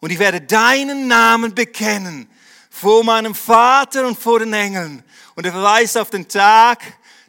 Und 0.00 0.10
ich 0.10 0.18
werde 0.18 0.42
deinen 0.42 1.08
Namen 1.08 1.54
bekennen 1.54 2.28
vor 2.68 3.02
meinem 3.02 3.34
Vater 3.34 4.06
und 4.06 4.18
vor 4.18 4.40
den 4.40 4.52
Engeln. 4.52 5.02
Und 5.36 5.46
er 5.46 5.52
verweist 5.52 5.96
auf 5.96 6.10
den 6.10 6.26
Tag 6.26 6.82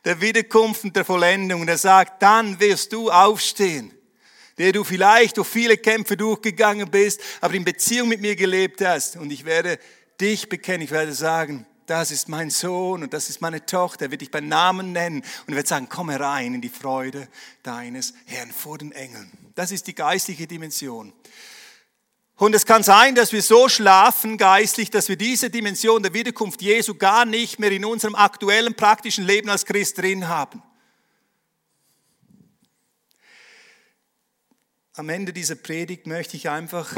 der 0.03 0.19
Wiederkunft 0.19 0.85
und 0.85 0.95
der 0.95 1.05
Vollendung. 1.05 1.61
Und 1.61 1.67
er 1.67 1.77
sagt, 1.77 2.21
dann 2.23 2.59
wirst 2.59 2.93
du 2.93 3.11
aufstehen, 3.11 3.93
der 4.57 4.71
du 4.71 4.83
vielleicht 4.83 5.37
durch 5.37 5.47
viele 5.47 5.77
Kämpfe 5.77 6.17
durchgegangen 6.17 6.89
bist, 6.89 7.21
aber 7.41 7.53
in 7.53 7.65
Beziehung 7.65 8.07
mit 8.07 8.21
mir 8.21 8.35
gelebt 8.35 8.83
hast. 8.83 9.17
Und 9.17 9.29
ich 9.31 9.45
werde 9.45 9.77
dich 10.19 10.49
bekennen. 10.49 10.81
Ich 10.81 10.91
werde 10.91 11.13
sagen, 11.13 11.65
das 11.85 12.11
ist 12.11 12.29
mein 12.29 12.49
Sohn 12.49 13.03
und 13.03 13.13
das 13.13 13.29
ist 13.29 13.41
meine 13.41 13.65
Tochter. 13.65 14.05
Er 14.05 14.11
wird 14.11 14.21
dich 14.21 14.31
beim 14.31 14.47
Namen 14.47 14.93
nennen 14.93 15.21
und 15.45 15.53
er 15.53 15.57
wird 15.57 15.67
sagen, 15.67 15.87
komm 15.89 16.09
herein 16.09 16.53
in 16.53 16.61
die 16.61 16.69
Freude 16.69 17.27
deines 17.63 18.13
Herrn 18.25 18.51
vor 18.51 18.77
den 18.77 18.93
Engeln. 18.93 19.31
Das 19.55 19.71
ist 19.71 19.87
die 19.87 19.95
geistliche 19.95 20.47
Dimension. 20.47 21.13
Und 22.37 22.53
es 22.53 22.67
kann 22.67 22.83
sein, 22.83 23.15
dass 23.15 23.33
wir 23.33 23.41
so 23.41 23.67
schlafen 23.67 24.37
geistlich, 24.37 24.91
dass 24.91 25.09
wir 25.09 25.17
diese 25.17 25.49
Dimension 25.49 26.03
der 26.03 26.13
Wiederkunft 26.13 26.61
Jesu 26.61 26.93
gar 26.93 27.25
nicht 27.25 27.57
mehr 27.57 27.71
in 27.71 27.83
unserem 27.83 28.13
aktuellen 28.13 28.75
praktischen 28.75 29.25
Leben 29.25 29.49
als 29.49 29.65
Christ 29.65 29.97
drin 29.97 30.27
haben. 30.27 30.61
Am 34.93 35.09
Ende 35.09 35.33
dieser 35.33 35.55
Predigt 35.55 36.05
möchte 36.05 36.37
ich 36.37 36.47
einfach 36.47 36.95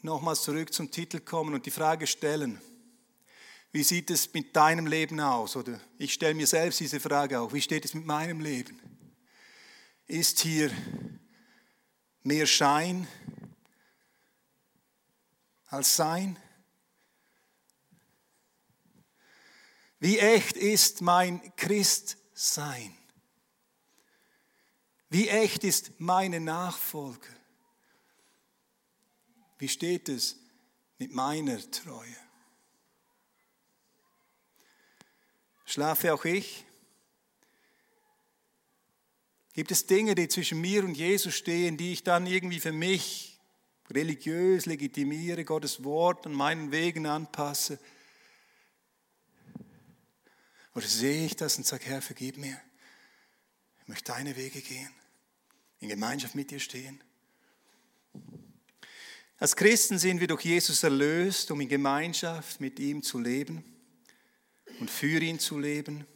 nochmals 0.00 0.42
zurück 0.42 0.72
zum 0.72 0.90
Titel 0.90 1.20
kommen 1.20 1.52
und 1.52 1.66
die 1.66 1.70
Frage 1.70 2.06
stellen, 2.06 2.62
wie 3.72 3.84
sieht 3.84 4.10
es 4.10 4.32
mit 4.32 4.56
deinem 4.56 4.86
Leben 4.86 5.20
aus? 5.20 5.54
Oder 5.54 5.78
ich 5.98 6.14
stelle 6.14 6.34
mir 6.34 6.46
selbst 6.46 6.80
diese 6.80 6.98
Frage 6.98 7.40
auch, 7.40 7.52
wie 7.52 7.60
steht 7.60 7.84
es 7.84 7.92
mit 7.92 8.06
meinem 8.06 8.40
Leben? 8.40 8.80
Ist 10.06 10.40
hier 10.40 10.70
mehr 12.22 12.46
Schein 12.46 13.06
als 15.70 15.96
sein? 15.96 16.36
Wie 20.00 20.18
echt 20.18 20.56
ist 20.56 21.00
mein 21.00 21.54
Christsein? 21.56 22.96
Wie 25.08 25.28
echt 25.28 25.64
ist 25.64 26.00
meine 26.00 26.40
Nachfolge? 26.40 27.28
Wie 29.58 29.68
steht 29.68 30.08
es 30.08 30.36
mit 30.98 31.12
meiner 31.12 31.58
Treue? 31.70 32.16
Schlafe 35.66 36.14
auch 36.14 36.24
ich? 36.24 36.64
Gibt 39.52 39.70
es 39.70 39.86
Dinge, 39.86 40.14
die 40.14 40.28
zwischen 40.28 40.60
mir 40.60 40.84
und 40.84 40.94
Jesus 40.94 41.34
stehen, 41.34 41.76
die 41.76 41.92
ich 41.92 42.02
dann 42.02 42.26
irgendwie 42.26 42.60
für 42.60 42.72
mich 42.72 43.29
religiös 43.94 44.66
legitimiere, 44.66 45.44
Gottes 45.44 45.84
Wort 45.84 46.26
an 46.26 46.32
meinen 46.32 46.72
Wegen 46.72 47.06
anpasse? 47.06 47.78
Oder 50.74 50.86
sehe 50.86 51.26
ich 51.26 51.36
das 51.36 51.58
und 51.58 51.66
sage, 51.66 51.84
Herr, 51.86 52.00
vergib 52.00 52.36
mir. 52.36 52.60
Ich 53.82 53.88
möchte 53.88 54.12
deine 54.12 54.36
Wege 54.36 54.60
gehen, 54.60 54.90
in 55.80 55.88
Gemeinschaft 55.88 56.34
mit 56.34 56.50
dir 56.50 56.60
stehen. 56.60 57.02
Als 59.38 59.56
Christen 59.56 59.98
sind 59.98 60.20
wir 60.20 60.28
durch 60.28 60.44
Jesus 60.44 60.82
erlöst, 60.82 61.50
um 61.50 61.60
in 61.60 61.68
Gemeinschaft 61.68 62.60
mit 62.60 62.78
ihm 62.78 63.02
zu 63.02 63.18
leben 63.18 63.64
und 64.78 64.90
für 64.90 65.20
ihn 65.20 65.38
zu 65.38 65.58
leben, 65.58 66.06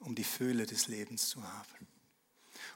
um 0.00 0.14
die 0.14 0.24
Fülle 0.24 0.66
des 0.66 0.88
Lebens 0.88 1.28
zu 1.28 1.42
haben 1.42 1.87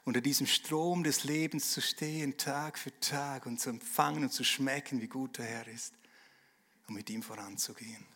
unter 0.04 0.20
diesem 0.20 0.46
Strom 0.46 1.04
des 1.04 1.24
Lebens 1.24 1.72
zu 1.72 1.80
stehen, 1.80 2.36
Tag 2.36 2.78
für 2.78 2.98
Tag 3.00 3.46
und 3.46 3.60
zu 3.60 3.70
empfangen 3.70 4.24
und 4.24 4.32
zu 4.32 4.44
schmecken, 4.44 5.00
wie 5.00 5.08
gut 5.08 5.38
der 5.38 5.46
Herr 5.46 5.68
ist 5.68 5.94
und 6.88 6.94
mit 6.94 7.08
ihm 7.10 7.22
voranzugehen. 7.22 8.06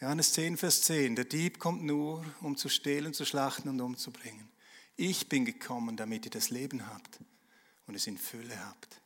Johannes 0.00 0.32
10, 0.34 0.56
Vers 0.56 0.82
10, 0.82 1.16
der 1.16 1.24
Dieb 1.24 1.58
kommt 1.58 1.82
nur, 1.82 2.24
um 2.40 2.56
zu 2.56 2.68
stehlen, 2.68 3.14
zu 3.14 3.24
schlachten 3.24 3.68
und 3.68 3.80
umzubringen. 3.80 4.48
Ich 4.96 5.28
bin 5.28 5.44
gekommen, 5.44 5.96
damit 5.96 6.24
ihr 6.26 6.30
das 6.30 6.50
Leben 6.50 6.86
habt 6.86 7.18
und 7.86 7.94
es 7.94 8.06
in 8.06 8.18
Fülle 8.18 8.64
habt. 8.64 9.00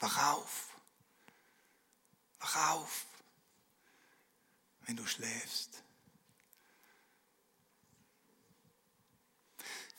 Wach 0.00 0.34
auf, 0.34 0.76
wach 2.40 2.72
auf, 2.72 3.06
wenn 4.86 4.96
du 4.96 5.06
schläfst. 5.06 5.82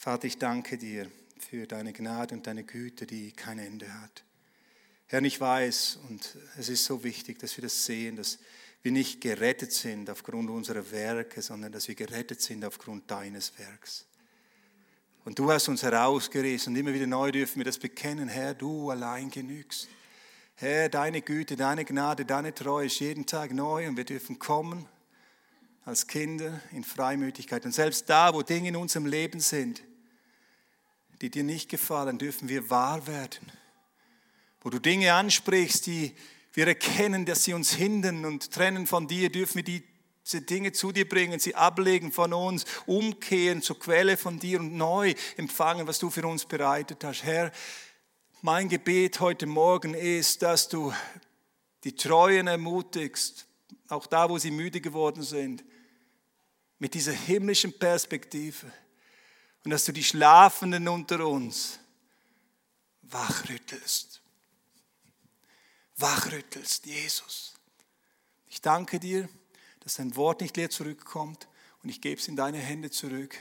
Vater, 0.04 0.26
ich 0.26 0.40
danke 0.40 0.80
dir 0.80 1.12
für 1.38 1.68
deine 1.68 1.94
Gnade 1.94 2.34
und 2.34 2.48
deine 2.48 2.64
Güte, 2.64 3.06
die 3.06 3.34
kein 3.34 3.60
Ende 3.60 4.02
hat. 4.02 4.24
Herr, 5.06 5.22
ich 5.22 5.40
weiß, 5.40 6.00
und 6.10 6.38
es 6.58 6.70
ist 6.70 6.86
so 6.86 7.04
wichtig, 7.04 7.38
dass 7.38 7.56
wir 7.56 7.62
das 7.62 7.86
sehen, 7.86 8.16
dass 8.16 8.40
wir 8.82 8.92
nicht 8.92 9.22
gerettet 9.22 9.72
sind 9.72 10.10
aufgrund 10.10 10.50
unserer 10.50 10.90
Werke, 10.90 11.44
sondern 11.44 11.72
dass 11.72 11.88
wir 11.88 11.94
gerettet 11.94 12.42
sind 12.42 12.66
aufgrund 12.66 13.12
deines 13.12 13.56
Werks. 13.60 14.08
Und 15.24 15.38
du 15.38 15.52
hast 15.52 15.68
uns 15.68 15.84
herausgerissen 15.84 16.74
und 16.74 16.80
immer 16.80 16.96
wieder 16.96 17.06
neu 17.06 17.32
dürfen 17.32 17.58
wir 17.58 17.66
das 17.66 17.78
bekennen, 17.78 18.28
Herr, 18.28 18.56
du 18.56 18.90
allein 18.90 19.30
genügst. 19.30 19.88
Herr, 20.56 20.90
deine 20.90 21.22
Güte, 21.22 21.56
deine 21.56 21.86
Gnade, 21.86 22.26
deine 22.26 22.56
Treue 22.56 22.88
ist 22.88 23.00
jeden 23.00 23.28
Tag 23.28 23.52
neu 23.52 23.88
und 23.88 23.98
wir 23.98 24.06
dürfen 24.06 24.40
kommen 24.40 24.88
als 25.86 26.08
Kinder 26.08 26.60
in 26.72 26.84
Freimütigkeit. 26.84 27.64
Und 27.66 27.74
selbst 27.74 28.10
da, 28.10 28.34
wo 28.34 28.42
Dinge 28.42 28.70
in 28.70 28.76
unserem 28.76 29.06
Leben 29.06 29.40
sind, 29.40 29.84
die 31.22 31.30
dir 31.30 31.44
nicht 31.44 31.70
gefallen, 31.70 32.18
dürfen 32.18 32.50
wir 32.50 32.70
wahr 32.70 33.06
werden. 33.06 33.52
Wo 34.62 34.70
du 34.70 34.80
Dinge 34.80 35.14
ansprichst, 35.14 35.86
die 35.86 36.16
wir 36.54 36.68
erkennen, 36.68 37.26
dass 37.26 37.44
sie 37.44 37.54
uns 37.54 37.74
hindern 37.74 38.26
und 38.26 38.52
trennen 38.52 38.88
von 38.88 39.08
dir, 39.08 39.32
dürfen 39.32 39.58
wir 39.58 39.64
diese 40.26 40.42
Dinge 40.42 40.72
zu 40.72 40.92
dir 40.92 41.08
bringen, 41.08 41.40
sie 41.40 41.56
ablegen 41.56 42.12
von 42.12 42.34
uns, 42.34 42.66
umkehren 42.88 43.62
zur 43.62 43.80
Quelle 43.80 44.18
von 44.18 44.40
dir 44.40 44.60
und 44.60 44.76
neu 44.76 45.14
empfangen, 45.38 45.88
was 45.88 46.00
du 46.00 46.10
für 46.10 46.26
uns 46.26 46.46
bereitet 46.46 47.04
hast. 47.04 47.24
Herr, 47.24 47.52
mein 48.42 48.68
Gebet 48.68 49.20
heute 49.20 49.46
Morgen 49.46 49.94
ist, 49.94 50.42
dass 50.42 50.68
du 50.68 50.92
die 51.84 51.96
Treuen 51.96 52.48
ermutigst, 52.48 53.48
auch 53.88 54.08
da, 54.08 54.30
wo 54.30 54.38
sie 54.38 54.52
müde 54.52 54.82
geworden 54.82 55.22
sind, 55.22 55.64
mit 56.80 56.96
dieser 56.96 57.14
himmlischen 57.14 57.78
Perspektive 57.78 58.72
und 59.64 59.72
dass 59.72 59.86
du 59.86 59.92
die 59.92 60.04
Schlafenden 60.04 60.88
unter 60.88 61.28
uns 61.28 61.80
wachrüttelst. 63.04 64.22
Wachrüttelst, 65.98 66.86
Jesus. 66.86 67.54
Ich 68.48 68.62
danke 68.62 69.00
dir, 69.00 69.30
dass 69.82 69.96
dein 69.96 70.16
Wort 70.16 70.42
nicht 70.42 70.58
leer 70.58 70.70
zurückkommt 70.70 71.48
und 71.84 71.90
ich 71.90 72.02
gebe 72.02 72.20
es 72.20 72.28
in 72.28 72.36
deine 72.36 72.58
Hände 72.58 72.90
zurück. 72.90 73.38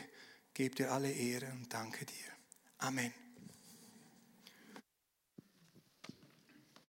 Gebe 0.55 0.75
dir 0.75 0.93
alle 0.93 1.11
Ehre 1.11 1.51
und 1.53 1.73
danke 1.73 2.05
dir. 2.05 2.27
Amen. 2.79 3.13